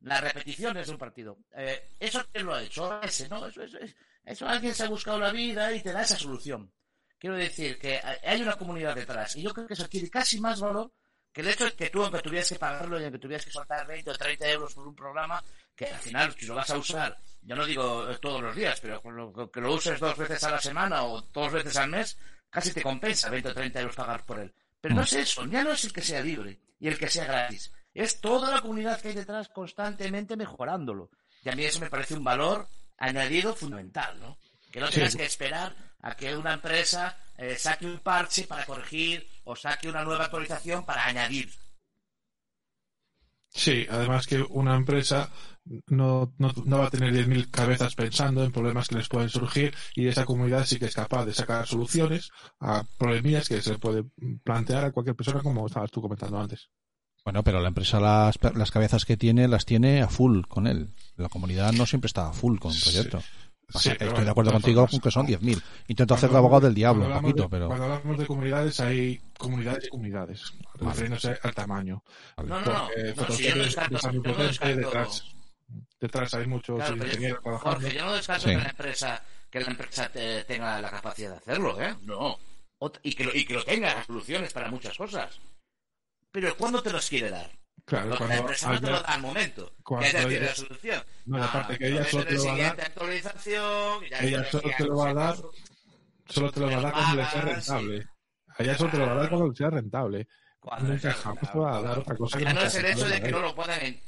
[0.03, 1.39] las repeticiones de un partido.
[1.57, 3.01] Eh, ¿Eso quién lo ha hecho?
[3.03, 3.47] Ese, ¿no?
[3.47, 6.71] Eso, eso, eso, eso alguien se ha buscado la vida y te da esa solución.
[7.19, 10.61] Quiero decir que hay- una comunidad detrás y yo creo que eso adquiere casi más
[10.61, 10.93] valor
[11.35, 13.85] que el hecho de que tú, aunque tuvieras que pagarlo y aunque tuvieras que soltar
[13.89, 15.43] 20 o 30 euros por un programa,
[15.75, 18.81] que al final, si lo vas a usar, yo no digo eh, todos los días,
[18.81, 19.03] pero
[19.51, 22.17] que lo uses dos veces a la semana o dos veces al mes,
[22.49, 24.55] casi te compensa 20 o 30 euros pagar por él.
[24.81, 27.25] Pero no es eso, ya no es el que sea libre y el que sea
[27.25, 27.73] gratis.
[27.93, 31.11] Es toda la comunidad que hay detrás constantemente mejorándolo.
[31.43, 34.39] Y a mí eso me parece un valor añadido fundamental, ¿no?
[34.71, 39.29] Que no tengas que esperar a que una empresa eh, saque un parche para corregir
[39.45, 41.51] o saque una nueva actualización para añadir.
[43.49, 45.31] Sí, además que una empresa
[45.87, 49.73] no, no, no va a tener 10.000 cabezas pensando en problemas que les pueden surgir
[49.95, 53.79] y esa comunidad sí que es capaz de sacar soluciones a problemillas que se le
[53.79, 54.05] puede
[54.43, 56.69] plantear a cualquier persona como estabas tú comentando antes.
[57.25, 60.91] Bueno, pero la empresa las, las cabezas que tiene las tiene a full con él.
[61.17, 63.23] La comunidad no siempre está a full con un proyecto.
[63.73, 65.41] O sea, Sí, pero estoy bueno, de acuerdo contigo formas, con que son 10.000.
[65.43, 65.63] Intento
[65.97, 67.67] Cuando hacer de abogado del diablo un cuando hablamos poquito, de- pero...
[67.69, 72.03] Cuando hablamos de comunidades hay comunidades y comunidades, refiriéndose al tamaño.
[72.37, 72.89] No, no, no.
[72.89, 75.25] Porque no, Photoshop si yo no es- descarto, es yo no omnipotente, descarto- detrás,
[76.01, 77.81] detrás hay muchos Claro, yo- ingenieros trabajando.
[77.81, 78.51] Jorge, yo no descarto Sí.
[78.51, 81.95] que la empresa que la empresa te- tenga la capacidad de hacerlo, ¿eh?
[82.03, 82.37] No.
[82.81, 85.39] Ot- y, que lo, y que lo tenga las soluciones para muchas cosas.
[86.33, 87.49] Pero ¿cuándo te los quiere dar?
[87.87, 89.75] Claro, la cuando empresa no te lo haya- da al momento.
[89.83, 91.05] cuando ella tiene la solución.
[91.27, 94.45] No, y aparte que ella solo te el lo va a dar- actualización, ya ella
[94.51, 95.37] solo te lo va a dar
[96.27, 98.09] solo te lo va a dar cuando le sea rentable.
[98.57, 100.29] A ella solo te lo va a dar cuando le sea rentable.
[100.61, 103.07] Cuando Nunca jamás te va a dar otra cosa que Ya no es el hecho
[103.07, 103.81] de que no lo puedan.
[103.85, 104.01] en-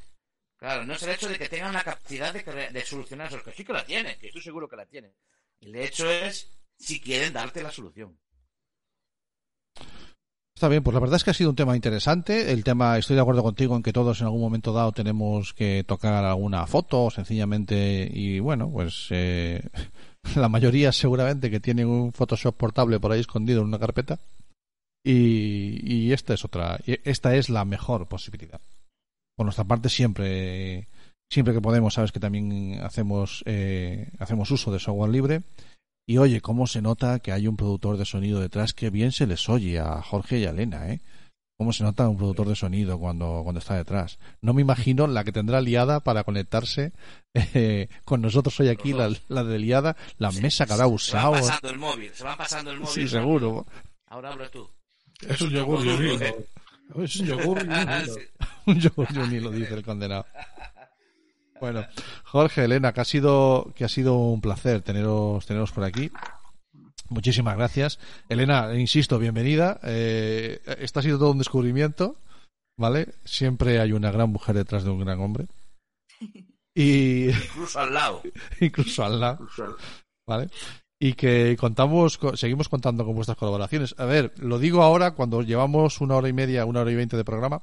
[0.59, 3.53] Claro, no es el hecho de que tengan la capacidad de, de solucionar eso, que
[3.53, 5.15] sí que la tienen, que estoy seguro que la tienen.
[5.61, 8.19] El hecho es si quieren darte la solución.
[10.57, 12.51] Está bien, pues la verdad es que ha sido un tema interesante.
[12.51, 15.85] El tema, estoy de acuerdo contigo en que todos en algún momento dado tenemos que
[15.87, 19.69] tocar alguna foto, sencillamente, y bueno, pues eh,
[20.35, 24.19] la mayoría seguramente que tienen un Photoshop portable por ahí escondido en una carpeta.
[25.05, 28.62] Y, y esta es otra, esta es la mejor posibilidad.
[29.37, 30.89] Por nuestra parte siempre,
[31.31, 35.43] siempre que podemos, sabes que también hacemos, eh, hacemos uso de software libre.
[36.09, 39.27] Y oye, cómo se nota que hay un productor de sonido detrás, que bien se
[39.27, 41.01] les oye a Jorge y a Elena, ¿eh?
[41.59, 44.19] Cómo se nota un productor de sonido cuando, cuando está detrás.
[44.43, 46.93] No me imagino la que tendrá liada para conectarse
[47.35, 50.95] eh, con nosotros hoy aquí, la, la de liada, la mesa que habrá Se van
[50.95, 51.33] usado.
[51.33, 52.93] pasando el móvil, se van pasando el móvil.
[52.93, 53.66] Sí, seguro.
[54.07, 54.69] Ahora habla tú.
[55.27, 56.37] Es un yogur y un hilo.
[57.03, 58.05] Es un yogur y un hilo.
[58.15, 58.20] Sí.
[58.66, 60.27] Un yogur y un hilo, dice el condenado.
[61.61, 61.87] Bueno,
[62.24, 66.11] Jorge, Elena, que ha sido, que ha sido un placer teneros, teneros por aquí.
[67.09, 67.99] Muchísimas gracias.
[68.28, 69.81] Elena, insisto, bienvenida.
[69.85, 72.16] Eh, esto ha sido todo un descubrimiento,
[72.78, 73.15] ¿vale?
[73.24, 75.47] Siempre hay una gran mujer detrás de un gran hombre.
[76.78, 78.20] Y Incluso al lado.
[78.61, 79.77] incluso al lado, Incluso-
[80.28, 80.51] ¿vale?
[81.01, 83.95] Y que contamos, co- seguimos contando con vuestras colaboraciones.
[83.97, 87.16] A ver, lo digo ahora cuando llevamos una hora y media, una hora y veinte
[87.16, 87.62] de programa.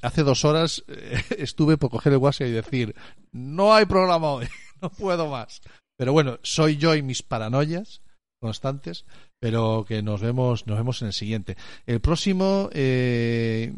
[0.00, 2.94] Hace dos horas eh, estuve por coger el WhatsApp y decir,
[3.32, 4.46] no hay programa hoy,
[4.82, 5.60] no puedo más.
[5.96, 8.02] Pero bueno, soy yo y mis paranoias
[8.40, 9.06] constantes,
[9.40, 11.56] pero que nos vemos, nos vemos en el siguiente.
[11.86, 13.72] El próximo, eh,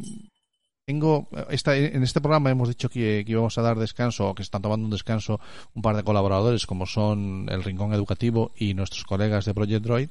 [0.85, 4.43] tengo, esta, en este programa hemos dicho que, que íbamos a dar descanso, o que
[4.43, 5.41] están tomando un descanso
[5.75, 10.09] un par de colaboradores, como son el Rincón Educativo y nuestros colegas de Project Droid.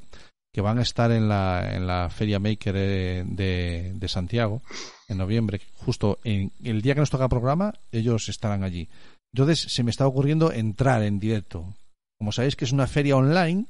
[0.53, 4.61] Que van a estar en la, en la Feria Maker eh, de, de Santiago
[5.07, 8.89] en noviembre, justo en el día que nos toca programa, ellos estarán allí.
[9.33, 11.73] Entonces se me está ocurriendo entrar en directo.
[12.17, 13.65] Como sabéis que es una feria online,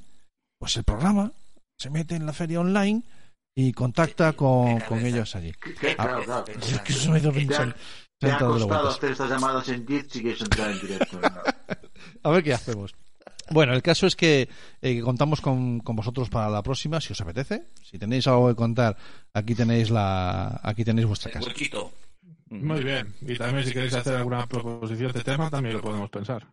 [0.58, 1.32] pues el programa
[1.78, 3.02] se mete en la feria online
[3.56, 5.52] y contacta con, con ellos allí.
[5.52, 6.44] Que- claro, claro.
[6.48, 7.20] Es que eso me ha,
[8.20, 11.20] te costado hacer estas llamadas en Git si quieres entrar en directo.
[11.20, 11.28] ¿no?
[12.24, 12.94] A ver qué hacemos.
[13.50, 14.48] Bueno, el caso es que,
[14.82, 17.64] eh, contamos con, con vosotros para la próxima, si os apetece.
[17.82, 18.96] Si tenéis algo que contar,
[19.32, 21.46] aquí tenéis la, aquí tenéis vuestra casa.
[21.46, 21.92] huequito.
[22.50, 23.14] Muy bien.
[23.20, 26.46] Y también si queréis hacer alguna proposición de tema, también lo podemos pensar.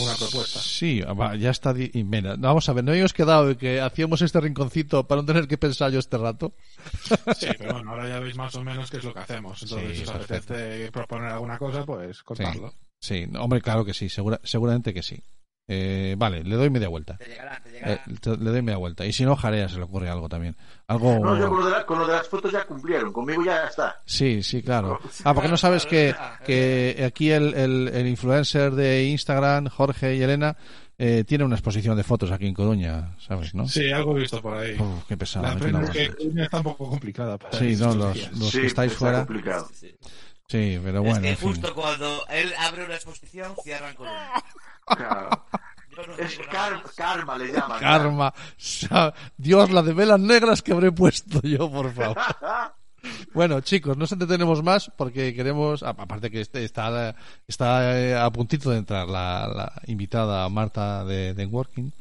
[0.00, 0.60] Una propuesta.
[0.60, 1.02] Sí,
[1.40, 1.74] ya está.
[1.74, 5.22] di- y mira, vamos a ver, no habíamos quedado de que hacíamos este rinconcito para
[5.22, 6.54] no tener que pensar yo este rato.
[7.36, 9.60] Sí, pero bueno, ahora ya veis más o menos qué es lo que hacemos.
[9.60, 12.72] Entonces, Sí, si os apetece proponer alguna cosa, pues contadlo.
[13.00, 15.20] Sí, hombre, claro que sí, segura- seguramente que sí.
[15.68, 17.16] Eh, vale, le doy media vuelta.
[17.16, 18.04] Te llegará, te Eh, llegará.
[18.20, 19.06] te- le doy media vuelta.
[19.06, 20.56] Y si no, Jarea se le ocurre algo también.
[20.88, 21.18] Algo.
[21.20, 23.12] No, yo con lo, de la- con lo de las fotos ya cumplieron.
[23.12, 24.00] Conmigo ya está.
[24.04, 24.98] Sí, sí, claro.
[25.24, 26.14] Ah, porque no sabes que,
[26.44, 30.56] que aquí el, el, el influencer de Instagram, Jorge y Elena,
[30.98, 33.54] eh, tiene una exposición de fotos aquí en Coruña, ¿sabes?
[33.54, 33.66] ¿no?
[33.66, 34.74] Sí, algo he visto por ahí.
[34.78, 35.46] Uf, qué pesado.
[35.46, 36.08] La pena es que.
[36.14, 37.38] Coruña está un poco complicada.
[37.38, 39.18] Para Sí, no, los, los sí, que estáis está fuera.
[39.24, 39.68] complicado.
[39.72, 39.94] Sí.
[40.48, 41.48] Sí, pero bueno, es que en fin.
[41.48, 44.18] justo cuando él abre una exposición, cierran con uno.
[44.86, 45.46] Claro.
[45.96, 47.78] Yo no Es car- karma, le llaman.
[47.80, 48.32] Karma.
[49.36, 52.16] Dios, la de velas negras que habré puesto yo, por favor.
[53.34, 57.16] Bueno, chicos, no os entretenemos más porque queremos, a- aparte que este- está,
[57.48, 61.92] está eh, a puntito de entrar la, la invitada Marta de, de Working.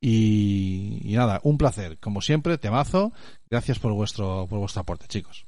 [0.00, 1.98] Y, y nada, un placer.
[1.98, 3.12] Como siempre, temazo.
[3.50, 5.44] Gracias por vuestro, por vuestro aporte, chicos.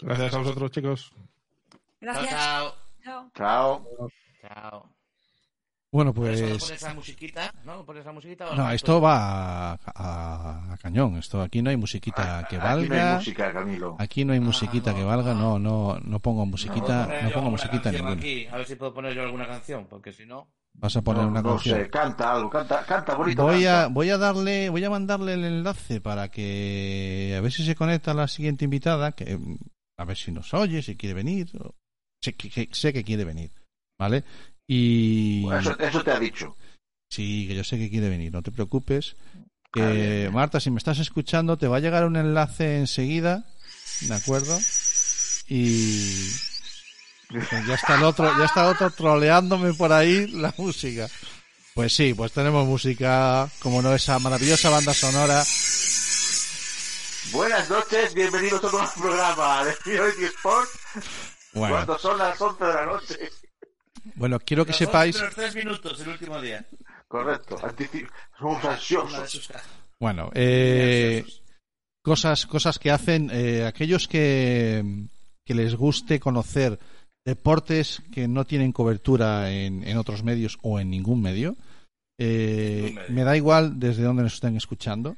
[0.00, 1.12] Gracias a vosotros, chicos.
[1.98, 2.28] Gracias.
[2.30, 3.30] Chao, Chao.
[3.34, 4.10] Chao.
[4.42, 4.93] chao.
[5.94, 6.82] Bueno, ¿Por eso pues.
[6.82, 7.54] la musiquita?
[7.64, 8.50] ¿No musiquita?
[8.50, 8.70] o No, no?
[8.72, 11.16] esto va a, a- a cañón.
[11.18, 13.14] Esto aquí no hay musiquita que Aquí no hay valga.
[13.14, 13.96] música, Camilo.
[14.00, 15.34] Aquí no hay musiquita que valga.
[15.34, 18.10] No, no, no pongo musiquita, ¿Puedo poner no pongo musiquita ninguna.
[18.14, 18.44] aquí?
[18.48, 20.48] A ver si puedo poner yo alguna canción, porque si no...
[20.76, 21.78] Vas a poner No, una no canción.
[21.78, 23.44] sé, canta algo, canta, canta bonito.
[23.44, 27.64] Voy a, voy a darle, voy a mandarle el enlace para que a ver si
[27.64, 29.38] se conecta la siguiente invitada, que
[29.96, 31.52] a ver si nos oye, si quiere venir.
[31.60, 31.76] o-
[32.20, 33.52] Sé que, que- sé que quiere venir,
[33.96, 34.24] ¿vale?
[34.66, 36.56] Y Eso, eso te ha dicho.
[37.08, 39.16] sí, que yo sé que quiere venir, no te preocupes.
[39.74, 40.32] Bien.
[40.32, 43.44] Marta, si me estás escuchando, te va a llegar un enlace enseguida,
[44.02, 44.56] ¿de acuerdo?
[45.48, 46.28] Y
[47.28, 51.08] pues ya está el otro, ya está el otro troleándome por ahí la música.
[51.74, 55.42] Pues sí, pues tenemos música, como no, esa maravillosa banda sonora.
[57.32, 60.70] Buenas noches, bienvenidos a un nuevo programa de Fiority Sport.
[61.52, 63.30] Bueno, Cuando son las 11 de la noche.
[64.14, 66.64] Bueno, quiero que Los sepáis, los tres minutos, el último día.
[67.08, 67.56] Correcto.
[68.38, 69.50] Somos ansiosos.
[70.00, 71.24] bueno, eh,
[72.02, 75.06] cosas, cosas que hacen eh, aquellos que,
[75.44, 76.78] que les guste conocer
[77.24, 81.56] deportes que no tienen cobertura en, en otros medios o en ningún medio.
[82.18, 83.10] Eh, Ningún medio.
[83.14, 85.16] me da igual desde donde nos estén escuchando,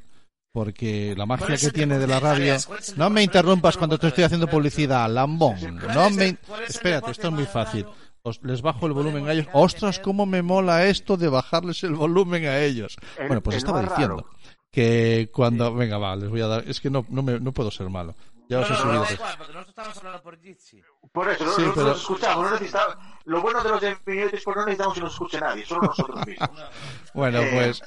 [0.52, 2.42] porque la magia ¿Cuál es que tiene de la radio.
[2.44, 5.56] Arias, ¿cuál es el No me interrumpas cuando te ¿Cuál es estoy haciendo publicidad, lambón.
[5.58, 6.36] ¿Cuál No me.
[6.68, 7.86] Espérate, esto es muy fácil.
[8.26, 9.46] Os, les bajo el volumen a ellos.
[9.52, 12.96] Ostras, cómo me mola esto de bajarles el volumen a ellos.
[13.18, 14.30] El- Bueno, pues el estaba diciendo raro.
[14.72, 15.72] que cuando.
[15.74, 16.64] Venga, va, les voy a dar.
[16.68, 18.16] Es que no, no, me, no puedo ser malo.
[18.48, 19.26] Ya os he No, no, no, subido.
[19.26, 20.80] nosotros estamos hablando por Jitsi.
[21.12, 22.44] Por eso, Sí, nosotros pero- nos escuchamos.
[22.44, 22.96] No necesitamos...
[23.24, 23.96] Lo bueno de los de
[24.34, 26.50] Sport no necesitamos que nos escuche nadie, solo nosotros mismos.
[27.14, 27.82] Bueno, Eh, pues.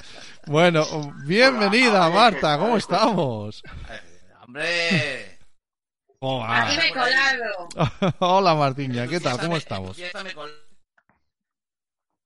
[0.47, 0.83] Bueno,
[1.25, 2.53] bienvenida, Hola, Marta.
[2.53, 2.77] ¿qué ¿Cómo tal?
[2.79, 3.63] estamos?
[3.89, 4.01] Eh,
[4.45, 5.28] ¡Hombre!
[6.21, 6.65] Hola.
[6.65, 8.13] Aquí me he colado.
[8.19, 9.07] Hola, Martiña.
[9.07, 9.39] ¿Qué tal?
[9.39, 9.97] ¿Cómo estamos?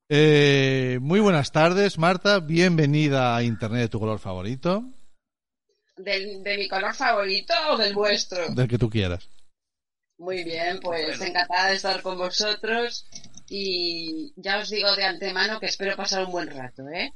[0.10, 2.40] Eh, muy buenas tardes, Marta.
[2.40, 4.84] Bienvenida a Internet de tu color favorito,
[5.96, 8.50] ¿Del, ¿De mi color favorito o del vuestro?
[8.50, 9.30] del que tú quieras.
[10.18, 13.06] Muy bien, pues encantada de estar con vosotros
[13.48, 17.14] y ya os digo de antemano que espero pasar un buen rato, ¿eh?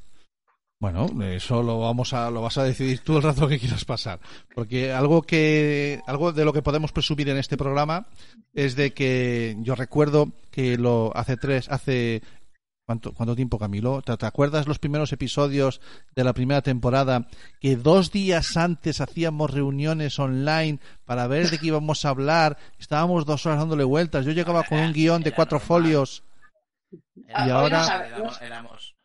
[0.79, 4.19] Bueno, eso lo vamos a lo vas a decidir tú el rato que quieras pasar,
[4.53, 8.05] porque algo que algo de lo que podemos presumir en este programa
[8.53, 12.21] es de que yo recuerdo que lo hace tres hace
[12.85, 14.01] ¿Cuánto, ¿Cuánto tiempo, Camilo?
[14.01, 15.81] ¿Te, te acuerdas los primeros episodios
[16.15, 17.27] de la primera temporada
[17.59, 22.57] que dos días antes hacíamos reuniones online para ver de qué íbamos a hablar?
[22.79, 24.23] Estábamos dos horas dándole vueltas.
[24.25, 26.23] Yo llegaba con un guion de cuatro folios.
[27.33, 28.07] Ah, Y ahora-
[28.41, 28.95] éramos,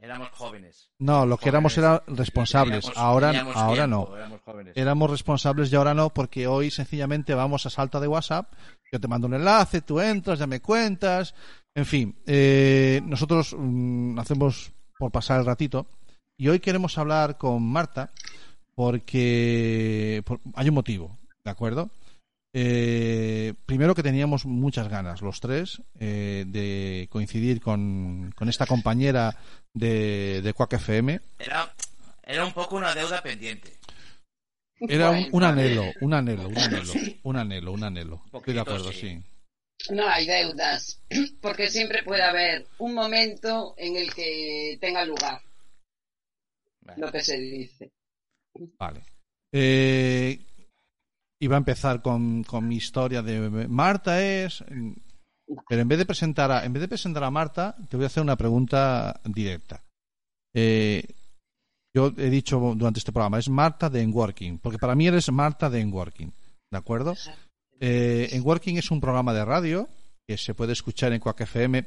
[0.00, 0.90] éramos jóvenes.
[0.98, 2.90] No, lo que éramos eran responsables.
[2.96, 4.16] Ahora, ahora tiempo, no.
[4.16, 4.76] éramos jóvenes.
[4.76, 8.52] Éramos responsables y ahora no, porque hoy sencillamente vamos a salta de WhatsApp.
[8.92, 11.34] Yo te mando un enlace, tú entras, ya me cuentas.
[11.74, 15.86] En fin, eh, nosotros mm, hacemos por pasar el ratito
[16.36, 18.10] y hoy queremos hablar con Marta
[18.74, 21.90] porque por- hay un motivo, ¿de acuerdo?
[22.52, 29.36] Eh, primero que teníamos muchas ganas, los tres, eh, de coincidir con, con esta compañera
[29.72, 31.20] de, de Quack FM.
[31.38, 31.72] Era,
[32.22, 33.72] era un poco una deuda pendiente.
[34.80, 36.48] Era un, anhelo, un anhelo,
[37.22, 38.38] un anhelo, un anhelo, un.
[38.38, 39.22] Estoy de acuerdo, sí.
[39.78, 39.92] sí.
[39.94, 41.00] No hay deudas,
[41.40, 45.40] porque siempre puede haber un momento en el que tenga lugar
[46.96, 47.92] lo que se dice.
[48.78, 49.02] Vale.
[49.52, 50.38] Eh,
[51.40, 54.62] iba a empezar con, con mi historia de Marta es.
[55.68, 58.06] Pero en vez de presentar a, en vez de presentar a Marta, te voy a
[58.06, 59.82] hacer una pregunta directa.
[60.54, 61.02] Eh,
[61.94, 65.68] yo he dicho durante este programa, es Marta de Enworking, porque para mí eres Marta
[65.68, 66.32] de Enworking,
[66.70, 67.16] ¿de acuerdo?
[67.80, 69.88] Eh, Enworking es un programa de radio
[70.28, 71.84] que se puede escuchar en Quack FM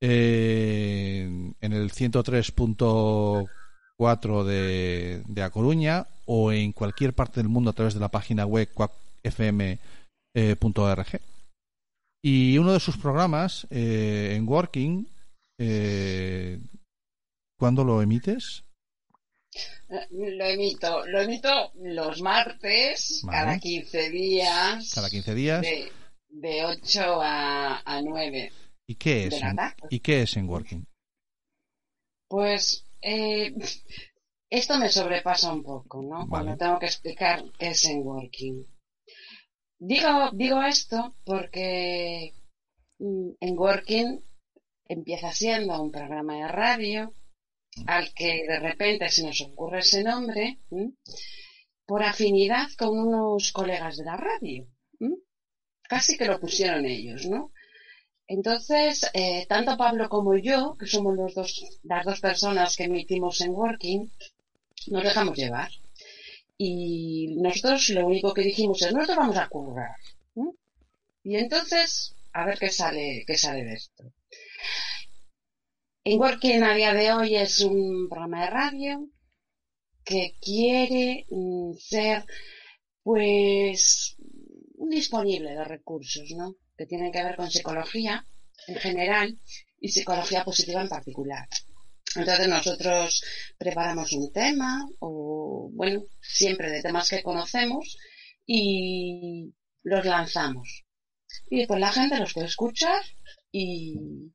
[0.00, 3.48] eh, en el 103.4
[3.98, 8.46] de, de A Coruña o en cualquier parte del mundo a través de la página
[8.46, 9.78] web quackfm.org.
[12.22, 15.06] Y uno de sus programas, eh, en Working,
[15.58, 16.58] eh,
[17.58, 18.62] ¿cuándo lo emites?
[20.10, 23.38] Lo emito, lo emito los martes, Vale.
[23.38, 25.62] cada 15 días, Cada 15 días.
[25.62, 25.90] de,
[26.28, 28.52] de 8 a, a 9.
[28.86, 29.34] ¿Y qué es?
[29.42, 29.56] en-.
[29.90, 30.84] ¿Y qué es en Working?
[32.28, 33.54] Pues eh,
[34.50, 36.26] esto me sobrepasa un poco, ¿no?
[36.26, 36.28] Vale.
[36.28, 38.66] Cuando tengo que explicar qué es en working.
[39.78, 42.32] Digo, digo esto porque
[42.98, 44.20] mm, en working
[44.86, 47.12] empieza siendo un programa de radio
[47.86, 50.94] al que de repente se nos ocurre ese nombre ¿m?
[51.86, 54.66] por afinidad con unos colegas de la radio.
[54.98, 55.14] ¿m?
[55.82, 57.52] Casi que lo pusieron ellos, ¿no?
[58.28, 61.16] Entonces, eh, tanto Pablo como yo, que somos
[61.82, 64.10] las dos personas que emitimos en Working,
[64.88, 65.70] nos dejamos llevar.
[66.58, 69.96] Y nosotros lo único que dijimos es, nosotros vamos a currar.
[71.24, 74.04] Y entonces, a ver qué sale, qué sale de esto.
[76.04, 79.08] En Working a día de hoy es un programa de radio
[80.04, 82.26] que quiere mm, ser,
[83.02, 84.16] pues,
[84.74, 86.56] disponible de recursos, ¿no?
[86.78, 88.24] Que tienen que ver con psicología
[88.68, 89.36] en general
[89.80, 91.46] y psicología positiva en particular.
[92.16, 93.22] Entonces nosotros
[93.58, 97.98] preparamos un tema o, bueno, siempre de temas que conocemos
[98.46, 99.52] y
[99.82, 100.84] los lanzamos.
[101.50, 103.02] Y después la gente los puede escuchar
[103.52, 104.30] y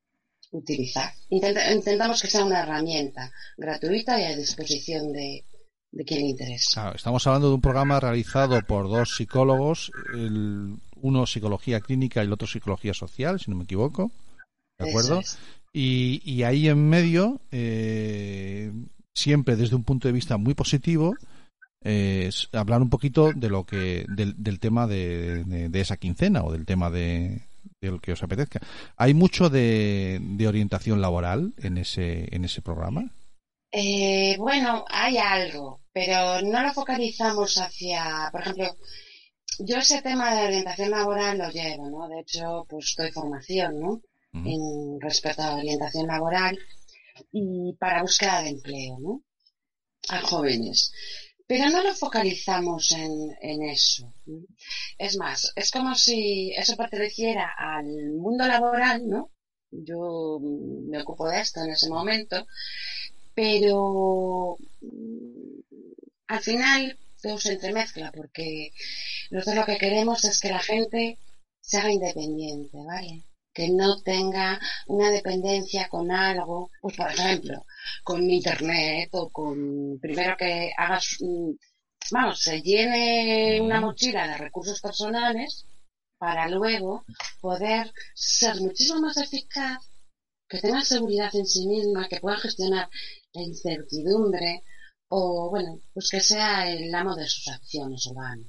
[0.52, 1.12] utilizar.
[1.30, 5.46] Intenta- intentamos que sea una herramienta gratuita y a disposición de,
[6.06, 6.80] quien le interese.
[6.96, 9.92] Estamos hablando de un programa realizado por dos psicólogos,
[11.04, 14.12] uno psicología clínica y el otro psicología social, si no me equivoco.
[14.80, 15.20] ¿De acuerdo?
[15.20, 15.38] es.
[15.74, 18.72] Y, y ahí en medio, eh,
[19.14, 21.16] siempre desde un punto de vista muy positivo,
[21.84, 25.98] eh, es hablar un poquito de lo que del, del tema de, de- de esa
[25.98, 27.42] quincena o del tema de,
[27.82, 28.62] de lo que os apetezca.
[28.96, 33.12] Hay mucho de, de orientación laboral en ese en ese programa.
[33.72, 38.68] Eh, bueno, hay algo, pero no lo focalizamos hacia, por ejemplo,
[39.60, 42.08] yo ese tema de orientación laboral lo llevo, ¿no?
[42.08, 44.02] De hecho, pues doy formación, ¿no?
[44.34, 46.58] En respecto a orientación laboral
[47.32, 49.24] y para búsqueda de empleo, ¿no?
[50.10, 50.92] A jóvenes.
[51.46, 53.12] Pero no lo focalizamos en,
[53.42, 54.12] en eso.
[54.26, 54.44] ¿no?
[54.98, 59.30] Es más, es como si eso perteneciera al mundo laboral, ¿no?
[59.70, 62.48] Yo me ocupo de esto en ese momento,
[63.36, 65.60] pero mm,
[66.28, 68.74] al final todo se entremezcla porque
[69.32, 71.18] nosotros lo que queremos es que la gente
[71.62, 73.24] se haga independiente, ¿vale?
[73.54, 77.66] Que no tenga una dependencia con algo, pues por ejemplo,
[78.04, 81.52] con internet o con, primero que hagas, mm,
[82.12, 85.66] vamos, se llene una mochila de recursos personales
[86.18, 87.06] para luego
[87.40, 89.80] poder ser muchísimo más eficaz,
[90.50, 92.90] que tenga seguridad en sí misma, que pueda gestionar
[93.32, 94.64] la incertidumbre
[95.16, 98.44] o, bueno, pues que sea el amo de sus acciones o van.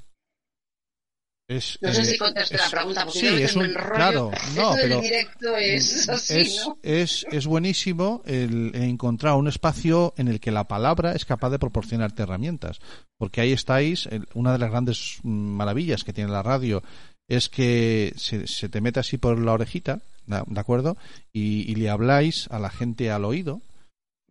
[1.46, 4.62] Es, No sé eh, si contesté la pregunta, porque sí, yo es un, claro, no,
[4.62, 6.78] Esto pero directo es así, es, ¿no?
[6.82, 11.58] es, es buenísimo el encontrar un espacio en el que la palabra es capaz de
[11.58, 12.80] proporcionarte herramientas.
[13.18, 16.82] Porque ahí estáis, el- una de las grandes maravillas que tiene la radio
[17.28, 20.96] es que se, se te mete así por la orejita, ¿de de acuerdo?
[21.30, 23.60] Y, y le habláis a la gente al oído.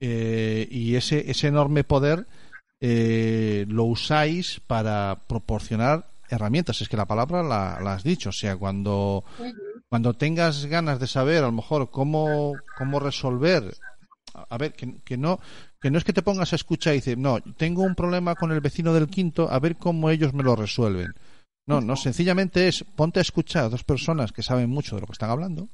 [0.05, 2.27] Eh, y ese, ese enorme poder
[2.81, 6.81] eh, lo usáis para proporcionar herramientas.
[6.81, 8.29] Es que la palabra la, la has dicho.
[8.29, 9.23] O sea, cuando
[9.87, 13.73] cuando tengas ganas de saber a lo mejor cómo, cómo resolver
[14.33, 15.39] a ver, que, que no
[15.79, 18.51] que no es que te pongas a escuchar y dices, no, tengo un problema con
[18.51, 21.13] el vecino del quinto, a ver cómo ellos me lo resuelven.
[21.65, 25.07] No, no, sencillamente es ponte a escuchar a dos personas que saben mucho de lo
[25.07, 25.69] que están hablando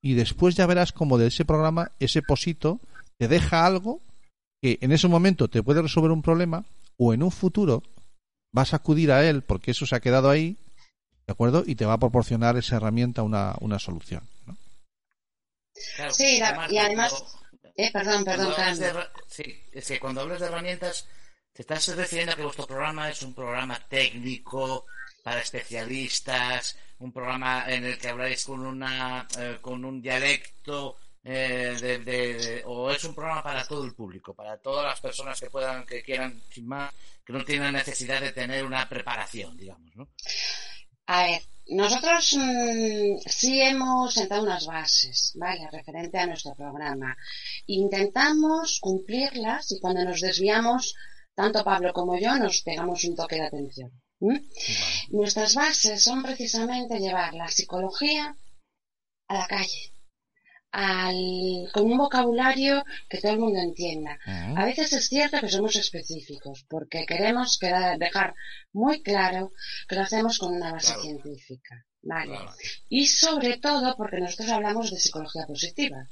[0.00, 2.80] y después ya verás como de ese programa, ese posito,
[3.18, 4.00] te deja algo
[4.60, 6.64] que en ese momento te puede resolver un problema
[6.96, 7.82] o en un futuro
[8.52, 10.56] vas a acudir a él porque eso se ha quedado ahí,
[11.26, 11.64] ¿de acuerdo?
[11.66, 14.22] Y te va a proporcionar esa herramienta una, una solución.
[14.46, 14.56] ¿no?
[15.96, 17.42] Claro, Sí, la- y además- cuando-
[17.74, 18.92] Eh, perdón, perdón, cuando hablas de
[19.28, 21.08] sí, es que cuando hablas de herramientas,
[21.54, 24.84] te estás refiriendo a que vuestro programa es un programa técnico
[25.24, 31.76] para especialistas, un programa en el que habláis con una eh, con un dialecto eh,
[31.80, 35.40] de, de- de- o es un programa para todo el público, para todas las personas
[35.40, 36.92] que puedan, que quieran, sin más,
[37.24, 40.08] que no tienen necesidad de tener una preparación, digamos, ¿no?
[41.06, 45.68] A ver, nosotros mm, sí hemos sentado unas bases, ¿vale?
[45.70, 47.16] Referente a nuestro programa.
[47.66, 50.94] Intentamos cumplirlas y cuando nos desviamos,
[51.34, 53.90] tanto Pablo como yo nos pegamos un toque de atención.
[55.10, 58.36] Nuestras bases son precisamente llevar la psicología
[59.28, 59.91] a la calle,
[60.72, 64.18] al, con un vocabulario que todo el mundo entienda.
[64.26, 68.34] A veces es cierto que somos específicos, porque queremos quedar- dejar
[68.72, 69.52] muy claro
[69.88, 71.02] que lo hacemos con una base Claro.
[71.02, 71.84] científica.
[72.04, 72.30] ¿vale?
[72.36, 72.50] Claro.
[72.88, 76.08] Y sobre todo porque nosotros hablamos de psicología positiva,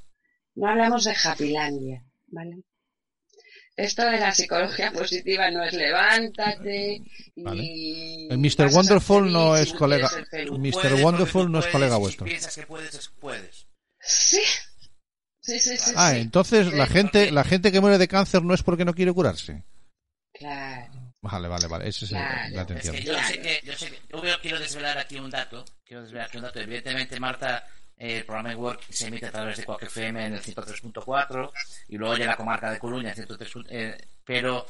[0.54, 2.04] no hablamos de Happylandia.
[2.28, 2.62] ¿vale?
[3.76, 7.00] Esto de la psicología positiva no es levántate
[7.34, 8.28] y...
[8.30, 8.46] El Mr.
[8.46, 10.10] a ser Wonderful no es colega-
[10.50, 11.02] Mr.
[11.02, 12.26] Wonderful no es colega y si vuestro.
[12.26, 13.66] piensas que puedes, es- puedes.
[14.10, 14.40] Sí,
[15.40, 15.92] sí, sí, sí.
[15.96, 16.18] Ah, sí.
[16.20, 19.64] entonces la gente, la gente que muere de cáncer no es porque no quiere curarse.
[20.32, 20.92] Claro.
[21.22, 21.88] Vale, vale, vale.
[21.88, 22.34] Ese es Claro.
[22.50, 22.94] la Es atención.
[22.96, 26.26] que yo sé que, yo sé que, yo quiero desvelar aquí un dato, quiero desvelar
[26.28, 26.60] aquí un dato.
[26.60, 30.32] Evidentemente, Marta, eh, el programa en Work se emite a través de Quack FM en
[30.34, 31.52] el 103.4
[31.88, 34.66] y luego ya en la comarca de Coruña, 103, eh, pero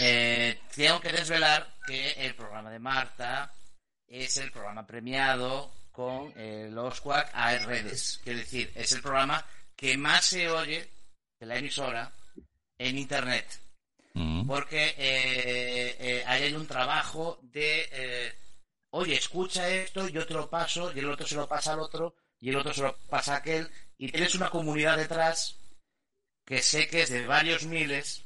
[0.00, 3.50] eh, tengo que desvelar que el programa de Marta
[4.06, 8.20] es el programa premiado con eh, los Quack a redes.
[8.22, 9.44] Quiero decir, es el programa
[9.74, 10.88] que más se oye
[11.40, 12.12] de la emisora
[12.78, 13.46] en Internet
[14.16, 14.46] Mm.
[14.46, 18.34] porque eh, eh, ahí hay un trabajo de, eh,
[18.92, 22.14] oye, escucha esto, yo te lo paso, y el otro se lo pasa al otro,
[22.40, 25.56] y el otro se lo pasa a aquel, y tienes una comunidad detrás
[26.46, 28.22] que sé que es de varios miles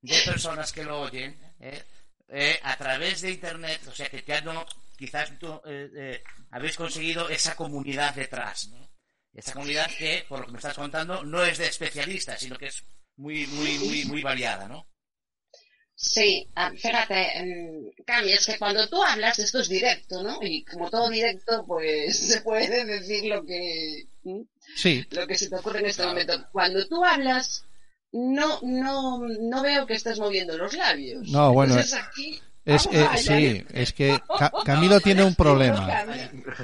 [0.00, 4.64] de personas que lo oyen eh, a través de Internet, o sea que ya no,
[4.98, 8.90] quizás tú eh, eh, habéis conseguido esa comunidad detrás, ¿no?
[9.32, 12.66] Esa comunidad que, por lo que me estás contando, no es de especialistas, sino que
[12.66, 12.82] es
[13.16, 14.88] muy, muy, muy, muy variada, ¿no?
[15.94, 20.38] Sí, ah, fíjate, mm, Cami, es que cuando tú hablas, esto es directo, ¿no?
[20.42, 24.06] Y como todo directo, pues se puede decir lo que,
[25.10, 26.34] lo que se te ocurre en este momento.
[26.52, 27.64] Cuando tú hablas,
[28.12, 31.28] no, no, no veo que estés moviendo los labios.
[31.28, 32.40] No, bueno, Entonces aquí,
[32.74, 36.04] es, eh, sí, es que Ca- Camilo tiene un problema.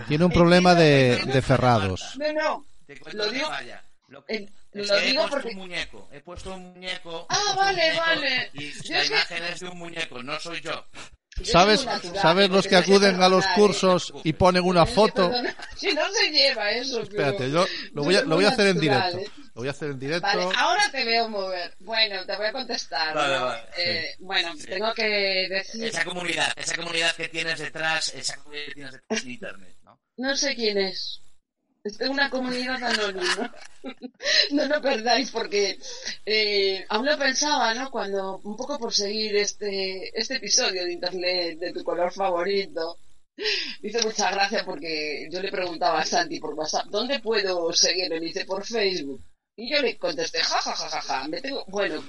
[0.09, 2.17] Tiene un problema de, de ferrados.
[2.19, 2.67] No, no,
[3.13, 3.83] Lo digo- falla.
[4.09, 6.09] Lo, que- eh, es lo que he digo puesto porque- un muñeco.
[6.13, 7.27] He puesto un muñeco.
[7.31, 8.51] Ah, vale, muñeco vale.
[8.55, 10.85] Y la imagen es de un muñeco, no soy yo.
[11.43, 11.85] ¿Sabes,
[12.21, 13.49] ¿sabes los que acuden a los ¿eh?
[13.57, 15.33] cursos y ponen una Sí, foto?
[15.77, 17.03] Si no se lleva eso.
[17.03, 19.19] Espérate, yo lo voy a, soy lo voy a hacer en directo.
[19.19, 19.27] ¿eh?
[19.55, 20.27] Lo voy a hacer en directo.
[20.27, 21.75] Vale, ahora te veo mover.
[21.81, 23.15] Bueno, te voy a contestar.
[23.15, 25.85] Vale, vale, Eh, Bueno, tengo que decir...
[25.85, 30.01] Esa comunidad, esa comunidad que tienes detrás, esa comunidad que tienes detrás en internet, ¿no?
[30.17, 31.21] No sé quién es.
[31.85, 33.55] Es una comunidad anónima.
[34.53, 35.79] no lo perdáis porque
[36.25, 37.91] eh, aún lo pensaba, ¿no?
[37.91, 42.99] Cuando, un poco por seguir este, este episodio de internet de tu color favorito,
[43.37, 48.17] me hizo mucha gracia porque yo le preguntaba a Santi por WhatsApp, ¿dónde puedo seguirlo?
[48.17, 49.23] Y me dice, por Facebook.
[49.55, 52.03] Y yo le contesté, ja, ja, ja, ja, ja, me tengo, bueno...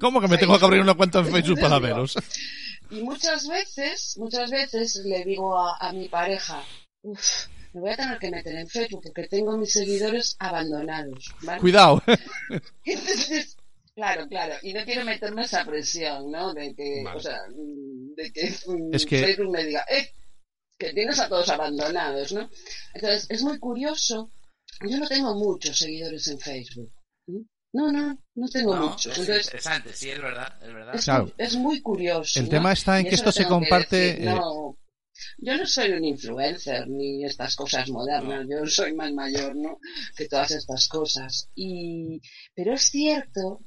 [0.00, 2.16] ¿Cómo que me tengo que abrir una cuenta en Facebook para veros?
[2.90, 6.64] Y muchas veces, muchas veces le digo a, a mi pareja,
[7.02, 7.46] uff,
[7.78, 11.60] me voy a tener que meter en Facebook porque tengo mis seguidores abandonados, ¿vale?
[11.60, 12.02] Cuidado.
[12.84, 13.56] Entonces,
[13.94, 16.52] claro, claro, y no quiero meterme esa presión, ¿no?
[16.54, 17.16] De que, Vale.
[17.16, 20.08] o sea, mm, de que, mm, Es que- Facebook me diga, eh,
[20.78, 22.48] que tienes a todos abandonados, ¿no?
[22.94, 24.30] Entonces, es muy curioso,
[24.88, 26.92] yo no tengo muchos seguidores en Facebook.
[27.72, 29.12] No, no, no tengo No, muchos.
[29.12, 30.94] es Entonces, interesante, sí, es verdad, es verdad.
[30.94, 31.24] es, Claro.
[31.24, 32.38] muy, es muy curioso.
[32.38, 32.50] El ¿no?
[32.50, 34.78] tema está en Y que esto se tengo que comparte, decir, eh, no,
[35.38, 39.78] yo no soy un influencer ni estas cosas modernas, yo soy más mayor, ¿no?
[40.16, 41.50] Que todas estas cosas.
[41.54, 42.20] Y,
[42.54, 43.60] pero es cierto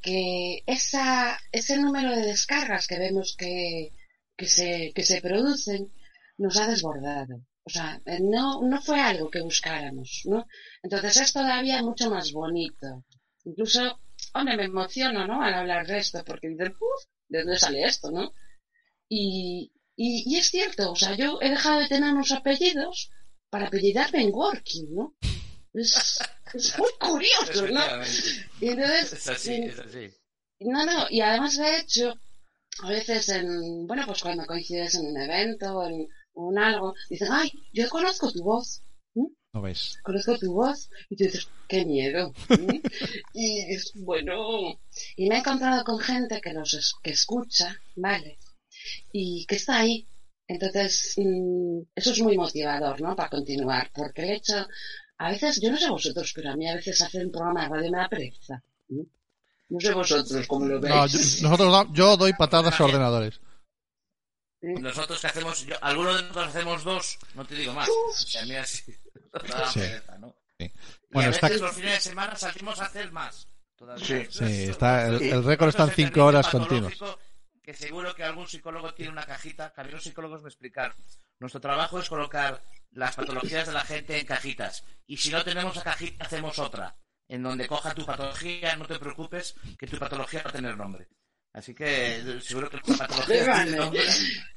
[0.00, 3.92] que esa, ese número de descargas que vemos que,
[4.36, 5.92] que se, que se producen
[6.38, 7.42] nos ha desbordado.
[7.64, 10.46] O sea, eh, no, no fue algo que buscáramos, ¿no?
[10.82, 13.04] Entonces es todavía mucho más bonito.
[13.44, 14.00] Incluso
[14.34, 15.42] hombre, me emociono, ¿no?
[15.42, 18.32] Al hablar de esto, porque dices, uff, ¿de dónde sale esto, no?
[19.08, 23.10] Y, y, y es cierto, o sea, yo he dejado de tener unos apellidos
[23.50, 25.14] para apellidarme en Working, ¿no?
[25.74, 26.18] Es,
[26.54, 27.80] es muy curioso, ¿no?
[28.60, 30.08] Y entonces, Es así, es así.
[30.60, 32.14] no, no, y además de hecho,
[32.82, 37.28] a veces en, bueno, pues cuando coincides en un evento o en, en algo, dicen,
[37.30, 38.82] ay, yo conozco tu voz,
[39.54, 39.98] ¿No ves?
[40.02, 42.32] conozco tu voz, y tú dices, qué miedo.
[42.48, 42.76] ¿Mm?
[43.34, 44.80] y es bueno,
[45.16, 48.38] y me he encontrado con gente que los es- que escucha, ¿vale?
[49.12, 50.06] Y que está ahí.
[50.46, 53.14] Entonces, mm, eso es muy motivador, ¿no?
[53.16, 54.66] Para continuar, porque el hecho,
[55.18, 57.68] a veces, yo no sé vosotros, pero a mí a veces hacer un programa de
[57.68, 58.62] radio me da pereza.
[59.68, 60.94] No sé vosotros cómo lo veis.
[60.94, 61.18] No, yo,
[61.48, 63.40] nosotros yo doy patadas a ordenadores.
[64.60, 67.88] Nosotros que hacemos, yo, algunos de nosotros hacemos dos, no te digo más.
[67.88, 68.92] O sea, a mí así.
[69.48, 69.80] da Sí.
[69.80, 70.36] pereza, ¿no?
[70.58, 70.66] Sí.
[70.66, 70.70] Y
[71.12, 73.48] Bueno, a está, veces los fines de semana salimos a hacer más.
[73.96, 74.24] Sí.
[74.30, 76.92] sí, está, el, el récord está en es el cinco terrible horas continuas.
[77.62, 80.96] Que seguro que algún psicólogo tiene una cajita, que a mí los psicólogos me explicaron.
[81.38, 82.60] Nuestro trabajo es colocar
[82.90, 84.84] las patologías de la gente en cajitas.
[85.06, 86.96] Y si no tenemos la cajita, hacemos otra.
[87.28, 91.06] En donde coja tu patología, no te preocupes, que tu patología va a tener nombre.
[91.54, 93.64] Así que seguro que tu patología Vale.
[93.64, 94.02] tiene nombre.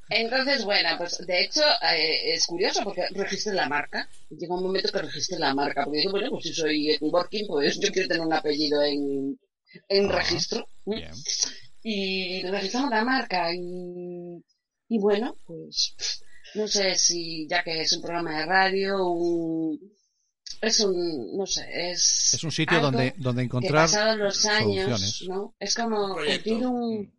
[0.08, 1.60] Entonces, bueno, pues de hecho
[1.92, 4.08] eh, es curioso porque registré la marca.
[4.30, 5.84] Llega un momento que registré la marca.
[5.84, 9.38] Porque digo, bueno, pues si soy working, pues yo quiero tener un apellido en,
[9.88, 10.68] en Ah, registro.
[10.86, 11.12] Bien.
[11.88, 14.44] Y registramos la marca y,
[14.88, 15.94] y bueno, pues
[16.56, 19.78] no sé si ya que es un programa de radio, un,
[20.62, 22.34] es un, no sé, es...
[22.34, 25.24] Es un sitio donde, donde que encontrar pasados los años.
[25.28, 25.54] ¿no?
[25.60, 26.50] Es como Un proyecto.
[26.50, 27.14] cumplir un,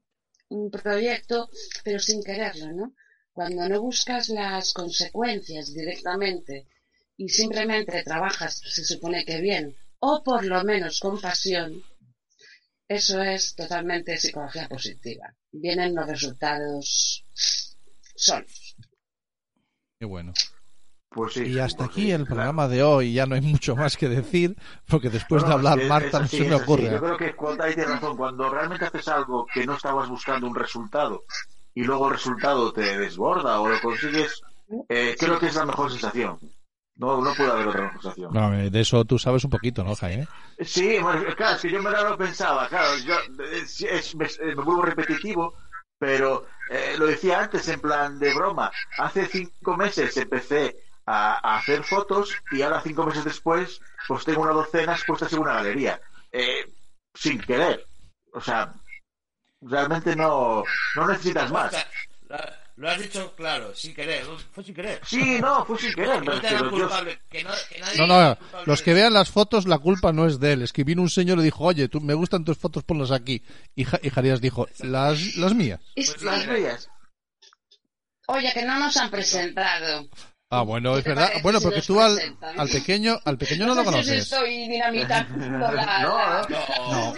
[0.50, 1.50] un proyecto,
[1.86, 2.94] pero sin quererlo, ¿no?
[3.32, 6.68] Cuando no buscas las consecuencias directamente
[7.16, 11.84] y simplemente trabajas, se supone que bien, o por lo menos con pasión,
[12.88, 15.34] eso es totalmente psicología positiva.
[15.52, 17.26] Vienen los resultados
[18.16, 18.76] solos.
[20.00, 20.34] Qué bueno.
[21.10, 21.44] Pues sí.
[21.44, 22.36] Y hasta pues aquí sí, el claro.
[22.36, 23.14] programa de hoy.
[23.14, 24.56] Ya no hay mucho más que decir,
[24.88, 26.92] porque después de No, hablar es Marta es no se me ocurre.
[26.92, 31.26] Yo creo que cuando razón, cuando realmente haces algo que no estabas buscando un resultado
[31.74, 34.42] y luego el resultado te desborda o lo consigues,
[34.90, 36.40] eh, creo que es la mejor sensación.
[36.98, 38.34] No, no puede haber otra mejor sensación.
[38.34, 40.28] No, de eso tú sabes un poquito, ¿no, Jaime?
[40.60, 43.16] Sí, bueno, claro, es que yo me lo pensaba, claro, yo
[43.52, 45.54] es- es- me, me vuelvo repetitivo,
[46.00, 48.72] pero eh, lo decía antes en plan de broma.
[48.98, 50.76] Hace cinco meses empecé
[51.06, 55.40] a, a hacer fotos y ahora cinco meses después, pues tengo una docena expuestas en
[55.40, 56.02] una galería,
[56.32, 56.74] eh,
[57.14, 57.86] sin querer.
[58.34, 58.74] O sea,
[59.62, 60.64] realmente no,
[60.96, 61.86] no necesitas más.
[62.78, 64.24] Lo has dicho claro, sin querer.
[64.52, 65.02] Fue sin querer.
[65.04, 66.20] Sí, no, fue sin querer.
[66.22, 67.20] Que no te culpable.
[67.28, 70.28] Que no, que nadie No, no, culpable los que vean las fotos, la culpa no
[70.28, 70.62] es de él.
[70.62, 73.42] Es que vino un señor y dijo, oye, tú, me gustan tus fotos, ponlas aquí.
[73.76, 75.80] Y, Ja- y Jarías dijo, las, las mías.
[75.96, 76.90] Es- Pues las veías.
[78.28, 80.08] Oye, que no nos han presentado.
[80.50, 81.26] Ah, bueno, ¿Qué es verdad.
[81.26, 82.60] parece Bueno, porque tú al, presentan?
[82.60, 84.30] al pequeño, al pequeño no lo si conoces.
[84.70, 86.48] dinamitando la, No, la
[86.90, 87.14] no.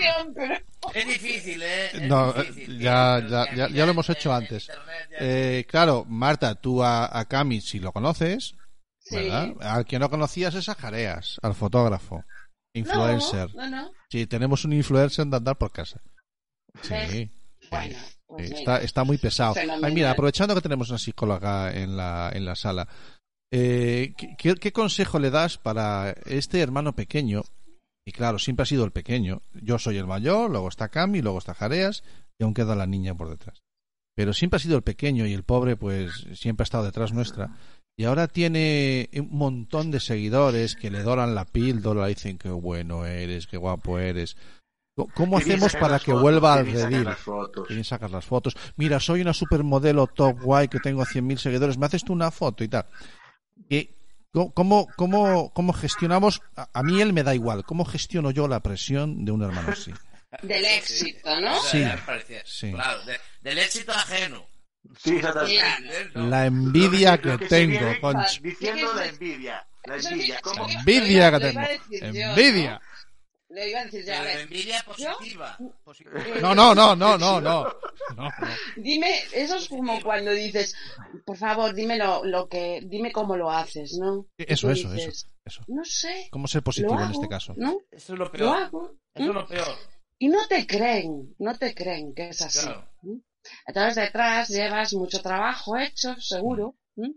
[0.93, 1.89] Es difícil, ¿eh?
[1.93, 4.67] Es No, difícil, ya, ya, ya, lo hemos hecho antes.
[4.67, 8.55] internet Eh, claro, Marta, tú a, a Cami, si lo conoces,
[8.97, 9.15] Sí.
[9.15, 9.49] ¿verdad?
[9.61, 12.23] Al que no conocías es a Jareas, al fotógrafo,
[12.73, 13.53] influencer.
[13.55, 13.91] No, no, no.
[14.09, 16.01] Sí, tenemos un influencer de andar por casa.
[16.81, 17.11] Sí, ¿Ves?
[17.11, 17.31] sí,
[17.69, 17.97] Bueno,
[18.27, 19.53] pues está, está muy pesado.
[19.83, 22.87] Ay, mira, aprovechando que tenemos una psicóloga en la, en la sala,
[23.51, 27.43] eh, ¿qué- ¿qué, qué consejo le das para este hermano pequeño?
[28.07, 29.41] Y claro, siempre ha sido el pequeño.
[29.53, 32.03] Yo soy el mayor, luego está Cami, luego está Jareas
[32.39, 33.59] y aún queda la niña por detrás.
[34.15, 37.55] Pero siempre ha sido el pequeño y el pobre, pues siempre ha estado detrás nuestra.
[37.97, 43.05] Y ahora tiene un montón de seguidores que le doran la píldora, dicen que bueno
[43.05, 44.37] eres, qué guapo eres.
[45.13, 47.03] ¿Cómo hacemos para que fotos, vuelva al redil?
[47.67, 48.57] Quieren sacar las fotos.
[48.75, 51.77] Mira, soy una supermodelo top guay que tengo 100.000 seguidores.
[51.77, 52.85] ¿Me haces tú una foto y tal?
[53.69, 53.95] ¿Qué-
[54.31, 56.41] ¿Cómo, cómo, cómo gestionamos?
[56.55, 57.65] A, a mí él me da igual.
[57.65, 59.91] ¿Cómo gestiono yo la presión de un hermano así?
[60.43, 61.59] Del éxito, ¿no?
[61.63, 61.83] Sí,
[62.45, 62.71] sí.
[62.71, 64.45] Claro, de- del éxito ajeno.
[65.03, 65.57] Sí, exactamente.
[65.59, 66.09] Claro.
[66.13, 66.27] ¿no?
[66.29, 68.39] La envidia que se tengo, concha.
[68.41, 69.67] Diciendo la envidia.
[69.85, 70.39] La envidia.
[70.41, 70.69] ¿Cómo?
[70.69, 71.61] Envidia que tengo.
[72.29, 72.81] Envidia.
[73.49, 75.57] Le iba a decir ya, a Pero ver, envidia positiva.
[75.83, 76.13] positiva.
[76.39, 77.65] No, no, no, no, no, no.
[78.77, 80.75] Dime, eso es como cuando dices,
[81.25, 84.27] por favor, dime lo, lo que, dime cómo lo haces, ¿no?
[84.37, 85.61] Eso, eso, dices, eso, eso.
[85.67, 87.53] No sé, ¿Cómo ser positivo lo en este caso?
[87.57, 87.79] ¿no?
[87.89, 88.55] Eso es lo Lo peor.
[88.57, 88.91] hago.
[89.15, 89.33] Eso es ¿m?
[89.33, 89.67] lo peor.
[90.19, 92.59] Y no te creen, no te creen que es así.
[92.59, 92.87] Claro.
[93.03, 93.21] ¿m?
[93.65, 96.75] Entonces detrás llevas mucho trabajo hecho, seguro.
[96.97, 97.13] ¿m?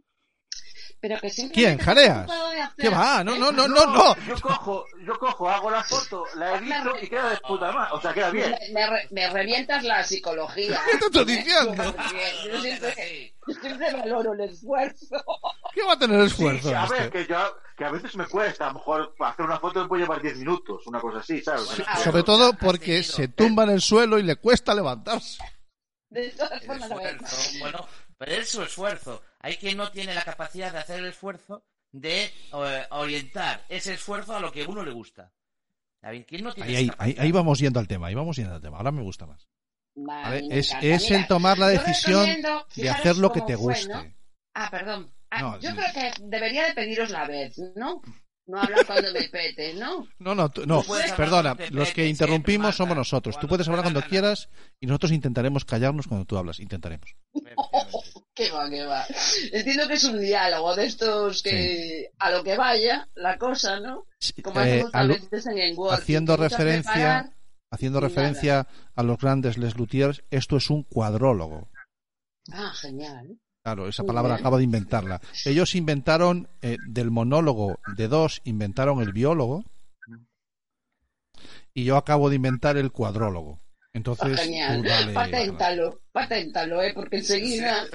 [1.03, 1.79] Pero que ¿Quién?
[1.79, 2.31] ¿Jareas?
[2.79, 3.25] ¿Qué va?
[3.25, 4.17] No, no, no, no, no.
[4.25, 7.91] Yo cojo, yo cojo, hago la foto, la edito y queda de puta madre.
[7.93, 8.55] O sea, queda bien.
[8.73, 10.81] Me, me me revientas la psicología.
[10.89, 11.75] ¿Qué te estoy diciendo?
[11.75, 15.25] Yo siempre, yo siempre valoro el esfuerzo.
[15.75, 17.11] ¿Qué va a tener esfuerzo Sí, sí, a ver, este?
[17.11, 20.03] que, yo, que a veces me cuesta, a lo mejor hacer una foto me puede
[20.03, 21.83] llevar 10 minutos, una cosa así, ¿sabes?
[21.85, 25.43] Ah, Sobre todo porque se tumba en el suelo y le cuesta levantarse.
[26.11, 27.19] De todas formas, ver,
[27.59, 27.89] bueno,
[28.19, 29.21] pero es su esfuerzo.
[29.43, 34.35] Hay quien no tiene la capacidad de hacer el esfuerzo de eh, orientar ese esfuerzo
[34.37, 35.33] a lo que a uno le gusta.
[36.01, 36.25] ¿Sabes?
[36.27, 37.25] ¿Quién no tiene Ahí, ahí, ahí, capacidad?
[37.25, 38.77] ahí vamos yendo al tema, ahí vamos yendo al tema.
[38.79, 39.47] Ahora me gusta más.
[40.51, 40.87] Es, encanta.
[40.87, 42.27] es Mira, el tomar la decisión
[42.77, 43.93] de hacer lo que te fue, guste.
[43.93, 44.05] ¿no?
[44.55, 45.13] Ah, perdón.
[45.31, 45.77] Ah, No, yo sí.
[45.77, 48.01] creo que debería de pediros la vez, ¿no?
[48.47, 50.07] No hablar cuando me pete, ¿no?
[50.19, 50.83] No, no, tú- no,
[51.17, 53.39] perdona, los que interrumpimos siempre, somos nosotros.
[53.39, 54.49] Tú puedes hablar cuando quieras
[54.81, 56.59] y nosotros intentaremos callarnos cuando tú hablas.
[56.59, 57.15] Intentaremos.
[58.45, 59.05] Qué va, va.
[59.53, 64.07] Entiendo que es un diálogo de estos que a lo que vaya la cosa, ¿no?
[64.43, 65.93] Como Eh, hacemos a a lo- veces en Enwork.
[65.99, 67.37] haciendo referencia- preparar,
[67.75, 71.71] Haciendo referencia a los grandes Les Luthiers, esto es un cuadrólogo.
[72.53, 73.39] Ah, genial.
[73.65, 74.41] Claro, esa Muy palabra bien.
[74.41, 75.21] acabo de inventarla.
[75.47, 79.65] Ellos inventaron, eh, del monólogo de dos, inventaron el biólogo.
[81.73, 83.62] Y yo acabo de inventar el cuadrólogo.
[83.95, 84.81] Entonces, genial.
[84.83, 86.93] tú dale- paténtalo, paténtalo, ¿eh?
[86.95, 87.87] Porque enseguida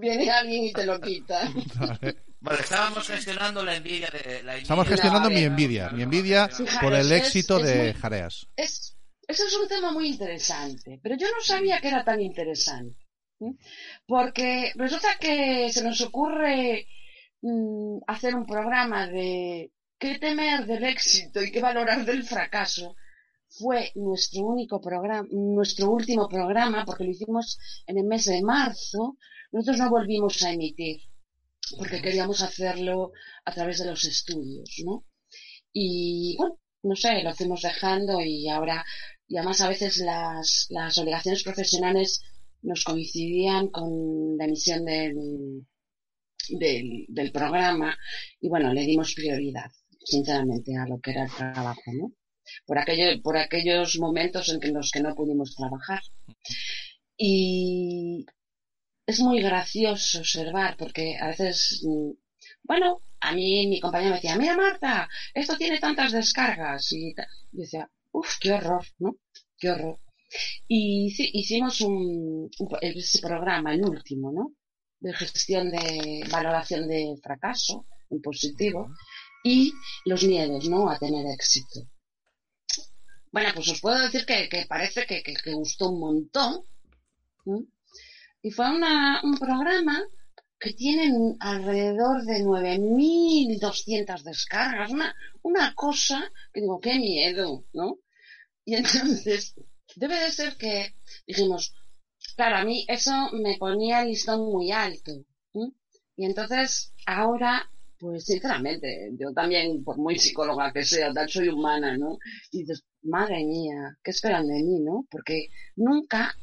[0.00, 1.48] viene alguien y te lo quita.
[1.78, 2.16] dale.
[2.60, 4.62] Estábamos gestionando la envidia de la envidia.
[4.62, 5.90] Estamos gestionando a mi envidia.
[5.90, 6.48] Mi envidia
[6.80, 8.46] por el es- éxito es de muy- Jareas.
[8.56, 8.96] Es,
[9.26, 12.96] eso es un tema muy interesante, pero yo no sabía que era tan interesante.
[14.06, 16.86] Porque resulta que se nos ocurre
[17.42, 22.96] mm, hacer un programa de qué temer del éxito y qué valorar del fracaso.
[23.58, 29.16] Fue nuestro único programa, nuestro último programa, porque lo hicimos en el mes de marzo.
[29.52, 31.00] Nosotros no volvimos a emitir,
[31.76, 33.12] porque queríamos hacerlo
[33.44, 35.04] a través de los estudios, ¿no?
[35.72, 38.84] Y bueno, no sé, lo fuimos dejando y ahora,
[39.26, 42.22] y además a veces las, las obligaciones profesionales
[42.62, 45.66] nos coincidían con la emisión del,
[46.48, 47.96] del, del programa
[48.40, 49.70] y bueno, le dimos prioridad,
[50.04, 52.12] sinceramente, a lo que era el trabajo, ¿no?
[52.66, 56.00] Por, aquello, por aquellos momentos en que- en los que no pudimos trabajar.
[57.16, 58.24] Y
[59.06, 62.10] es muy gracioso observar, porque a veces, mm,
[62.62, 66.92] bueno, a mí mi compañero me decía, mira Marta, esto tiene tantas descargas.
[66.92, 69.16] Y yo decía, uff, qué horror, ¿no?
[69.58, 69.98] Qué horror.
[70.68, 72.50] Y hici- hicimos un,
[72.80, 74.52] ese programa, el último, ¿no?
[75.00, 78.88] De gestión de valoración de fracaso, en positivo,
[79.44, 79.72] y
[80.04, 80.90] los miedos, ¿no?
[80.90, 81.80] A tener éxito.
[83.32, 86.52] Bueno, pues os puedo decir que, que parece que, que- gustó un montón.
[88.42, 90.02] Y fue una, un programa
[90.58, 96.18] que tiene alrededor de 9.200 descargas, una, una cosa
[96.52, 97.98] que digo, qué miedo, ¿no?
[98.64, 99.54] Y entonces,
[99.96, 100.94] debe de ser que
[101.26, 101.74] dijimos,
[102.36, 105.12] claro, a mí eso me ponía listón muy alto.
[106.16, 111.96] Y entonces, ahora, pues sinceramente, yo también, por muy psicóloga que sea, tal soy humana,
[111.96, 112.18] ¿no?
[112.52, 115.06] Y dices, madre mía, ¿qué esperan de mí, no?
[115.10, 116.34] Porque nunca,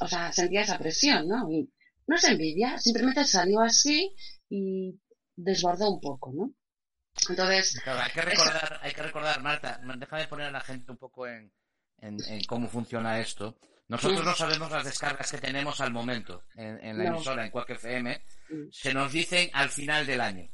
[0.00, 1.50] o sea, sentía esa presión, ¿no?
[1.50, 1.70] Y
[2.06, 4.12] no es envidia, simplemente salió así
[4.48, 4.98] y
[5.36, 6.52] desbordó un poco, ¿no?
[7.28, 10.98] Entonces, Claro, hay que recordar, hay que recordar, Marta, déjame poner a la gente un
[10.98, 11.50] poco en,
[11.98, 13.58] en, en cómo funciona esto.
[13.88, 14.24] Nosotros Mm.
[14.24, 17.16] no sabemos las descargas que tenemos al momento en, en la No.
[17.16, 18.20] emisora, en Quack FM.
[18.50, 18.68] Mm.
[18.70, 20.50] Se nos dicen al final del año.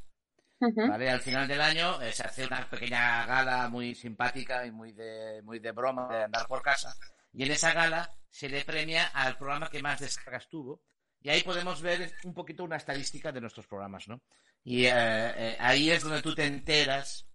[0.89, 1.11] ¿Vale?
[1.11, 5.43] Al final del año eh, se hace una pequeña gala muy simpática y muy de,
[5.43, 6.95] muy de broma de andar por casa.
[7.33, 10.83] Y en esa gala se le premia al programa que más descargas tuvo.
[11.21, 14.23] Y ahí podemos ver un poquito una estadística de nuestros programas, ¿no?
[14.65, 17.27] Y eh, eh, ahí es donde tú te enteras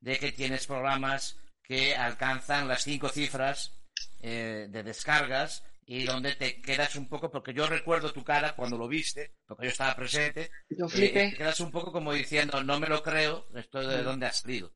[0.00, 3.80] de que tienes programas que alcanzan las cinco cifras
[4.20, 8.78] eh, de descargas y donde te quedas un poco, porque yo recuerdo tu cara cuando
[8.78, 11.30] lo viste, porque yo estaba presente, yo eh, flipé.
[11.30, 14.72] te quedas un poco como diciendo, no me lo creo, esto de dónde has salido.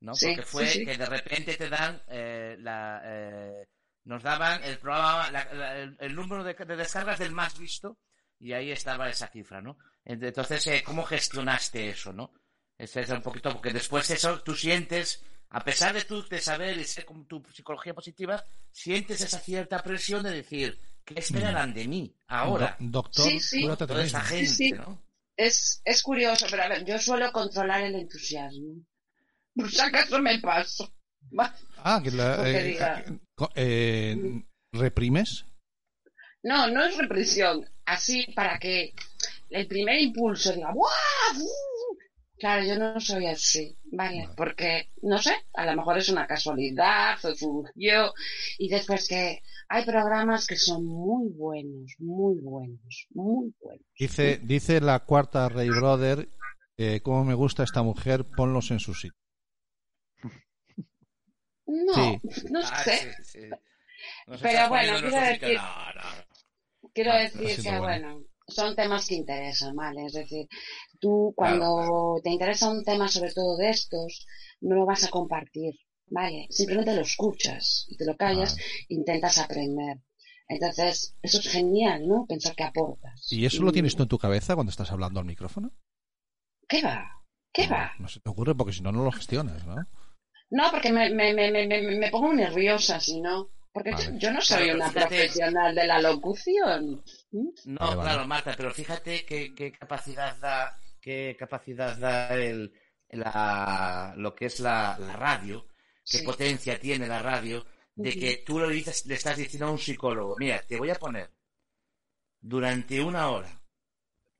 [0.00, 0.14] ¿no?
[0.14, 0.84] Sí, Porque fue sí, sí.
[0.86, 3.68] que de repente te dan eh, la, eh,
[4.04, 7.98] nos daban el programa, la- la- el, el número de, de descargas del más visto
[8.38, 9.78] y ahí estaba esa cifra, ¿no?
[10.04, 12.32] Entonces, eh, ¿cómo gestionaste eso, no?
[12.78, 16.78] Ese es un poquito, porque después eso tú sientes, a pesar de tú de saber
[16.78, 21.86] y ser con tu psicología positiva, sientes esa cierta presión de decir, ¿qué esperarán de
[21.88, 22.76] mí ahora?
[22.78, 23.68] Do- doctor, Sí, sí.
[23.76, 24.72] Toda esa gente, sí.
[24.72, 25.02] ¿no?
[25.36, 28.84] Es, es curioso, pero a ver, yo suelo controlar el entusiasmo.
[29.54, 30.92] Por si acaso me paso.
[31.78, 34.16] Ah, que la, eh, diga- co- eh,
[34.72, 35.44] ¿Reprimes?
[36.42, 37.68] No, no es represión.
[37.84, 38.94] Así para que
[39.50, 40.90] el primer impulso, diga, ¡buah!
[42.40, 44.28] Claro, yo no soy así, ¿vale?
[44.34, 48.14] Porque, no sé, a lo mejor es una casualidad, o surgió,
[48.58, 53.84] y después que hay programas que son muy buenos, muy buenos, muy buenos.
[53.98, 56.28] Dice, dice la cuarta Ray Brother,
[56.78, 59.18] eh, cómo me gusta esta mujer, ponlos en su sitio.
[61.66, 62.20] No, Sí.
[62.50, 63.14] no Ah, sé.
[63.22, 63.48] sí, sí.
[64.26, 65.60] Nos Pero bueno, quiero decir- sitio.
[65.62, 66.90] No, no.
[66.94, 68.22] Quiero Ah, decir que, bueno.
[68.50, 70.06] Son temas que interesan, ¿vale?
[70.06, 70.46] Es decir,
[71.00, 74.26] tú cuando te interesa un tema sobre todo de estos,
[74.60, 75.74] no lo vas a compartir,
[76.06, 76.46] ¿vale?
[76.50, 78.64] Simplemente lo escuchas y te lo callas, Vale.
[78.88, 79.98] intentas aprender.
[80.48, 82.26] Entonces, eso es genial, ¿no?
[82.26, 83.28] Pensar que aportas.
[83.30, 85.70] ¿Y eso lo tienes tú en tu cabeza cuando estás hablando al micrófono?
[86.68, 87.08] ¿Qué va?
[87.52, 87.92] ¿Qué va?
[87.98, 89.76] No se te ocurre porque si no, no lo gestionas, ¿no?
[90.50, 93.50] No, porque me, me, me, me- me pongo nerviosa, si no.
[93.72, 94.18] Porque Vale.
[94.18, 95.08] yo, no soy Claro, una fíjate.
[95.08, 97.04] profesional de la locución.
[97.30, 97.48] ¿Mm?
[97.66, 98.00] No, Vale, vale.
[98.10, 102.72] claro, Marta, pero fíjate qué, qué capacidad da, qué capacidad da el,
[103.10, 105.66] la, lo que es la, la radio,
[106.04, 106.24] qué Sí.
[106.24, 107.64] potencia tiene la radio,
[107.94, 110.94] de que tú le, dices, le estás diciendo a un psicólogo, mira, te voy a
[110.96, 111.30] poner
[112.40, 113.60] durante una hora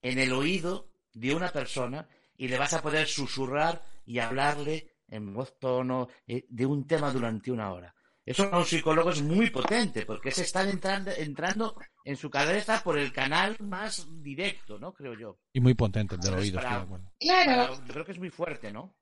[0.02, 5.32] en el oído de una persona y le vas a poder susurrar y hablarle en
[5.34, 7.94] voz tono eh, de un tema durante una hora.
[8.26, 11.74] Eso para un psicólogo es muy potente, porque es estar entrando, entrando
[12.04, 14.92] en su cabeza por el canal más directo, ¿no?
[14.92, 15.38] Creo yo.
[15.52, 17.12] Y muy potente el del oído, para- estoy de acuerdo.
[17.18, 18.94] Claro, Para- creo que es muy fuerte, ¿no?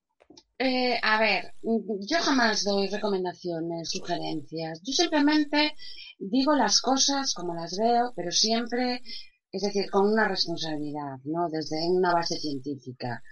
[0.59, 4.81] Eh, a ver, yo jamás doy recomendaciones, sugerencias.
[4.83, 5.75] Yo simplemente
[6.19, 9.03] digo las cosas como las veo, pero siempre,
[9.51, 11.49] es decir, con una responsabilidad, ¿no?
[11.51, 13.23] Desde una base científica.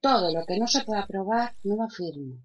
[0.00, 2.36] Todo lo que no se pueda probar, no lo afirmo.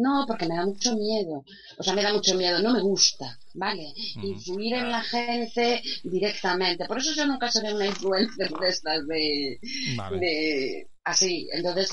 [0.00, 1.44] No, porque me da mucho miedo.
[1.78, 3.92] O sea, me da mucho miedo, no me gusta, ¿vale?
[4.22, 6.86] Influir en la gente directamente.
[6.86, 9.60] Por eso yo nunca seré una influencer de estas de,
[9.96, 10.18] Vale.
[10.18, 11.48] de así.
[11.52, 11.90] Entonces,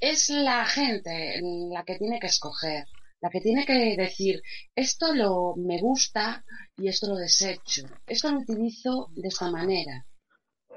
[0.00, 1.40] es la gente
[1.70, 2.86] la que tiene que escoger,
[3.20, 4.42] la que tiene que decir,
[4.74, 6.44] esto lo me gusta
[6.76, 10.06] y esto lo desecho, esto lo utilizo de esta manera.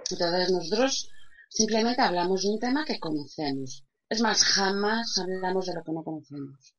[0.10, 1.10] Entonces, nosotros
[1.50, 3.84] simplemente hablamos de un tema que conocemos.
[4.10, 6.74] Es más, jamás hablamos de lo que no conocemos.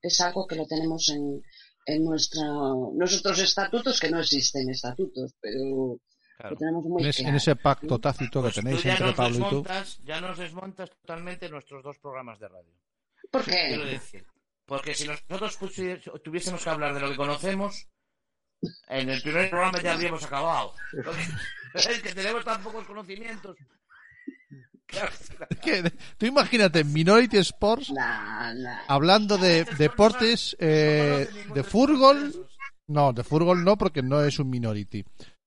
[0.00, 1.40] Es algo que lo tenemos en,
[1.86, 5.98] en nuestro, nuestros estatutos, que no existen estatutos, pero
[6.38, 6.54] Claro.
[6.54, 7.36] lo tenemos muy En, ese- en claro.
[7.36, 9.44] ese pacto tácito que Pues tenéis entre Pablo y tú.
[9.44, 12.72] desmontas, ya nos desmontas totalmente nuestros dos programas de radio.
[13.30, 13.90] ¿Por Quiero qué?
[13.90, 14.26] decir,
[14.66, 15.56] porque si nosotros
[16.24, 17.86] tuviésemos que hablar de lo que conocemos,
[18.88, 20.74] en el primer programa ya habríamos acabado.
[21.74, 23.56] Es que tenemos tan pocos conocimientos.
[24.92, 25.10] Claro,
[25.48, 28.78] Es que, tú imagínate Minority Sports Nah, nah.
[28.88, 32.46] hablando de deportes no eh, de fútbol.
[32.86, 35.04] No, de fútbol no, porque no es un Minority.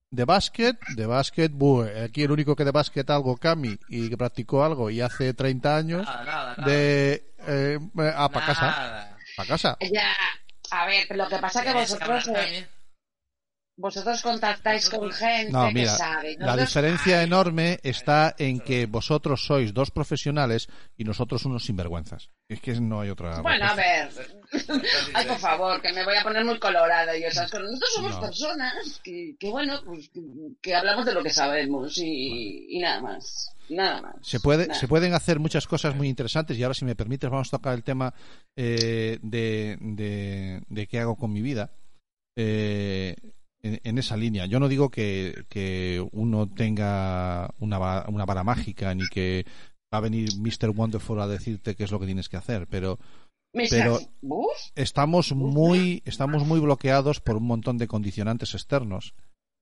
[0.09, 4.17] De básquet, de básquet, buh, aquí el único que de básquet algo, Cami, y que
[4.17, 6.71] practicó algo y hace 30 años, Nada, nada, nada.
[6.71, 7.33] de...
[7.47, 7.79] Eh,
[8.15, 9.77] ah, para casa, para casa.
[9.91, 10.11] Ya,
[10.71, 12.67] a ver, lo que pasa es que vosotros, eh.
[13.77, 16.35] Vosotros contactáis con gente No, que mira, sabe.
[16.39, 22.29] la Nosotros- diferencia enorme está en que vosotros sois dos profesionales y nosotros unos sinvergüenzas.
[22.47, 23.41] Es que no hay otra.
[23.41, 24.09] Bueno, a ver.
[25.13, 27.65] Ay, por favor, que me voy a poner muy colorada y esas cosas.
[27.65, 28.21] Nosotros somos No.
[28.21, 30.21] personas que, que bueno, pues que,
[30.61, 33.51] que hablamos de lo que sabemos y, y nada más.
[33.67, 34.15] Nada más.
[34.21, 34.79] Se, puede, Nada.
[34.79, 37.73] se pueden hacer muchas cosas muy interesantes y ahora, si me permites, vamos a tocar
[37.73, 38.13] el tema
[38.55, 41.71] eh, de, de, de qué hago con mi vida.
[42.37, 43.15] Eh,
[43.65, 44.45] en, en esa línea.
[44.45, 49.45] Yo no digo que, que uno tenga una, una vara mágica ni que
[49.93, 50.69] va a venir Mr.
[50.69, 52.99] Wonderful a decirte qué es lo que tienes que hacer, pero
[53.69, 53.99] pero-
[54.75, 59.13] estamos muy, estamos muy bloqueados por un montón de condicionantes externos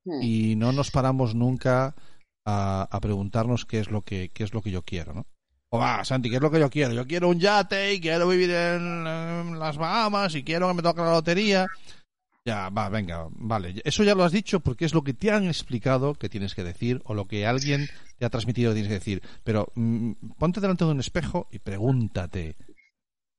[0.05, 0.21] Hmm.
[0.21, 1.95] y no nos paramos nunca
[2.45, 5.25] a, a preguntarnos qué es lo que qué es lo que yo quiero, ¿no?
[5.71, 6.93] O va, Santi, ¿qué es lo que yo quiero?
[6.93, 10.81] Yo quiero un yate y quiero vivir en, en las Bahamas y quiero que me
[10.81, 11.67] toque la lotería.
[12.45, 13.81] Ya, va, venga, vale.
[13.85, 16.63] Eso ya lo has dicho porque es lo que te han explicado que tienes que
[16.63, 17.87] decir o lo que alguien
[18.17, 19.23] te ha transmitido que tienes que decir.
[19.45, 22.57] Pero mm, ponte delante de un espejo y pregúntate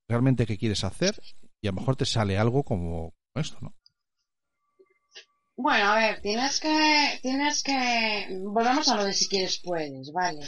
[0.09, 1.21] realmente qué quieres hacer
[1.61, 3.75] y a lo mejor te sale algo como esto, ¿no?
[5.57, 10.41] Bueno, a ver, tienes que, tienes que, volvamos a lo de si quieres puedes, vale.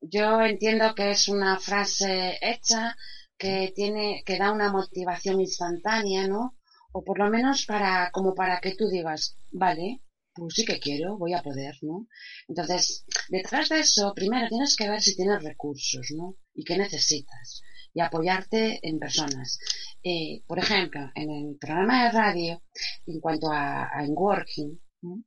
[0.00, 2.96] Yo entiendo que es una frase hecha
[3.38, 6.56] que tiene, que da una motivación instantánea, ¿no?
[6.96, 10.00] O por lo menos para, como para que tú digas, vale,
[10.34, 12.06] pues sí que quiero, voy a poder, ¿no?
[12.48, 16.36] Entonces, detrás de eso, primero tienes que ver si tienes recursos, ¿no?
[16.54, 17.62] Y qué necesitas.
[17.92, 19.58] Y apoyarte en personas.
[20.02, 22.62] Eh, por ejemplo, en el programa de radio,
[23.06, 25.22] en cuanto a, a en working, ¿no?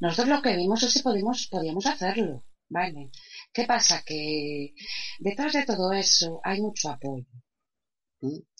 [0.00, 2.44] nosotros lo que vimos es si podíamos, podíamos hacerlo.
[2.70, 3.10] ¿vale?
[3.52, 4.02] ¿Qué pasa?
[4.06, 4.72] Que
[5.18, 7.26] detrás de todo eso hay mucho apoyo.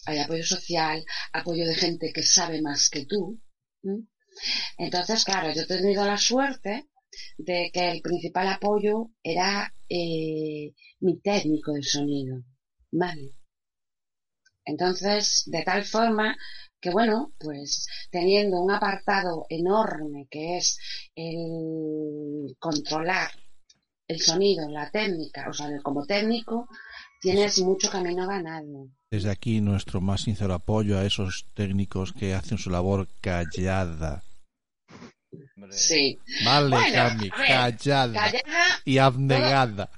[0.05, 3.39] Hay apoyo social, apoyo de gente que sabe más que tú.
[4.77, 6.87] Entonces, claro, yo he tenido la suerte
[7.37, 12.43] de que el principal apoyo era eh, mi técnico de sonido,
[12.91, 13.35] ¿vale?
[14.65, 16.37] Entonces, de tal forma
[16.79, 20.77] que bueno, pues teniendo un apartado enorme que es
[21.15, 23.29] el controlar
[24.07, 26.67] el sonido, la técnica, o sea, como técnico,
[27.21, 28.89] tienes mucho camino ganado.
[29.09, 34.23] Desde aquí nuestro más sincero apoyo a esos técnicos que hacen su labor callada.
[35.69, 36.19] Sí.
[36.43, 39.89] Vale, Bueno, Cami, callada Callada, y abnegada.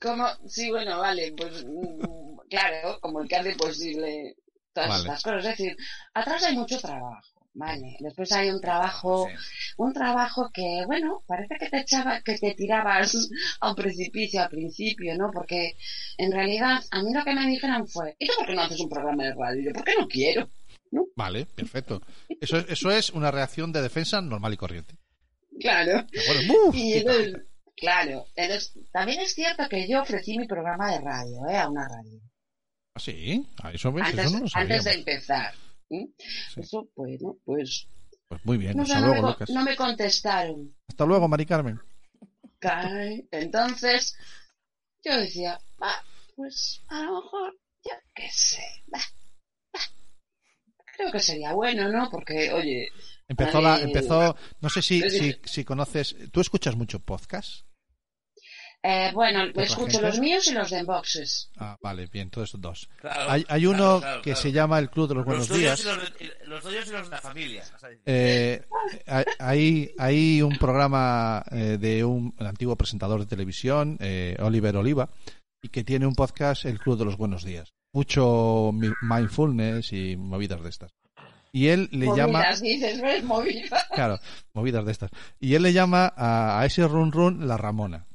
[0.00, 4.36] como, sí, bueno, vale, pues mm, claro, como el que hace posible
[4.72, 5.02] todas Vale.
[5.02, 5.44] estas cosas.
[5.44, 5.76] Es decir,
[6.12, 7.96] atrás hay mucho trabajo, ¿vale?
[8.00, 9.34] Después hay un trabajo, sí.
[9.78, 13.28] un trabajo que, bueno, parece que te echaba, que te tirabas
[13.60, 15.30] a un precipicio al principio, ¿no?
[15.32, 15.76] Porque
[16.18, 18.80] en realidad a mí lo que me dijeron fue, ¿y tú por qué no haces
[18.80, 19.72] un programa de radio?
[19.72, 20.48] ¿por qué no quiero?
[21.16, 22.02] Vale, perfecto.
[22.40, 24.94] Eso es, eso es una reacción de defensa normal y corriente.
[25.60, 26.06] Claro.
[27.76, 31.56] Claro, entonces, también es cierto que yo ofrecí mi programa de radio, ¿eh?
[31.56, 32.20] A una radio.
[32.94, 33.44] ¿Ah, sí?
[33.60, 35.54] Ah, eso, ves, Antes, eso no lo antes de empezar.
[35.90, 36.08] ¿Eh?
[36.54, 36.60] Sí.
[36.60, 37.88] Eso, bueno, pues.
[38.28, 39.50] Pues muy bien, No, sé, hasta no, luego, me, Lucas.
[39.50, 40.74] no me contestaron.
[40.88, 41.80] Hasta luego, Mari Carmen.
[43.30, 44.16] Entonces,
[45.04, 45.92] yo decía, va,
[46.34, 48.62] pues a lo mejor, yo qué sé,
[48.92, 48.98] va,
[49.76, 49.80] va.
[50.96, 52.08] Creo que sería bueno, ¿no?
[52.10, 52.88] Porque, oye,
[53.28, 53.84] Empezó la, Ay.
[53.84, 57.66] empezó, no sé si, si, si conoces, ¿tú escuchas mucho podcast?
[58.86, 60.06] Eh, bueno, ¿Otra escucho gente?
[60.06, 61.50] los míos y los de Enboxes.
[61.56, 62.88] Ah, vale, bien, todos estos dos.
[63.00, 64.40] Claro, Hay, uno claro, que claro.
[64.42, 65.80] se llama el Club de los Buenos Los Días.
[66.20, 67.64] y los, tuyos y los de la familia.
[68.04, 68.62] Eh,
[69.38, 75.08] hay- hay, un programa eh, de un antiguo presentador de televisión, eh, Oliver Oliva,
[75.62, 77.72] y que tiene un podcast, El Club de los Buenos Días.
[77.94, 80.90] Mucho mi- mindfulness y movidas de estas.
[81.52, 83.22] Y él le llama, Movidas, dices, ¿ves?
[83.24, 83.86] Movidas.
[83.94, 84.18] claro,
[84.52, 85.10] movidas de estas.
[85.40, 88.06] Y él le llama a, a ese run run la Ramona.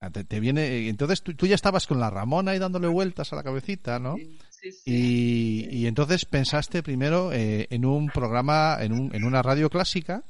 [0.00, 3.32] Ah, Te, te viene, entonces tú, tú ya estabas con la Ramona y dándole vueltas
[3.32, 4.16] a la cabecita, ¿no?
[4.16, 4.82] Sí, sí.
[4.84, 10.22] Y, y entonces pensaste primero eh, en un programa, en, un, en una radio clásica,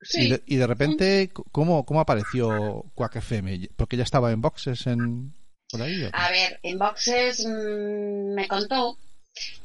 [0.00, 0.26] Sí.
[0.26, 3.70] y, de, y de repente, ¿cómo, ¿cómo apareció Quack FM?
[3.74, 5.34] ¿Porque ya estaba en boxes en,
[5.72, 6.04] por ahí?
[6.04, 6.10] o?
[6.12, 8.96] A ver, en Boxes mm, me contó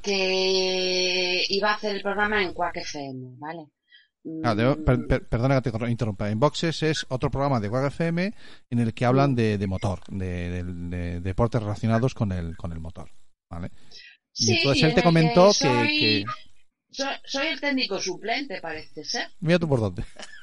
[0.02, 3.66] que iba a hacer el programa en Quack FM, ¿vale?
[4.26, 6.30] Mm, Ah, de- per- per- perdona que te interrumpa.
[6.30, 8.34] En Boxes es otro programa de Quack FM
[8.70, 12.72] en el que hablan de, de motor, de, de- de deportes relacionados con el, con
[12.72, 13.10] el motor.
[13.50, 13.70] ¿vale?
[14.36, 16.26] Y Sí, entonces y él en te comentó que que, soy- que-
[16.90, 19.28] soy, soy el técnico suplente, parece ser.
[19.42, 20.04] Mira tú por dónde.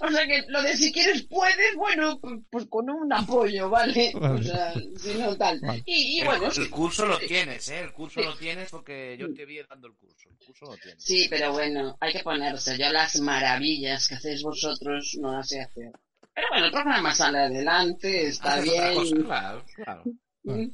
[0.00, 2.20] O sea que lo de si quieres puedes, bueno,
[2.50, 4.12] pues con un apoyo, ¿vale?
[4.14, 4.40] Vale.
[4.40, 5.60] O sea, si no tal.
[5.60, 5.82] Vale.
[5.86, 7.80] Y, bueno, el sí, curso lo tienes, ¿eh?
[7.80, 10.28] El curso lo tienes porque yo te vi dando el curso.
[10.28, 11.02] El curso lo tienes.
[11.02, 12.76] sí, pero bueno, hay que ponerse.
[12.76, 15.92] Yo las maravillas que hacéis vosotros no las sé hacer.
[16.34, 19.22] Pero bueno, el programa sale adelante, está cosa, bien.
[19.24, 20.02] Claro, claro.
[20.44, 20.68] Mm.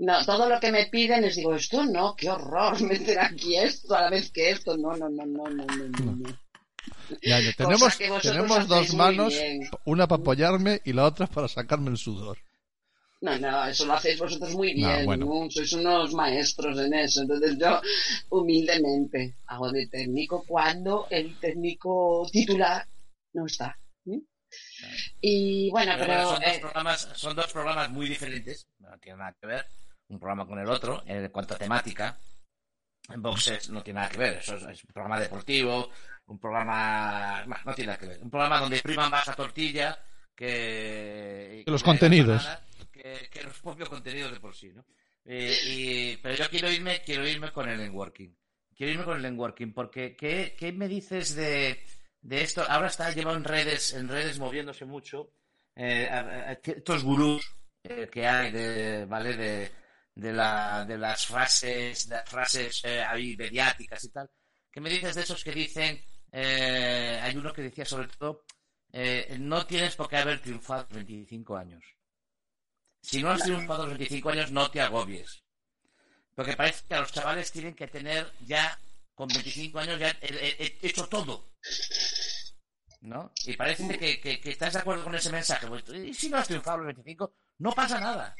[0.00, 3.94] No, todo lo que me piden les digo, esto no, qué horror meter aquí esto
[3.94, 4.76] a la vez que esto.
[4.76, 6.16] No, no, no, no, no, no, no.
[6.16, 6.47] no.
[7.22, 9.34] Ya, ya, tenemos tenemos dos manos,
[9.84, 12.38] una para apoyarme y la otra para sacarme el sudor.
[13.20, 15.04] No, no, eso lo hacéis vosotros muy No, bien.
[15.06, 15.26] bueno.
[15.26, 15.50] ¿no?
[15.50, 17.22] Sois unos maestros en eso.
[17.22, 17.80] Entonces yo,
[18.30, 22.86] humildemente, hago de técnico cuando el técnico titular
[23.32, 23.76] no está.
[25.20, 26.24] Y bueno, Pero pero...
[26.24, 29.66] bueno, son, dos eh, programas, son dos programas muy diferentes, no tiene nada que ver
[30.08, 32.18] un programa con el otro en cuanto a temática.
[33.10, 35.90] En boxes no tiene nada que ver, eso es, es un programa deportivo,
[36.28, 37.44] un programa...
[37.64, 39.98] no tiene nada que ver, un programa donde priman más la tortilla
[40.36, 41.62] que...
[41.64, 42.42] Que los contenidos.
[42.42, 44.84] empanada, Que, que los propios contenidos de por sí, ¿no?
[45.24, 48.30] Eh, y- pero yo quiero irme, quiero irme con el networking.
[48.74, 51.82] Quiero irme con el networking porque ¿qué, qué me dices de,
[52.22, 52.64] de esto?
[52.68, 55.32] Ahora está llevado en redes, en redes moviéndose mucho.
[55.76, 57.52] eh, a- a- estos gurús
[57.84, 59.36] eh, que hay de, ¿vale?
[59.36, 59.70] De,
[60.14, 63.04] de, la, de las frases, de las frases eh,
[63.36, 64.30] mediáticas y tal.
[64.70, 66.00] ¿Qué me dices de esos que dicen,
[66.32, 68.44] eh, hay uno que decía sobre todo,
[68.92, 71.84] eh, no tienes por qué haber triunfado a los 25 años.
[73.02, 75.42] Si no has triunfado los 25 años, no te agobies.
[76.34, 78.78] Porque parece que a los chavales tienen que tener ya,
[79.14, 81.50] con 25 años, ya eh, eh, hecho todo.
[83.00, 83.32] ¿No?
[83.46, 85.66] Y parece que, que- que estás de acuerdo con ese mensaje.
[85.68, 88.34] Pues, y si no has triunfado los 25, no pasa nada.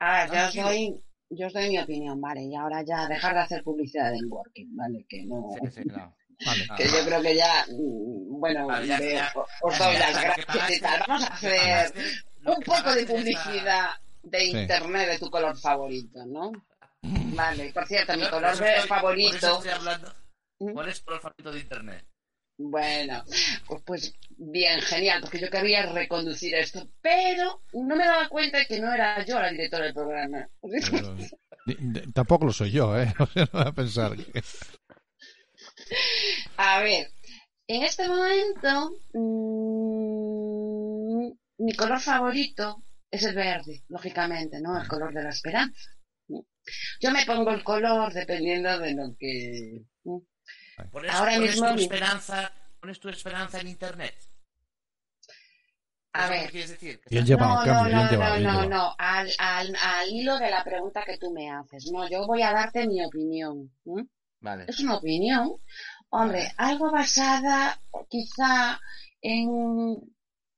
[0.00, 0.64] ah, yo os tranquilo.
[0.66, 2.42] doy, yo os doy mi opinión, vale.
[2.42, 5.06] Y ahora ya dejar de hacer publicidad en Working, ¿vale?
[5.08, 5.48] Que no...
[5.62, 6.14] Sí, sí, no.
[6.44, 6.66] Vale.
[6.76, 9.32] que yo creo que ya, mm, bueno, Vale, ya- de- ya-
[9.62, 11.02] os ya- doy ya las gracias y tal.
[11.08, 11.92] Vamos a hacer
[12.44, 13.90] un poco de publicidad
[14.22, 14.56] de Sí.
[14.58, 16.52] internet de tu color favorito, ¿no?
[17.36, 20.14] Vale, por cierto, mi Por color estoy- Por eso favorito, estoy hablando.
[20.58, 20.72] ¿Mm?
[20.72, 22.06] ¿Cuál es tu color favorito de internet?
[22.58, 23.22] bueno,
[23.66, 28.66] pues, pues bien, genial, porque yo quería reconducir esto, pero no me daba cuenta de
[28.66, 30.48] que no era yo la directora del programa.
[30.62, 31.16] Pero,
[32.14, 33.12] tampoco lo soy yo, ¿eh?
[33.18, 34.42] O sea, no voy a pensar que...
[36.56, 37.08] A ver,
[37.68, 38.90] en este momento
[39.96, 44.80] mm, mi color favorito es el verde, lógicamente, ¿no?
[44.80, 45.88] El color de la esperanza.
[47.00, 49.82] Yo me pongo el color dependiendo de lo que...
[50.90, 54.14] ¿Pones, Ahora pones mismo tu mi- esperanza, pones tu esperanza en internet?
[56.12, 56.42] A ¿Eso ver.
[56.46, 57.00] qué quieres decir?
[57.00, 59.76] ¿Que Bien estás- llevado, no, cambio, no, bien no, llevado, no, no, no, al, al,
[59.80, 61.90] al hilo de la pregunta que tú me haces.
[61.92, 63.70] No, yo voy a darte mi opinión.
[64.46, 64.64] Vale.
[64.68, 65.44] Es una opinión,
[66.10, 68.78] hombre, algo basada quizá
[69.20, 69.96] en,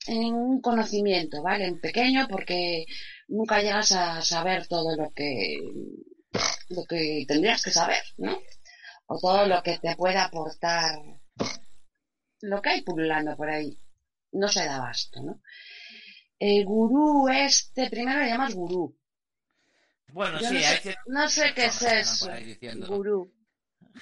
[0.07, 1.65] en un conocimiento, ¿vale?
[1.67, 2.85] En pequeño, porque
[3.29, 5.59] nunca llegas a saber todo lo que,
[6.69, 8.39] lo que tendrías que saber, ¿no?
[9.07, 10.99] O todo lo que te pueda aportar
[12.41, 13.77] lo que hay pululando por ahí.
[14.33, 15.41] No se da abasto, ¿no?
[16.39, 18.95] El gurú este, primero le llamas gurú.
[20.13, 22.31] Bueno, Yo sí, no, hay sé, ciertas no sé qué es que eso.
[22.37, 23.33] diciendo, Gurú.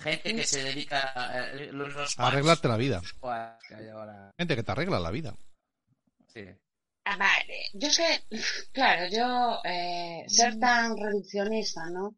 [0.02, 3.00] Gente que se dedica a eh, los, los A arreglarte la vida.
[3.20, 4.30] quacks que hay ahora.
[4.38, 5.34] Gente que te arregla la vida.
[6.26, 6.44] Sí.
[7.04, 7.98] Ah, vale, yo es
[8.30, 8.38] que,
[8.72, 12.16] claro, yo eh, ser tan reduccionista, ¿no?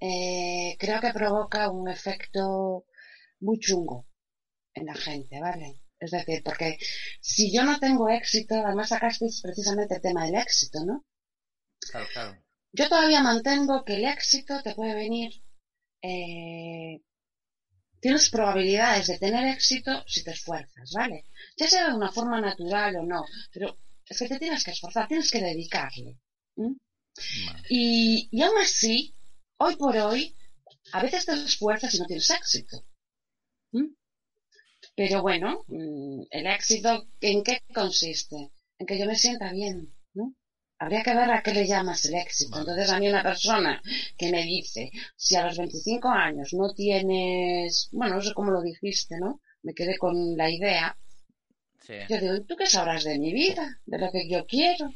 [0.00, 2.86] Eh, creo que provoca un efecto
[3.40, 4.06] muy chungo
[4.74, 5.80] en la gente, ¿vale?
[5.98, 6.78] Es decir, porque
[7.20, 11.04] si yo no tengo éxito, además sacasteis precisamente el tema del éxito, ¿no?
[11.90, 12.42] Claro, claro.
[12.72, 15.32] Yo todavía mantengo que el éxito te puede venir.
[16.10, 17.00] Eh,
[18.02, 21.18] tienes probabilidades de tener éxito si te esfuerzas, ¿vale?
[21.58, 23.20] Ya sea de una forma natural o no,
[23.52, 23.66] pero
[24.10, 26.12] es que te tienes que esforzar, tienes que dedicarle.
[27.68, 29.14] Y, y aún así,
[29.58, 30.34] hoy por hoy,
[30.92, 32.84] a veces te esfuerzas y no tienes éxito.
[34.96, 38.50] Pero bueno, mm, el éxito, ¿en qué consiste?
[38.78, 39.94] En que yo me sienta bien.
[40.78, 42.58] Habría que ver a qué le llamas el éxito.
[42.58, 43.80] Entonces, a mí una persona
[44.18, 48.60] que me dice, si a los 25 años no tienes, bueno, no sé cómo lo
[48.60, 49.40] dijiste, ¿no?
[49.62, 50.96] Me quedé con la idea.
[51.80, 51.94] Sí.
[52.08, 53.80] Yo digo, ¿y tú qué sabrás de mi vida?
[53.86, 54.92] De lo que yo quiero,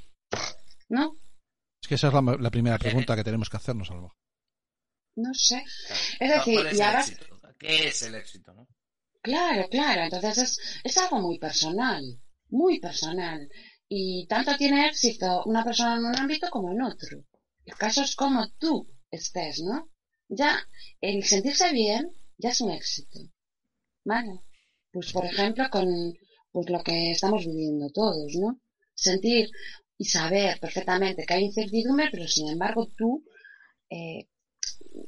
[0.88, 1.16] ¿no?
[1.80, 4.14] Es que esa es la, la primera pregunta que tenemos que hacernos, Alba.
[5.16, 5.64] No sé.
[5.86, 6.02] claro.
[6.20, 7.04] Es decir, ¿Cuál es y ahora-?
[7.58, 8.68] ¿Qué es el éxito, no?
[9.22, 10.02] Claro, claro.
[10.02, 12.02] Entonces es, es algo muy personal,
[12.50, 13.48] muy personal.
[13.88, 17.24] Y tanto tiene éxito una persona en un ámbito como en otro.
[17.64, 19.90] El caso es como tú estés, ¿no?
[20.28, 20.58] Ya,
[21.00, 23.18] el sentirse bien ya es un éxito.
[24.04, 24.40] ¿Vale?
[24.92, 26.14] Pues por ejemplo con
[26.50, 28.60] pues lo que estamos viviendo todos, ¿no?
[28.94, 29.50] Sentir
[29.96, 33.24] y saber perfectamente que hay incertidumbre, pero sin embargo tú
[33.90, 34.28] eh,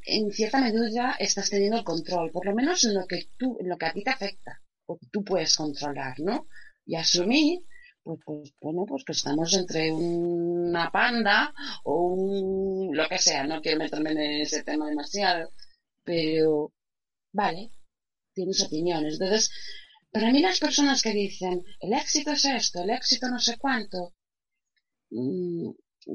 [0.05, 3.69] en cierta medida estás teniendo el control, por lo menos en lo que tú, en
[3.69, 6.47] lo que a ti te afecta, o que tú puedes controlar, ¿no?
[6.85, 7.61] Y asumir,
[8.17, 11.53] pues, pues, bueno, pues que estamos entre una panda
[11.85, 15.53] o un, lo que sea, no quiero meterme en ese tema demasiado,
[16.05, 16.73] pero,
[17.33, 17.71] vale,
[18.35, 19.15] tienes opiniones.
[19.15, 19.51] Entonces,
[20.11, 24.15] para mí las personas que dicen, el éxito es esto, el éxito no sé cuánto,
[25.11, 25.71] mm,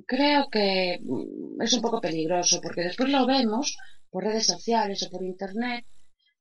[0.06, 3.78] creo que mm, es un poco peligroso porque después lo vemos
[4.10, 5.86] por redes sociales o por internet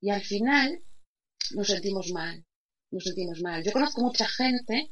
[0.00, 0.82] y al final
[1.52, 2.44] nos sentimos mal,
[2.90, 3.62] nos sentimos mal.
[3.62, 4.90] Yo conozco mucha gente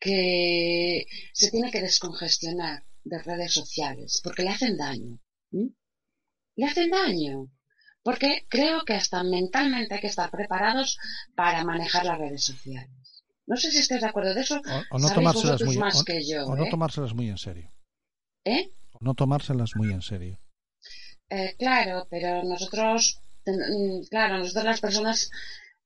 [0.00, 5.20] que se tiene que descongestionar de redes sociales porque le hacen daño.
[6.56, 7.48] Le hacen daño.
[8.02, 10.96] Porque creo que hasta mentalmente hay que estar preparados
[11.36, 12.90] para manejar las redes sociales.
[13.46, 14.56] No sé si estáis de acuerdo de eso.
[14.90, 16.70] O, o no tomárselas muy, más o- que yo, o no ¿eh?
[16.70, 17.70] tomárselas muy en serio.
[18.44, 18.72] ¿Eh?
[18.92, 20.40] O no tomárselas muy en serio.
[21.28, 23.20] Eh, claro, pero nosotros,
[24.08, 25.30] claro, nosotros las personas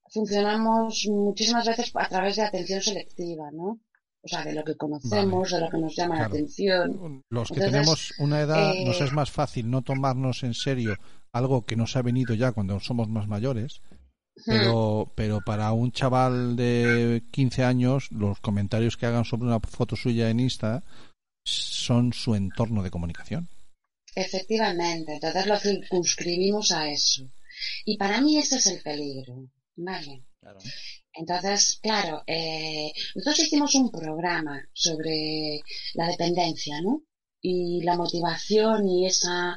[0.09, 3.81] funcionamos muchísimas veces a través de atención selectiva, ¿no?
[4.25, 7.23] O sea, de lo que conocemos, de lo que nos llama la atención.
[7.29, 10.97] Los que Entonces, tenemos una edad eh, nos es más fácil no tomarnos en serio
[11.33, 13.83] algo que nos ha venido ya cuando somos más mayores.
[14.47, 19.95] Pero, pero para un chaval de 15 años, los comentarios que hagan sobre una foto
[19.95, 20.83] suya en Insta
[21.45, 23.49] son su entorno de comunicación.
[24.15, 27.31] Efectivamente, entonces lo circunscribimos a eso.
[27.85, 30.25] Y para mí ese es el peligro, ¿vale?
[30.41, 30.59] Claro.
[31.15, 35.61] Entonces, claro, eh, nosotros hicimos un programa sobre
[35.95, 37.03] la dependencia, ¿no?
[37.41, 39.57] Y la motivación y esa,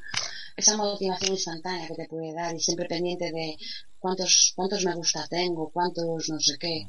[0.55, 3.57] esa motivación instantánea que te puede dar y siempre pendiente de
[3.97, 6.87] cuántos, cuántos me gusta tengo, cuántos no sé qué.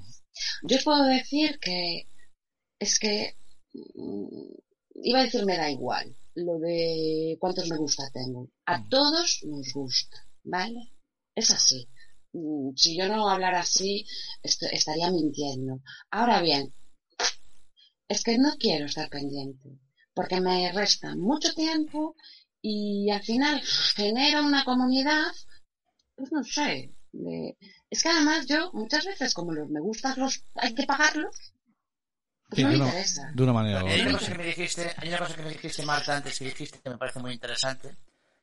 [0.63, 2.09] Yo os puedo decir que
[2.79, 3.37] es que
[3.73, 4.55] mm,
[5.03, 8.51] iba a decir me da igual lo de cuántos me gusta tengo.
[8.67, 10.93] A todos nos gusta, ¿vale?
[11.35, 11.89] Es así.
[12.33, 14.05] Mm, Si yo no hablara así,
[14.43, 15.81] est- estaría mintiendo.
[16.11, 16.75] Ahora bien,
[18.09, 19.69] es que no quiero estar pendiente,
[20.15, 22.17] porque me resta mucho tiempo
[22.61, 23.61] y al final
[23.97, 25.27] genera una comunidad,
[26.17, 26.95] pues no sé.
[27.13, 27.57] de-
[27.91, 31.35] Es que además yo muchas veces como los me gustas los hay que pagarlos,
[32.51, 33.33] pues Sí, no de, me una, interesa.
[33.35, 34.19] de una manera Hay una otra.
[34.19, 36.91] cosa que me dijiste, hay una cosa que me dijiste, Marta, antes que dijiste que
[36.91, 37.97] me parece muy interesante,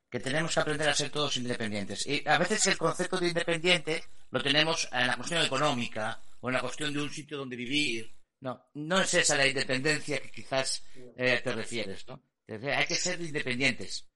[0.10, 2.06] que tenemos que aprender a ser todos independientes.
[2.08, 6.54] Y a veces el concepto de independiente lo tenemos en la cuestión económica o en
[6.54, 8.14] la cuestión de un sitio donde vivir.
[8.42, 12.22] No, no es esa la independencia que quizás eh, te refieres, ¿no?
[12.48, 14.08] Hay que ser independientes.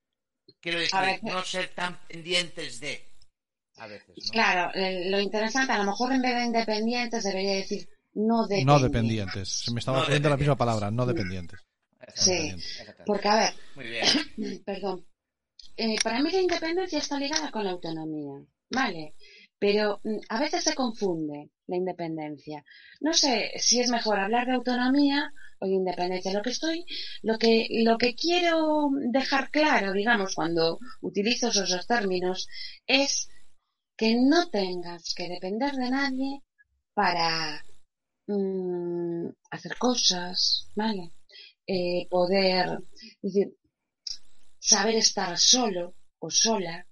[0.61, 3.07] Quiero decir, ver, no ser tan pendientes de.
[3.77, 4.31] A veces, ¿no?
[4.31, 8.65] Claro, eh, lo interesante, a lo mejor en vez de independientes debería decir no dependientes.
[8.65, 9.49] No dependientes.
[9.49, 11.59] Se me estaba No la misma palabra, no dependientes.
[12.15, 13.03] Sí, Exactamente.
[13.05, 14.63] porque a ver, Muy bien.
[14.65, 15.05] perdón,
[15.79, 18.35] eh, para mí la independencia está ligada con la autonomía,
[18.69, 19.15] ¿vale?
[19.57, 22.65] Pero mm, a veces se confunde la independencia.
[22.99, 26.33] No sé si es mejor hablar de autonomía o de independencia.
[26.33, 26.85] Lo que estoy,
[27.21, 32.47] lo que, lo que quiero dejar claro, digamos, cuando utilizo esos dos términos,
[32.85, 33.29] es
[33.95, 36.43] que no tengas que depender de nadie
[36.93, 37.63] para
[38.27, 41.13] mm, hacer cosas, ¿vale?
[41.67, 42.79] Eh, poder,
[43.21, 43.58] es decir,
[44.59, 46.85] saber estar solo o sola.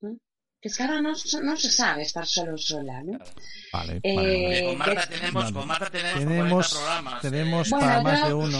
[0.00, 0.16] ¿no?
[0.60, 3.18] Que es que ahora no, se- no se sabe estar solo o sola, ¿no?
[3.72, 4.64] Vale, Eh, vale.
[4.66, 5.54] Con Marta tenemos, Vale.
[5.54, 7.24] con Marta tenemos, Tenemos, 40 programas.
[7.24, 8.58] eh, Bueno, para más yo- de uno.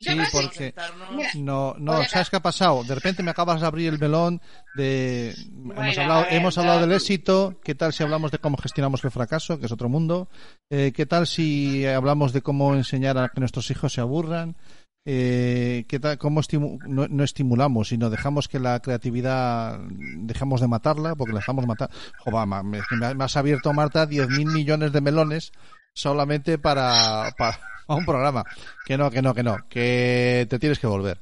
[0.00, 0.74] Sí, porque.
[1.12, 2.84] Mira, no, no, ¿sabes qué ha pasado?
[2.84, 4.40] De repente me acabas de abrir el melón
[4.76, 5.34] de
[5.74, 9.10] hemos hablado, ver, hemos hablado del éxito, ¿qué tal si hablamos de cómo gestionamos el
[9.10, 10.28] fracaso, que es otro mundo?
[10.70, 14.54] Eh, ¿qué tal si hablamos de cómo enseñar a que nuestros hijos se aburran?
[15.04, 20.68] Eh, ¿qué tal, cómo estimu- no, no estimulamos, sino dejamos que la creatividad dejamos de
[20.68, 21.90] matarla, porque la dejamos matar.
[22.18, 22.80] Joder, ma- me,
[23.24, 25.52] has abierto, Marta, 10.000 millones de melones
[25.94, 27.58] solamente para, para
[27.88, 28.44] un programa.
[28.84, 31.18] Que no, que no, que no, que te tienes que volver.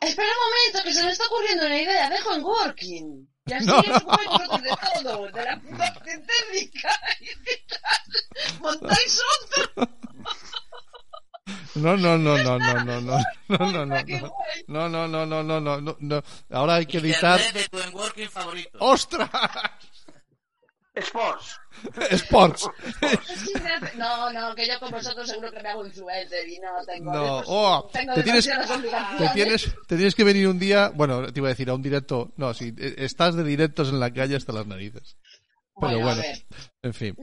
[0.00, 2.08] Espera un momento, que se me está ocurriendo una idea.
[2.08, 3.28] Dejo en working.
[3.46, 4.70] Y así No, vosotros de
[5.02, 6.10] todo, de la parte
[6.50, 6.90] técnica
[7.20, 8.60] y tal.
[8.60, 9.20] Montáis
[9.74, 9.88] otro.
[11.76, 15.42] No, no, no, no, no, no, no, no, no, no, no, no, no, no, no,
[15.42, 16.22] no, no, no, no.
[16.50, 17.40] Ahora hay que editar.
[17.52, 18.78] De tu working favorito.
[18.80, 19.30] ¡Ostras!
[20.96, 21.60] Sports.
[22.10, 22.70] Sports.
[23.96, 27.12] No, no, que yo con vosotros seguro que me hago influencer y no tengo.
[27.12, 31.40] No, oh, tengo te tienes, te tienes, te tienes que venir un día, bueno, te
[31.40, 34.54] iba a decir a un directo, no, eh, estás de directos en la calle hasta
[34.54, 35.16] las narices.
[35.78, 36.22] Pero Bueno, bueno,
[36.82, 37.16] en fin.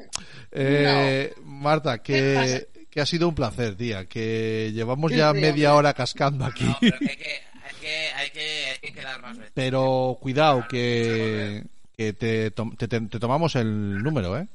[0.51, 5.39] Eh, Marta, ¿Qué que, que ha sido un placer, tía, que llevamos Sí, ya sí,
[5.39, 5.79] media hombre.
[5.89, 6.63] hora cascando aquí.
[6.65, 9.51] No, pero que hay que, hay que, hay que, hay que quedar más veces.
[9.55, 11.63] Pero cuidado, que,
[11.97, 14.47] que te, tom- te, te- te tomamos el número, ¿eh?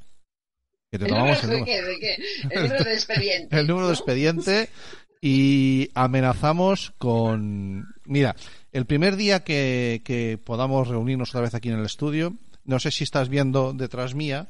[0.93, 1.86] Que te ¿El tomamos el número número.
[1.89, 2.12] de qué?
[2.12, 2.16] ¿De
[2.48, 2.55] qué?
[2.55, 3.56] El número de expediente.
[3.59, 4.69] El número de expediente
[5.20, 7.86] y amenazamos con...
[8.05, 8.36] Mira,
[8.70, 12.35] el primer día que, que podamos reunirnos otra vez aquí en el estudio,
[12.65, 14.48] no sé si estás viendo detrás mía,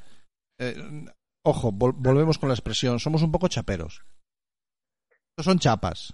[0.58, 0.76] eh,
[1.48, 4.02] ojo, vol- volvemos con la expresión, somos un poco chaperos.
[5.30, 6.12] Estos son chapas,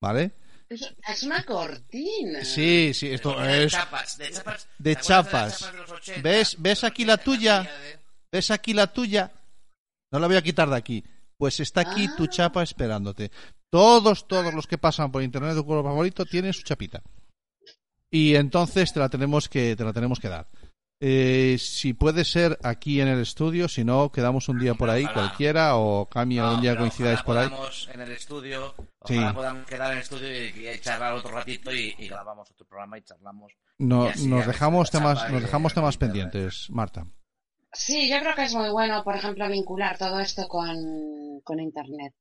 [0.00, 0.32] ¿vale?
[0.68, 2.44] Es, es una cortina.
[2.44, 3.72] Sí, sí, esto De es...
[3.72, 4.68] chapas, de chapas.
[4.78, 5.60] de ¿te acuerdas chapas.
[5.62, 6.22] las de los 80?
[6.22, 7.62] ¿Ves- ves aquí la tuya?
[7.62, 7.98] De-
[8.32, 9.32] ¿Ves aquí la tuya?
[10.10, 11.04] No la voy a quitar de aquí.
[11.38, 12.28] Pues está aquí tu Ah.
[12.30, 13.30] chapa esperándote.
[13.70, 17.02] Todos, todos los que pasan por internet de tu cuerpo favorito tienen su chapita.
[18.10, 20.48] Y entonces te la tenemos que, te la tenemos que dar.
[20.98, 25.04] Eh, si puede ser aquí en el estudio, si no, quedamos un día por ahí
[25.04, 25.14] Ojalá.
[25.28, 27.50] cualquiera o Cami No, un día coincidáis por ahí.
[27.92, 28.74] en el estudio,
[29.04, 29.14] Sí.
[29.18, 32.66] ojalá podamos quedar en el estudio y, y charlar otro ratito y, y grabamos otro
[32.66, 33.52] programa y charlamos.
[33.78, 37.06] No, y así nos ya ves dejamos la temas, nos dejamos temas pendientes, Marta.
[37.72, 42.14] Sí, yo creo que es muy bueno, por ejemplo, vincular todo esto con, con Internet.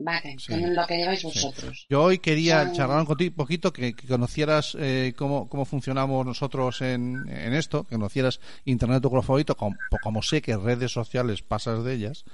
[0.00, 1.26] Vale, Sí, lo que lleváis sí.
[1.26, 1.86] vosotros.
[1.90, 6.24] Yo hoy quería Son- charlar contigo un poquito, que, que conocieras eh, cómo, cómo funcionamos
[6.24, 11.42] nosotros en, en esto, que conocieras Internet tu favorito, como, como sé que redes sociales
[11.42, 12.24] pasas de ellas.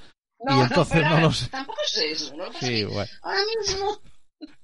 [0.41, 1.49] No, entonces pero no lo sé.
[1.49, 2.45] Tampoco es eso, ¿no?
[2.61, 3.11] Sí, bueno.
[3.23, 3.99] Ahora mismo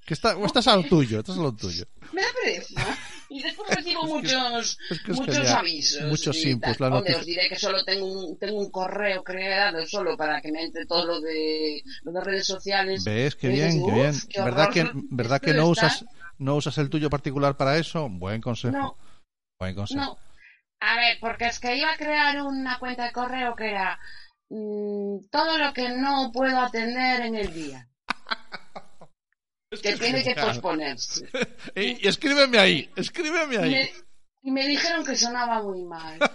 [0.04, 1.86] Que está, o estás a lo tuyo, estás a lo tuyo.
[2.12, 2.98] me da pereza.
[3.32, 5.56] Y después recibo muchos, es que es muchos genial.
[5.58, 6.02] avisos.
[6.08, 10.50] Muchos inputs, os diré que solo tengo un, tengo un correo creado solo para que
[10.50, 13.04] me entre todo lo de, lo de redes sociales.
[13.04, 13.36] ¿Ves?
[13.36, 14.14] Qué bien, qué "Uf, bien.
[14.28, 16.04] qué ¿Verdad que, verdad que no está- usas,
[16.38, 18.08] no usas el tuyo particular para eso?
[18.10, 18.76] Buen consejo.
[18.76, 18.96] No.
[19.60, 20.00] Buen consejo.
[20.00, 20.18] No.
[20.80, 23.96] A ver, porque es que iba a crear una cuenta de correo que era
[24.48, 27.86] mm, todo lo que no puedo atender en el día.
[29.78, 31.28] que tiene que posponerse.
[31.76, 33.70] Y, y escríbeme ahí, escríbeme Y ahí.
[33.70, 33.92] me,
[34.42, 36.18] y me dijeron que sonaba muy mal.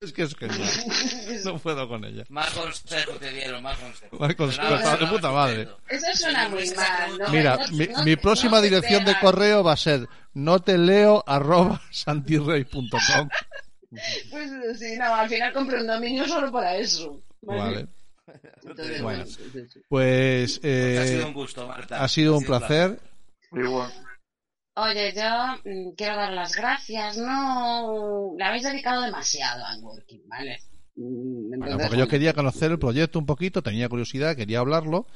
[0.00, 0.68] Es que es genial.
[1.46, 2.24] No puedo con ella.
[2.28, 4.16] Más consejo te dieron, más consejo.
[4.18, 5.68] Más consejo, de puta madre.
[5.88, 7.18] Eso suena muy mal.
[7.18, 7.28] ¿no?
[7.30, 10.76] Mira, No- mi, no- mi no próxima dirección de correo va a ser no te
[10.76, 13.28] leo arroba santirrey.com.
[14.30, 17.22] Pues sí, no, al final compré un dominio solo para eso.
[17.40, 17.64] Vale.
[17.80, 17.94] Entonces,
[18.64, 19.02] Bueno.
[19.02, 19.80] bueno, sí, sí, sí.
[19.88, 22.02] Pues eh, Ha sido un gusto, Marta.
[22.02, 22.98] ha sido un placer.
[22.98, 23.64] placer.
[23.64, 23.92] Igual.
[24.76, 25.22] Oye, yo
[25.64, 27.16] mm, quiero dar las gracias.
[27.16, 30.58] No, le habéis dedicado demasiado a Working, ¿vale?
[30.96, 35.06] Mm, Bueno, porque yo quería conocer el proyecto un poquito, tenía curiosidad, quería hablarlo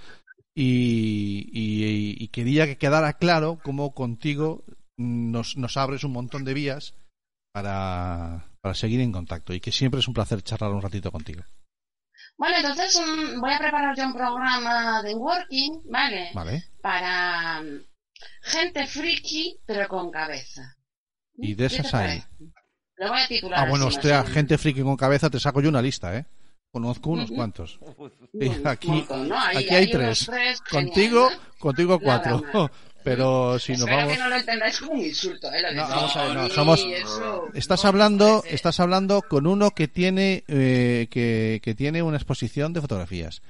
[0.55, 4.65] y, y- y quería que quedara claro cómo contigo
[4.97, 6.95] nos, nos abres un montón de vías
[7.53, 11.43] para, para seguir en contacto y que siempre es un placer charlar un ratito contigo.
[12.39, 13.01] Bueno, entonces
[13.41, 16.31] voy a preparar yo un programa de Working, ¿vale?
[16.33, 16.65] ¿Vale?
[16.81, 17.85] Para mm,
[18.43, 20.77] gente friki, pero con cabeza.
[21.37, 22.07] Y de ¿Qué te esas hay.
[22.21, 22.29] parece?
[22.97, 23.59] Lo voy a titular.
[23.61, 26.27] Ah, bueno, hostia, gente friki con cabeza, te saco yo una lista, ¿eh?
[26.71, 27.81] Conozco unos cuantos.
[28.65, 29.41] Aquí, montón, ¿no?
[29.41, 30.27] Ahí- aquí hay tres.
[30.27, 32.71] tres, Contigo, genial, contigo cuatro.
[33.09, 34.13] Pero si nos Espero vamos...
[34.13, 35.63] que no lo entendáis como un insulto, ¿eh?
[35.63, 39.71] Lo de No, vamos a ver, no, somos- eso- Estás hablando, estás hablando con uno
[39.73, 43.43] que tiene eh, que, que tiene una exposición de fotografías.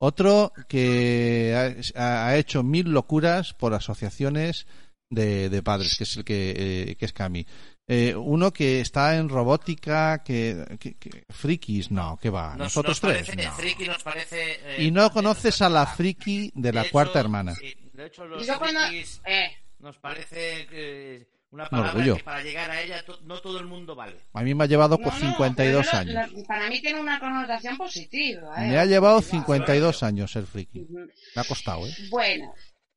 [0.00, 4.66] Otro que ha, ha hecho mil locuras por asociaciones
[5.10, 6.54] de, de padres, que es el que,
[6.90, 7.46] eh, que es Cami.
[7.86, 12.50] Eh, uno que está en robótica, que, que- que- frikis, no, que va.
[12.50, 13.52] Nos- Nosotros nos tres, parece- no.
[13.54, 17.54] friki nos parece, eh, Y no conoces a la friki de la hecho, cuarta hermana.
[17.54, 18.80] sí, de hecho, los Yo cuando-
[19.26, 23.58] eh, nos parece que una Un palabra que para llegar a ella to- no todo
[23.60, 24.16] el mundo vale.
[24.32, 26.30] A mí me ha llevado no, por no, 52 pero años.
[26.48, 28.70] para mí tiene una connotación positiva, ¿eh?
[28.70, 29.38] Me ha llevado Cuidado.
[29.40, 30.86] 52 años ser friki.
[30.90, 31.94] Me ha costado, ¿eh?
[32.10, 32.52] Bueno,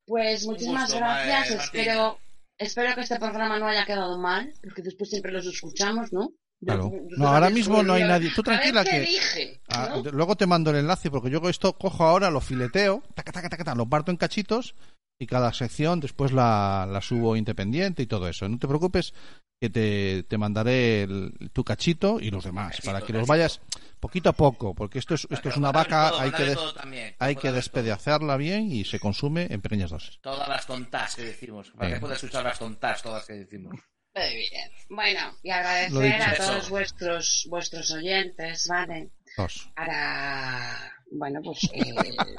[0.06, 1.52] pues muchísimas gusto, gracias.
[1.65, 2.19] espero,
[2.57, 6.30] espero que este programa no haya quedado mal, porque después siempre los escuchamos, ¿no?
[6.64, 6.92] Claro.
[7.12, 8.32] No, ahora mismo no hay nadie.
[8.36, 12.32] Tú tranquila que- dije, Ah, luego te mando el enlace porque yo esto cojo ahora,
[12.32, 14.74] lo fileteo, taca, taca, taca, taca, lo parto en cachitos
[15.20, 18.48] y cada sección después la, la subo independiente y todo eso.
[18.50, 19.14] No te preocupes
[19.62, 23.60] que te, te mandaré el- tu cachito y los demás Cachito, para que los vayas
[24.00, 27.36] poquito a poco porque esto es, esto es una vaca, hay que, des- también, hay
[27.36, 30.20] que despedazarla bien y se consume en pequeñas dosis.
[30.22, 31.72] Todas las tontas que decimos.
[31.72, 33.76] Para que puedas escuchar las tontas todas que decimos.
[34.18, 34.72] Muy bien.
[34.89, 39.11] Bueno, y agradecer a todos vuestros vuestros oyentes, ¿vale?
[39.35, 39.69] Dos.
[39.76, 41.94] Para, bueno, pues eh,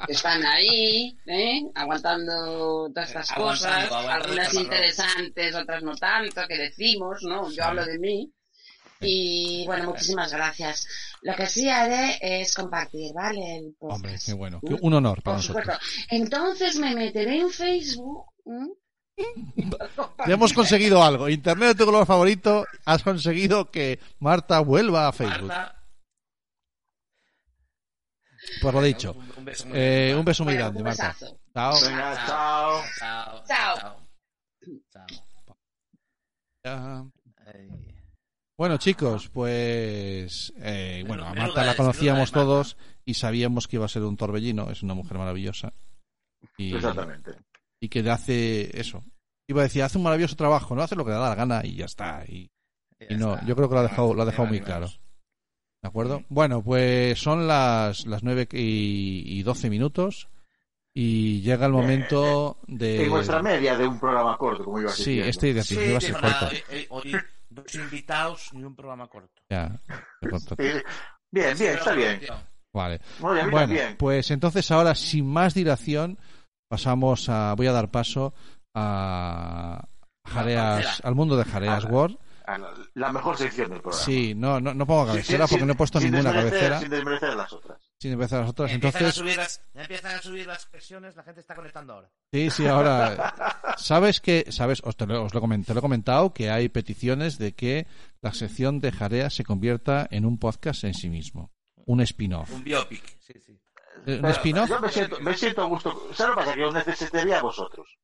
[0.05, 1.61] que están ahí, ¿eh?
[1.75, 7.51] Aguantando todas estas Aguantando, cosas, aguantando algunas interesantes, otras no tanto, que decimos, ¿no?
[7.51, 8.33] Yo hablo de mí.
[9.01, 10.85] Y bueno, muchísimas gracias.
[11.21, 13.57] Lo que sí haré es compartir, ¿vale?
[13.57, 13.75] El.
[13.79, 14.59] Hombre, qué bueno.
[14.61, 14.75] ¿Mm?
[14.81, 15.71] Un honor para Por supuesto.
[15.71, 16.05] nosotros.
[16.09, 18.25] Entonces me meteré en Facebook.
[18.45, 18.67] ¿m?
[20.27, 21.29] Ya hemos conseguido algo.
[21.29, 22.65] Internet de tu color favorito.
[22.85, 25.47] Has conseguido que Marta vuelva a Facebook.
[25.47, 25.75] Marta,
[28.61, 29.15] Por lo dicho.
[29.37, 30.19] un, beso muy Eh, grande.
[30.19, 31.15] un beso muy Bueno, grande, un Marta.
[31.53, 31.75] Chao.
[31.77, 32.81] Chao.
[32.97, 33.35] Chao.
[33.47, 33.97] Chao.
[36.63, 37.11] Chao.
[38.57, 42.75] Bueno, chicos, pues eh, bueno, a Marta la conocíamos todos
[43.05, 45.73] y sabíamos que iba a ser un torbellino, es una mujer maravillosa
[46.57, 47.31] y, Exactamente.
[47.81, 49.03] Y que le hace eso.
[49.47, 51.61] Iba a decir, hace un maravilloso trabajo, no hace lo que le da la gana
[51.65, 52.23] y ya está.
[52.27, 52.49] Y,
[52.99, 53.45] Ya y no, está.
[53.45, 54.87] yo creo que lo ha dejado, lo ha dejado muy claro.
[55.81, 56.23] ¿De acuerdo?
[56.29, 60.27] Bueno, pues son las, las 9 y, y 12 minutos
[60.93, 63.05] y llega el momento de...
[63.05, 66.09] En vuestra media de un programa corto, como Sí, este de Sí, iba a ser
[66.15, 66.55] dijo nada, corto.
[66.69, 69.41] hoy, hoy- hoy dos invitados y un programa corto.
[69.49, 69.79] Ya,
[70.21, 70.55] de corto.
[70.57, 70.83] Eh,
[71.31, 72.19] Bien, bien, está bien.
[72.73, 72.99] Vale.
[73.19, 73.95] Muy bien, Bueno, bien.
[73.97, 76.17] pues entonces ahora, sin más dilación,
[76.69, 77.53] pasamos a.
[77.55, 78.33] Voy a dar paso
[78.73, 79.85] a
[80.25, 82.17] Jareas, al mundo de Jareas World.
[82.95, 84.03] La- mejor sección del programa.
[84.05, 86.79] Sí, no, no, no pongo cabecera sí, porque sin- no he puesto ninguna desmerecer- cabecera
[86.79, 87.77] Sin desmerecer las otras.
[87.99, 88.71] sin empezar las otras.
[88.71, 91.93] Empiezan, a Entonces, subir las, ya empiezan a subir las presiones, la gente está conectando
[91.93, 92.09] ahora.
[92.33, 93.35] sí, sí, ahora.
[93.77, 96.69] ¿Sabes que, sabes, os, te lo, os lo comen- te lo he comentado, que hay
[96.69, 97.85] peticiones de que
[98.21, 101.51] la sección de Jareas se convierta en un podcast en sí mismo?
[101.85, 102.51] Un spin-off.
[102.51, 103.58] Un biopic, sí, sí.
[104.05, 104.69] Eh, ¿Un Pero spin-off?
[104.69, 106.07] Yo me siento, me siento a gusto.
[106.13, 106.55] ¿Sabes lo que pasa?
[106.55, 107.97] Que os necesitaría a vosotros.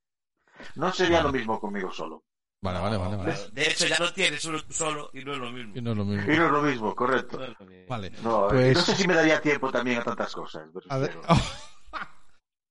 [0.75, 2.23] No sería lo mismo conmigo solo.
[2.61, 3.15] Vale, vale, vale.
[3.17, 3.35] vale.
[3.51, 5.73] De hecho, ya lo tienes solo tú solo y no es lo mismo.
[5.75, 6.33] Y no es lo mismo.
[6.33, 7.37] Y no es lo mismo, correcto.
[7.37, 7.85] No es lo mismo.
[7.87, 8.11] Vale.
[8.23, 10.63] No, Pues- no sé si me daría tiempo también a tantas cosas.
[10.73, 11.27] pero A ver- espero.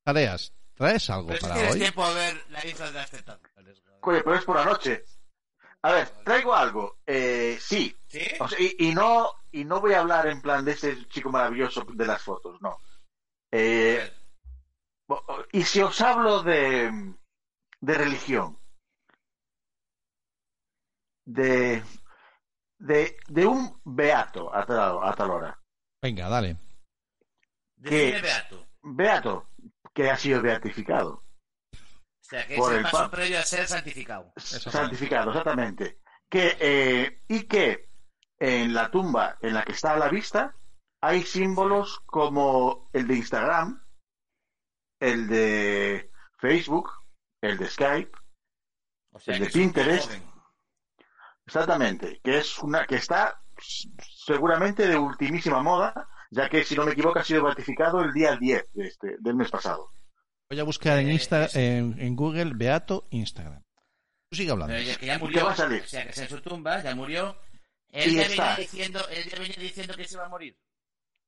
[0.06, 1.80] Jareas, ¿traes algo Pero si para tienes hoy?
[1.80, 3.82] tiempo a ver la isla de las tentaciones.
[4.00, 5.04] Oye, pero es por la noche.
[5.82, 6.98] A ver, traigo algo.
[7.06, 7.94] Eh, sí.
[8.08, 8.20] ¿Sí?
[8.40, 11.30] O sea, y, y no y no voy a hablar en plan de ese chico
[11.30, 12.78] maravilloso de las fotos, no.
[13.56, 14.10] Eh,
[15.52, 16.90] y si os hablo de,
[17.80, 18.58] de religión,
[21.24, 21.82] de,
[22.78, 25.60] de, de un beato a tal, a tal hora,
[26.02, 26.56] Venga, dale.
[27.82, 28.18] ¿Qué?
[28.20, 28.66] Beato.
[28.82, 29.48] beato
[29.94, 31.22] que ha sido beatificado,
[31.72, 31.76] O
[32.20, 34.32] sea, que Por es el paso pa- previo a ser santificado.
[34.36, 37.88] santificado, exactamente, que eh, y que
[38.40, 40.56] en la tumba en la que está a la vista
[41.06, 43.84] hay símbolos como el de Instagram,
[45.00, 46.90] el de Facebook,
[47.42, 48.12] el de Skype,
[49.12, 50.12] O sea, El de Pinterest.
[51.46, 53.40] exactamente, que es una que está
[54.26, 58.36] seguramente de ultimísima moda, ya que si no me equivoco ha sido beatificado el día
[58.36, 59.92] 10 de este, del mes pasado.
[60.50, 63.62] Voy a buscar en, Eh, Insta, en, en Google Beato Instagram.
[64.30, 64.74] Tú sigue hablando.
[64.74, 65.82] Pero ya- que ya ¿Qué va a salir?
[65.82, 67.36] O sea, que está en su tumba, ya murió.
[67.90, 70.58] Él ya, venía diciendo, él ya venía diciendo que se iba a morir.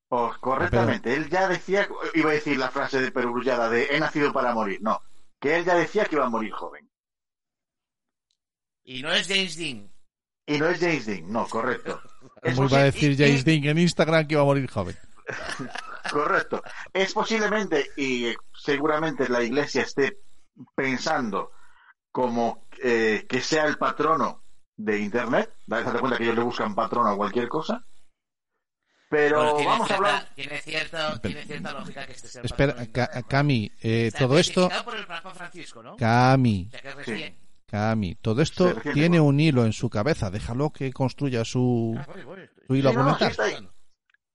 [0.09, 4.31] Oh, correctamente, él ya decía, iba a decir la frase de perogrullada de he nacido
[4.31, 5.01] para morir, no,
[5.39, 6.89] que él ya decía que iba a morir joven.
[8.83, 9.91] Y no es James Dean.
[10.45, 12.01] Y no es James Dean, no, correcto.
[12.41, 14.69] Es Como iba a decir y- James y- Dean en Instagram que iba a morir
[14.69, 14.95] joven.
[16.09, 16.63] Correcto.
[16.93, 20.17] Es posiblemente y eh, seguramente la iglesia esté
[20.73, 21.51] pensando
[22.13, 24.41] como eh, que sea el patrono
[24.77, 25.53] de Internet.
[25.65, 27.85] Date cuenta que ellos le buscan patrono a cualquier cosa.
[29.09, 30.29] Pero Bueno, tiene vamos a cierta, hablar.
[30.35, 33.23] Tiene cierta, tiene cierta lógica que este sea el Espera, Ca-.
[33.23, 35.95] Cami, eh, Está todo esto, por el Papa Francisco, ¿no?
[35.95, 37.37] Cami, O sea, recién.
[37.67, 39.29] Cami, todo esto recién tiene igual.
[39.33, 40.29] un hilo en su cabeza.
[40.29, 43.33] Déjalo que construya su, Ah, voy, voy, su hilo Sí, no, argumental.
[43.33, 43.69] sí ahí.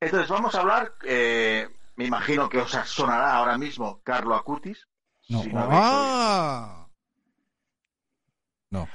[0.01, 0.93] Entonces vamos a hablar.
[1.07, 4.89] eh, me imagino que os sonará ahora mismo Carlo Acutis.
[5.29, 5.43] No.
[5.43, 6.89] Si no habéis ¡Ah!
[8.71, 8.89] No.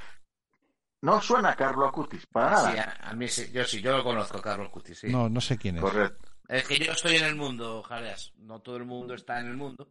[1.00, 2.72] No suena Carlo Acutis, para nada.
[2.72, 5.08] Sí, a, a mí sí, yo sí, yo lo conozco, Carlos Cuti, sí.
[5.08, 5.82] No, no sé quién es.
[5.82, 6.28] Correcto.
[6.48, 8.32] Es que yo estoy en el mundo, Jareas.
[8.38, 9.88] No todo el mundo está en el mundo.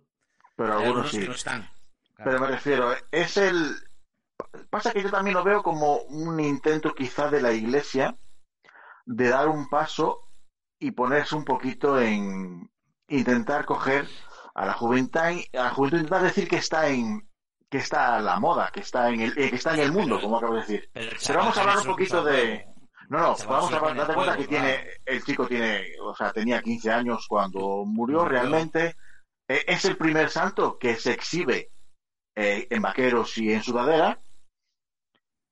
[0.55, 1.19] Pero algunos algunos sí.
[1.19, 1.69] que no están.
[2.15, 2.31] Claro.
[2.31, 3.75] Pero me refiero, es el...
[4.69, 8.17] Pasa que yo también lo veo como un intento quizá de la iglesia
[9.05, 10.27] de dar un paso
[10.79, 12.69] y ponerse un poquito en
[13.07, 14.07] intentar coger
[14.53, 17.26] a la juventud, a la juventud intentar decir que está en
[17.69, 20.19] que está a la moda, que está en el eh, que está en el mundo,
[20.21, 20.89] como acabo de decir.
[20.93, 22.65] Pero, vamos a hablar un poquito de
[23.09, 26.91] no, no, vamos a date cuenta que tiene el chico tiene, o sea, tenía 15
[26.91, 28.95] años cuando murió realmente
[29.49, 31.71] eh, es el primer santo que se exhibe
[32.35, 34.19] eh, en vaqueros y en sudadera.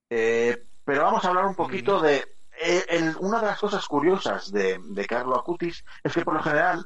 [0.10, 2.18] Eh, pero vamos a hablar un poquito de.
[2.62, 6.44] eh, el- una de las cosas curiosas de, de Carlo Acutis es que por lo
[6.44, 6.86] general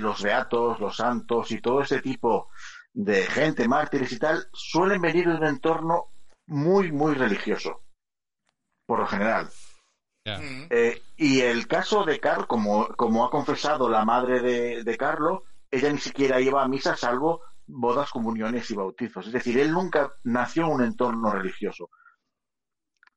[0.00, 2.50] los beatos, los santos y todo ese tipo
[2.92, 6.08] de gente, mártires y tal, suelen venir de un entorno
[6.46, 7.82] muy, muy religioso.
[8.86, 9.48] Por lo general.
[10.24, 10.66] Mm.
[10.70, 15.44] Eh, y el caso de Carl, como, como ha confesado la madre de, de Carlo,
[15.70, 19.26] ella ni siquiera iba a misa salvo bodas, comuniones y bautizos.
[19.26, 21.90] Es decir, él nunca nació en un entorno religioso.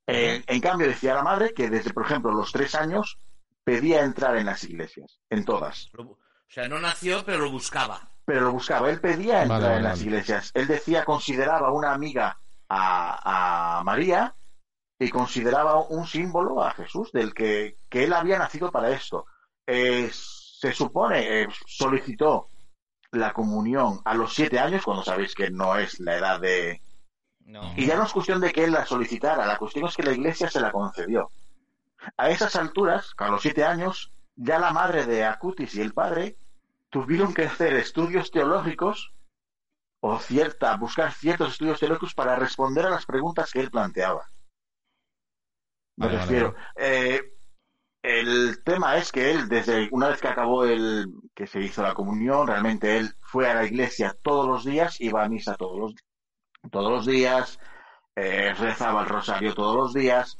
[0.08, 3.19] Eh, en cambio, decía la madre que desde, por ejemplo, los tres años
[3.64, 5.90] pedía entrar en las iglesias, en todas.
[5.98, 6.17] O
[6.48, 8.15] sea, no nació, pero lo buscaba.
[8.25, 10.51] Pero lo buscaba, él pedía entrar Vale, vale, en las iglesias.
[10.53, 12.37] Él decía, consideraba una amiga
[12.67, 14.35] a, a María
[14.99, 19.25] y consideraba un símbolo a Jesús, del que, que él había nacido para esto.
[19.67, 22.49] Eh, se supone, eh, solicitó
[23.11, 26.81] la comunión a los siete años, cuando sabéis que no es la edad de...
[27.41, 27.73] No.
[27.75, 30.13] Y ya no es cuestión de que él la solicitara, la cuestión es que la
[30.13, 31.29] iglesia se la concedió.
[32.17, 36.37] A esas alturas, a los siete años, ya la madre de Acutis y el padre
[36.95, 39.11] tuvieron que hacer estudios teológicos
[39.99, 44.32] o cierta, buscar ciertos estudios teológicos para responder a las preguntas que él planteaba.
[45.98, 46.56] Me Vale, vale, refiero.
[46.77, 47.19] eh,
[48.01, 51.93] el tema es que él, desde una vez que acabó el que se hizo la
[51.93, 55.95] comunión, realmente él fue a la iglesia todos los días, iba a misa todos los,
[56.72, 57.59] todos los días,
[58.15, 60.38] eh, rezaba el rosario todos los días,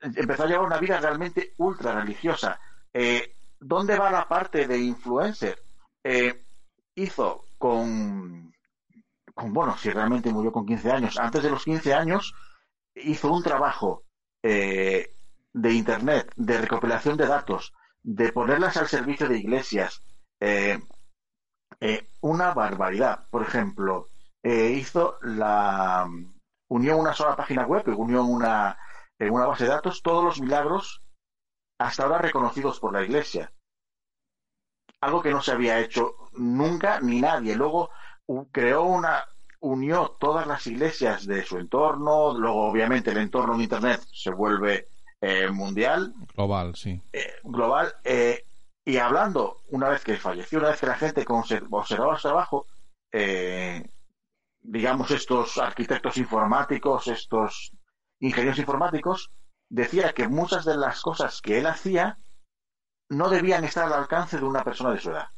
[0.00, 2.60] empezó a llevar una vida realmente ultra religiosa.
[2.94, 5.58] Eh, ¿Dónde va la parte de influencer?
[6.04, 6.44] Eh,
[6.94, 8.52] hizo con,
[9.34, 12.34] bueno, si realmente murió con 15 años, antes de los 15 años,
[12.94, 14.04] hizo un trabajo
[14.42, 15.14] eh,
[15.52, 17.72] de Internet, de recopilación de datos,
[18.02, 20.02] de ponerlas al servicio de iglesias.
[20.40, 20.78] eh,
[22.20, 23.26] una barbaridad.
[23.30, 24.08] Por ejemplo,
[24.42, 26.06] hizo la
[26.70, 28.78] unió una sola página web, unió una,
[29.18, 31.02] en una base de datos todos los milagros
[31.78, 33.52] hasta ahora reconocidos por la iglesia.
[35.00, 37.54] Algo que no se había hecho nunca ni nadie.
[37.54, 37.90] Luego
[38.52, 39.24] creó una,
[39.60, 44.88] unió todas las iglesias de su entorno, luego obviamente el entorno en Internet se vuelve
[45.20, 47.00] eh, mundial, Global, sí.
[47.12, 48.44] eh, global, eh,
[48.84, 52.66] y hablando, una vez que falleció, una vez que la gente observaba su trabajo,
[53.12, 53.90] eh,
[54.62, 57.72] digamos estos arquitectos informáticos, estos
[58.20, 59.30] ingenieros informáticos,
[59.68, 62.18] decía que muchas de las cosas que él hacía
[63.10, 65.28] no debían estar al alcance de una persona de su edad.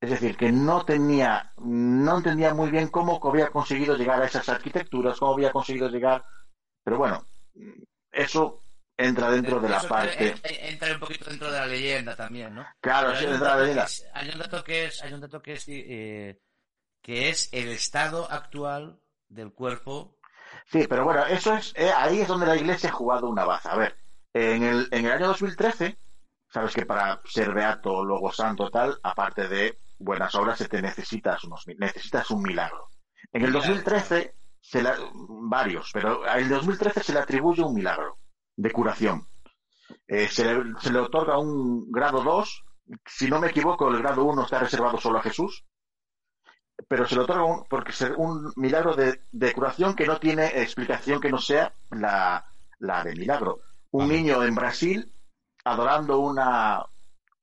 [0.00, 4.48] Es decir, que no tenía, no entendía muy bien cómo había conseguido llegar a esas
[4.48, 6.24] arquitecturas, cómo había conseguido llegar.
[6.84, 7.26] Pero bueno,
[8.12, 8.62] eso
[8.96, 10.34] entra dentro de la Eso parte.
[10.68, 12.64] entra- un poquito dentro de la leyenda también, ¿no?
[12.80, 13.84] Claro, sí, entra la leyenda.
[13.84, 16.40] es, hay un dato que es, hay un dato que es, eh,
[17.02, 20.16] que es el estado actual del cuerpo.
[20.66, 23.72] Sí, pero bueno, eso es, eh, ahí es donde la iglesia ha jugado una baza.
[23.72, 23.96] A ver,
[24.32, 25.98] en el, en el año 2013,
[26.50, 31.42] sabes que para ser beato, luego santo, tal, aparte de buenas obras, se te necesitas
[31.44, 32.88] unos, necesitas un milagro.
[33.32, 34.96] En el 2013, se la-
[35.48, 38.18] varios, pero en el 2013 se le atribuye un milagro
[38.56, 39.28] de curación.
[40.06, 42.64] Eh, se, le, se le otorga un grado 2,
[43.06, 45.64] si no me equivoco, el grado 1 está reservado solo a Jesús,
[46.88, 50.46] pero se le otorga un, porque es un milagro de, de curación que no tiene
[50.62, 52.46] explicación que no sea la,
[52.78, 53.60] la de milagro.
[53.90, 55.12] Un niño en Brasil
[55.70, 56.84] adorando una,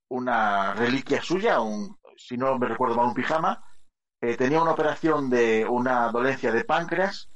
[0.08, 1.58] una reliquia suya,
[2.16, 3.64] si no me recuerdo mal, un pijama,
[4.20, 7.30] eh, tenía una operación de una dolencia de páncreas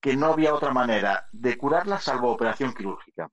[0.00, 3.28] que no había otra manera de curarla salvo operación quirúrgica.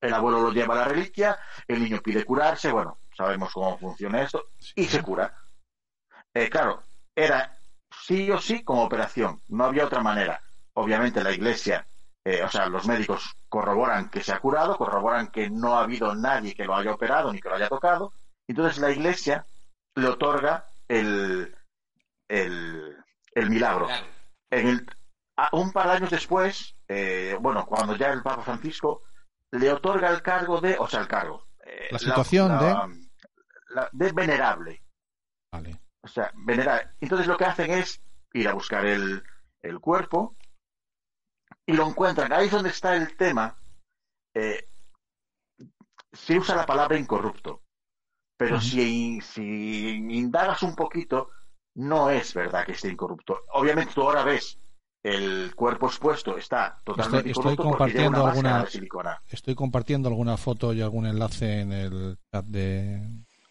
[0.00, 4.22] El abuelo lo lleva a la reliquia, el niño pide curarse, bueno, sabemos cómo funciona
[4.22, 5.34] esto, y se cura.
[6.34, 6.82] Eh, claro,
[7.14, 7.56] era
[8.04, 10.42] sí o sí como operación, no había otra manera.
[10.74, 11.86] Obviamente la iglesia,
[12.28, 16.12] eh, o sea, los médicos corroboran que se ha curado, corroboran que no ha habido
[16.14, 18.12] nadie que lo haya operado ni que lo haya tocado,
[18.48, 19.46] entonces la iglesia
[19.94, 21.54] le otorga el,
[22.28, 22.96] el,
[23.32, 23.86] el milagro.
[24.50, 24.86] En el-
[25.36, 29.02] a- un par de años después, eh, bueno, cuando ya el Papa Francisco
[29.52, 31.46] le otorga el cargo de, o sea, el cargo.
[31.64, 32.72] eh, La situación de...
[33.68, 34.82] la- de venerable.
[35.52, 35.80] Vale.
[36.02, 36.92] O sea, venerar.
[37.00, 38.00] Entonces lo que hacen es
[38.32, 39.22] ir a buscar el,
[39.62, 40.36] el cuerpo
[41.66, 42.32] y lo encuentran.
[42.32, 43.56] Ahí es donde está el tema.
[44.34, 44.68] Eh,
[46.12, 47.62] se usa la palabra incorrupto,
[48.38, 49.42] pero si, si
[50.10, 51.30] indagas un poquito,
[51.76, 53.44] no es verdad que esté incorrupto.
[53.52, 54.58] Obviamente tú ahora ves
[55.02, 59.22] el cuerpo expuesto, está totalmente Estoy- estoy incorrupto porque lleva una compartiendo alguna- de silicona.
[59.28, 63.02] Estoy compartiendo alguna foto y algún enlace en el chat de.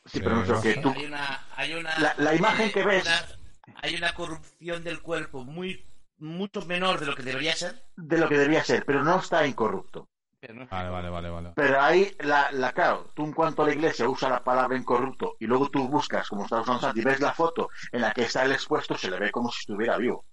[0.06, 3.76] Sí, pero lo que tú, Hay una, hay una, La- la imagen que ves- una-
[3.82, 5.84] hay una corrupción del cuerpo muy,
[6.18, 7.84] mucho menor de lo que debería ser.
[7.96, 10.10] de lo que debía ser, pero no está incorrupto.
[10.70, 11.52] Vale, vale, vale, vale.
[11.56, 15.36] Pero ahí, la, la claro, tú en cuanto a la iglesia usa la palabra incorrupto
[15.40, 18.24] y luego tú buscas, como está usando Santi, y ves la foto en la que
[18.24, 20.26] está el expuesto, se le ve como si estuviera vivo.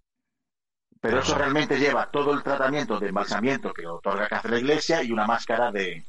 [1.00, 5.02] Pero eso realmente lleva todo el tratamiento de embalsamiento que otorga que hace la iglesia
[5.02, 6.04] y una máscara de.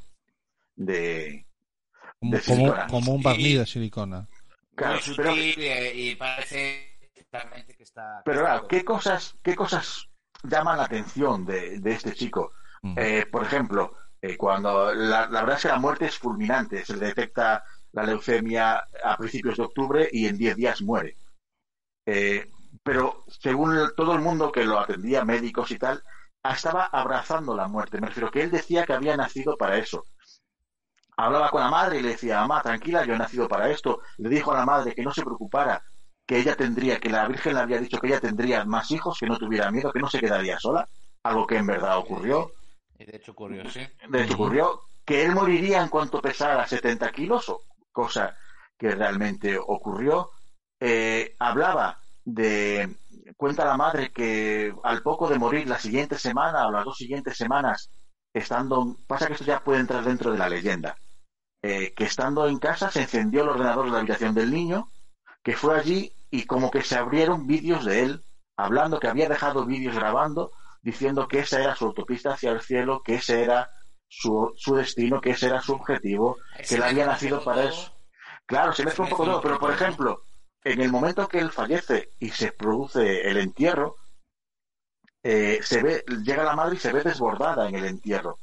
[0.76, 1.45] de
[2.19, 2.88] Como, de como, silicona.
[2.88, 4.27] como un barniz de silicona.
[4.76, 5.53] claro, muy pero, y,
[6.11, 6.92] y parece
[7.34, 8.22] claramente que está.
[8.26, 10.08] pero claro, ¿qué cosas, ¿qué cosas
[10.44, 12.52] llaman la atención de, de este chico?
[12.98, 16.98] Eh, por ejemplo, eh, cuando la, la verdad es que la muerte es fulminante, se
[16.98, 17.64] le detecta
[17.94, 21.18] la leucemia a principios de octubre y en 10 días muere.
[22.06, 22.50] Eh,
[22.84, 26.03] pero según el- todo el mundo que lo atendía, médicos y tal,
[26.44, 28.02] estaba abrazando la muerte.
[28.02, 30.03] Me refiero que él decía que había nacido para eso.
[31.16, 34.02] Hablaba con la madre y le decía, mamá, tranquila, yo he nacido para esto.
[34.18, 35.84] Le dijo a la madre que no se preocupara,
[36.26, 39.26] que ella tendría, que la Virgen le había dicho que ella tendría más hijos, que
[39.26, 40.88] no tuviera miedo, que no se quedaría sola,
[41.24, 42.52] algo que en verdad ocurrió.
[42.98, 43.82] De hecho ocurrió, sí.
[44.10, 47.61] De hecho, ocurrió que él moriría en cuanto pesara 70 kilos, o-
[47.92, 48.38] cosa
[48.77, 50.32] que realmente ocurrió.
[50.80, 52.98] Eh, hablaba de,
[53.38, 57.38] cuenta la madre que al poco de morir la siguiente semana o las dos siguientes
[57.38, 57.90] semanas,
[58.34, 60.95] estando, pasa que esto ya puede entrar dentro de la leyenda,
[61.61, 64.90] eh, que estando en casa se encendió el ordenador de la habitación del niño,
[65.43, 68.23] que fue allí y como que se abrieron vídeos de él,
[68.57, 73.01] hablando que había dejado vídeos grabando, diciendo que esa era su autopista hacia el cielo,
[73.03, 73.69] que ese era
[74.07, 77.93] su, su destino, que ese era su objetivo, que él había nacido todo, para eso.
[78.45, 80.23] Claro, se mezcla un poco todo, pero por ejemplo,
[80.63, 83.97] en el momento que él fallece y se produce el entierro,
[85.23, 88.38] eh, se ve, llega la madre y se ve desbordada en el entierro.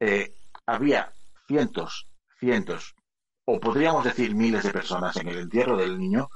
[0.00, 0.34] Eh,
[0.66, 1.12] había
[1.46, 2.08] cientos,
[2.38, 2.94] cientos,
[3.44, 6.28] o podríamos decir miles de personas en el entierro del niño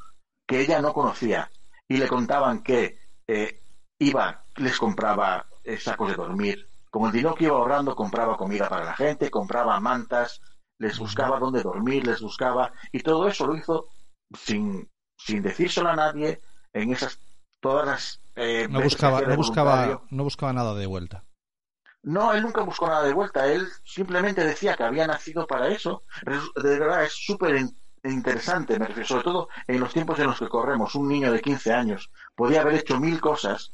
[0.47, 1.51] que ella no conocía
[1.89, 3.63] y le contaban que eh,
[3.99, 8.69] iba, les compraba eh, sacos de dormir, con el dinero que iba ahorrando compraba comida
[8.69, 10.41] para la gente, compraba mantas,
[10.79, 13.89] les buscaba dónde dormir, les buscaba, y todo eso lo hizo
[14.33, 16.41] sin, sin decírselo a nadie,
[16.73, 17.21] en esas
[17.61, 21.25] todas las eh, No buscaba, no buscaba, no buscaba nada de vuelta.
[22.03, 23.47] No, él nunca buscó nada de vuelta.
[23.53, 26.05] Él simplemente decía que había nacido para eso.
[26.55, 27.57] De verdad, es súper
[28.11, 30.95] interesante, me refiero, sobre todo en los tiempos en los que corremos.
[30.95, 33.73] Un niño de 15 años podía haber hecho mil cosas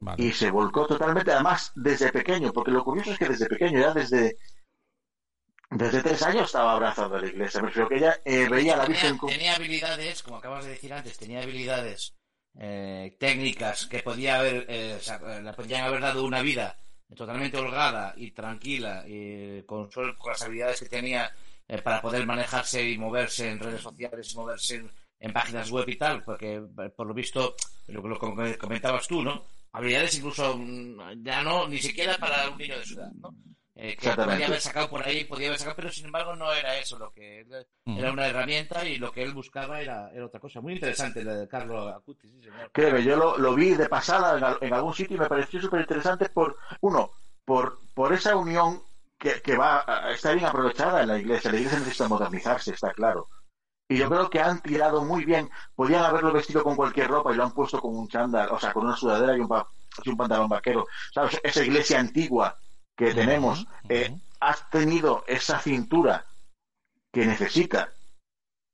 [0.00, 0.24] Vale.
[0.24, 3.92] y se volcó totalmente, además, desde pequeño, porque lo curioso es que desde pequeño, ya
[3.92, 4.36] desde,
[5.70, 7.60] desde tres años estaba abrazado a la iglesia.
[7.60, 9.32] Me refiero que ella eh, veía a la tenía, Virgen como...
[9.32, 12.14] tenía habilidades, como acabas de decir antes, tenía habilidades
[12.60, 16.76] eh, técnicas que podía haber, eh, o sea, eh, le podían haber dado una vida
[17.14, 21.32] totalmente holgada y tranquila y con, con las habilidades que tenía
[21.68, 24.90] eh, para poder manejarse y moverse en redes sociales moverse en,
[25.20, 27.54] en páginas web y tal, porque eh, por lo visto,
[27.88, 29.44] lo que comentabas tú, ¿no?
[29.72, 33.34] Habilidades incluso mm, ya no, ni siquiera para un niño de su edad, ¿no?
[33.80, 36.76] Eh, que podía haber sacado por ahí, podía haber sacado, pero sin embargo no era
[36.78, 40.40] eso lo que él- era una herramienta y lo que él buscaba era, era otra
[40.40, 40.60] cosa.
[40.60, 42.70] Muy interesante la de Carlos Acuti, sí, señor.
[42.72, 46.28] Créeme, yo lo, lo vi de pasada en algún sitio y me pareció súper interesante
[46.28, 47.12] por, uno,
[47.44, 48.82] por, por esa unión
[49.18, 51.50] que, que va, está bien aprovechada en la iglesia.
[51.50, 53.28] La iglesia necesita modernizarse, está claro.
[53.88, 55.50] Y yo creo que han tirado muy bien.
[55.74, 58.72] Podían haberlo vestido con cualquier ropa y lo han puesto con un chándal, o sea,
[58.72, 59.68] con una sudadera y un, pa-
[60.04, 60.86] y un pantalón vaquero.
[61.12, 61.40] ¿Sabes?
[61.42, 62.58] Esa iglesia antigua
[62.96, 66.24] que tenemos eh, ha tenido esa cintura
[67.12, 67.92] que necesita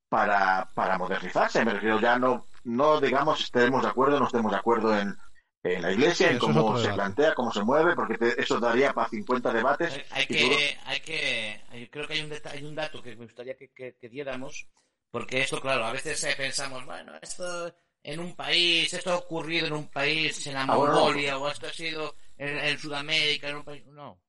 [0.08, 1.64] para, para modernizarse.
[1.64, 5.16] Me refiero, ya no, no digamos estemos de acuerdo o no estemos de acuerdo en,
[5.64, 6.94] en la iglesia, Sí, en cómo se debate.
[6.94, 9.98] plantea, cómo se mueve, porque te- eso daría para 50 debates.
[10.10, 13.56] Hay, que, hay que, hay- creo que hay un, hay un dato que me gustaría
[13.56, 14.66] que, que- que diéramos,
[15.10, 19.66] porque esto, claro, a veces eh, pensamos, bueno, esto en un país, esto ha ocurrido
[19.66, 21.00] en un país, en la Ah, bueno, no.
[21.00, 23.86] Mongolia, o esto ha sido en, en Sudamérica, en un país.
[23.86, 24.20] No,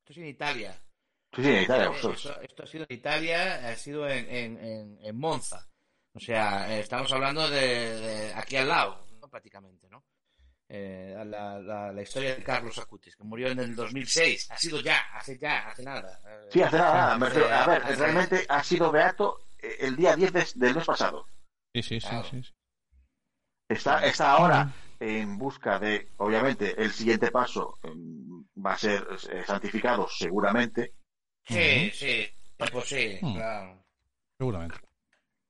[0.00, 0.82] esto es en Italia.
[1.34, 2.26] Sí, sí, en Italia, vosotros.
[2.26, 5.68] Esto, esto ha sido en Italia, ha sido en, en, en, en Monza.
[6.14, 9.28] O sea, eh, estamos hablando de, de aquí al lado, ¿no?
[9.30, 10.04] prácticamente, ¿no?
[10.74, 14.50] Eh, la, la, la historia de Carlos Acutis, que murió en el 2006.
[14.52, 16.18] Ha sido ya, hace ya, hace nada.
[16.26, 17.18] Eh, Sí, hace nada, nada.
[17.18, 20.74] Me hace- refiero- a ver, realmente ha sido beato eh, el día 10 de- del
[20.74, 21.26] mes pasado.
[21.74, 22.24] Sí, sí, sí, Claro.
[22.24, 22.52] sí, sí.
[23.68, 29.42] Está, está ahora en busca de, obviamente, el siguiente paso em, va a ser eh,
[29.46, 30.94] santificado seguramente.
[31.44, 32.26] Sí, sí,
[32.56, 33.34] pues sí, Mm.
[33.34, 33.84] claro.
[34.38, 34.78] Seguramente.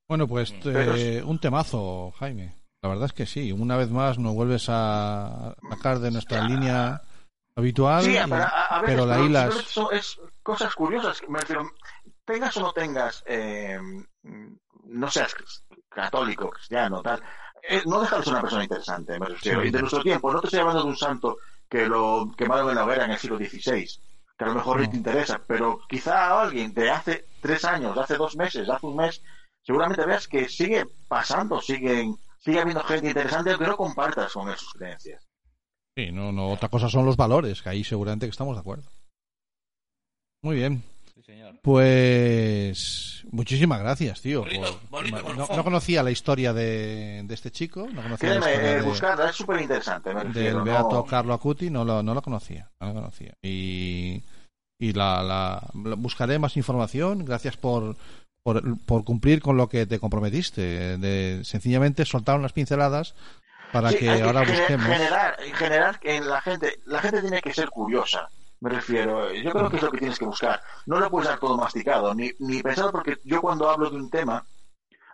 [0.09, 2.55] Bueno, pues Pero eh, un temazo, Jaime.
[2.83, 3.53] La verdad es que sí.
[3.53, 7.01] Una vez más nos vuelves a sacar de nuestra línea
[7.55, 8.03] habitual.
[8.03, 9.55] Sí, pero a, a veces pero la pero hilas.
[9.67, 11.23] son- es cosas curiosas.
[11.29, 11.71] Me refiero,
[12.25, 13.79] tengas o no tengas, eh,
[14.85, 15.33] no seas
[15.89, 17.23] católico, cristiano, tal,
[17.69, 19.63] eh, no deja de ser una persona interesante, me refiero.
[19.63, 19.69] Sí.
[19.69, 21.37] Y de nuestro tiempo, no te estoy hablando de un santo
[21.69, 23.87] que lo quemaron en la hoguera en el siglo XVI,
[24.37, 24.91] que a lo mejor No.
[24.91, 28.87] te interesa, pero quizá alguien de hace tres años, de hace dos meses, de hace
[28.87, 29.23] un mes,
[29.63, 34.57] seguramente veas que sigue pasando, siguen, sigue habiendo gente interesante aunque no compartas con él
[34.57, 35.23] sus creencias.
[35.97, 36.51] Sí, no, no.
[36.51, 38.89] Otra cosa son los valores, que ahí seguramente que estamos de acuerdo.
[40.43, 40.83] Muy bien.
[41.15, 41.61] Sí, señor.
[41.63, 44.41] Pues muchísimas gracias, tío.
[44.43, 48.71] Bonito, bonito no, conocía la historia de, de este chico, no conocía la Créeme, historia
[48.73, 50.65] eh, de- buscarla, es súper interesante, del refiero.
[50.65, 53.35] Beato no- Carlo Acuti, no lo, no lo conocía, no lo conocía.
[53.43, 54.23] Y,
[54.81, 57.25] y la, la- la- buscaré más información.
[57.25, 57.97] Gracias por,
[58.43, 63.15] por, por cumplir con lo que te comprometiste, de sencillamente soltar unas pinceladas
[63.73, 64.87] para Sí, que ahora busquemos.
[64.87, 68.29] Generar, generar en la gente, la gente tiene que ser curiosa,
[68.61, 69.33] me refiero.
[69.33, 70.61] Yo creo que es lo que tienes que buscar.
[70.87, 74.11] No lo puedes dar todo masticado, ni, ni pensado, porque yo cuando hablo de un
[74.11, 74.45] tema,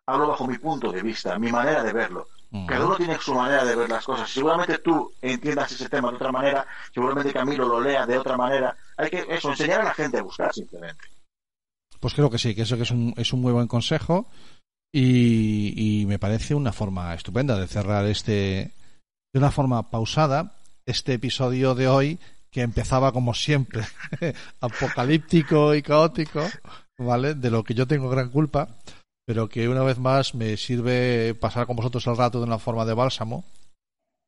[0.07, 2.29] hablo bajo mi punto de vista, mi manera de verlo.
[2.67, 4.31] Cada uno tiene su manera de ver las cosas.
[4.31, 8.75] Seguramente tú entiendas ese tema de otra manera, seguramente Camilo lo lea de otra manera.
[8.97, 11.05] Hay que eso, enseñar a la gente a buscar simplemente.
[12.01, 14.29] Pues creo que sí, que eso que es un, es un muy buen consejo
[14.93, 18.73] y, y me parece una forma estupenda de cerrar este,
[19.33, 22.19] de una forma pausada, este episodio de hoy
[22.51, 23.83] que empezaba como siempre,
[24.61, 26.43] apocalíptico y caótico,
[26.99, 27.35] ¿vale?
[27.35, 28.69] De lo que yo tengo gran culpa,
[29.27, 32.87] pero que una vez más me sirve pasar con vosotros el rato de una forma
[32.87, 33.45] de bálsamo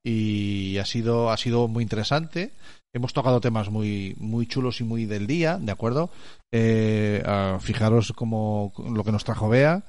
[0.05, 2.52] y ha sido, ha sido muy interesante.
[2.92, 6.10] Hemos tocado temas muy, muy chulos y muy del día, ¿de acuerdo?
[6.50, 7.22] Eh,
[7.60, 9.84] fijaros como lo que nos trajo Bea,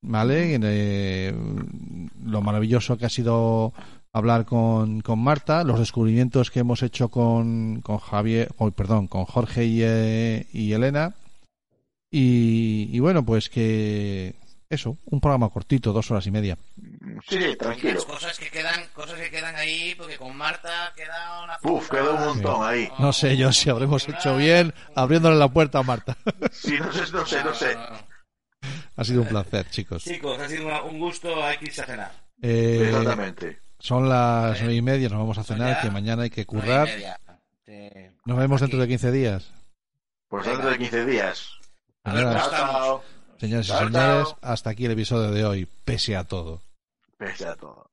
[0.00, 0.56] ¿vale?
[0.62, 1.34] Eh,
[2.22, 3.72] lo maravilloso que ha sido
[4.12, 9.24] hablar con, con Marta, los descubrimientos que hemos hecho con, con Javier, oh, perdón, con
[9.24, 11.14] Jorge y, eh, y Elena.
[12.12, 14.36] Y, y bueno, pues que
[14.70, 16.56] eso, un programa cortito, dos horas y media.
[17.28, 18.04] Sí, tranquilo.
[18.04, 22.24] cosas que quedan, cosas que quedan ahí, porque con Marta queda una Uf, quedó un
[22.24, 22.88] montón ahí.
[22.98, 26.16] No sé yo si habremos hecho bien abriéndole la puerta a Marta.
[26.52, 27.76] Sí, no sé, no sé, no sé.
[28.96, 30.02] ha sido un placer, chicos.
[30.04, 32.12] Chicos, ha sido un gusto, hay que irse a cenar.
[32.42, 33.60] Eh, Exactamente.
[33.78, 35.80] son las nueve y media, nos vamos a cenar, Ya.
[35.82, 36.88] que mañana hay que currar.
[38.24, 38.70] Nos vemos Aquí.
[38.70, 39.52] dentro de 15 días.
[40.28, 41.50] Pues dentro de 15 días.
[42.04, 42.48] A ver Señoras,
[43.38, 46.62] y señores, hasta aquí el episodio de hoy, pese a todo.
[47.18, 47.90] Pese a todo.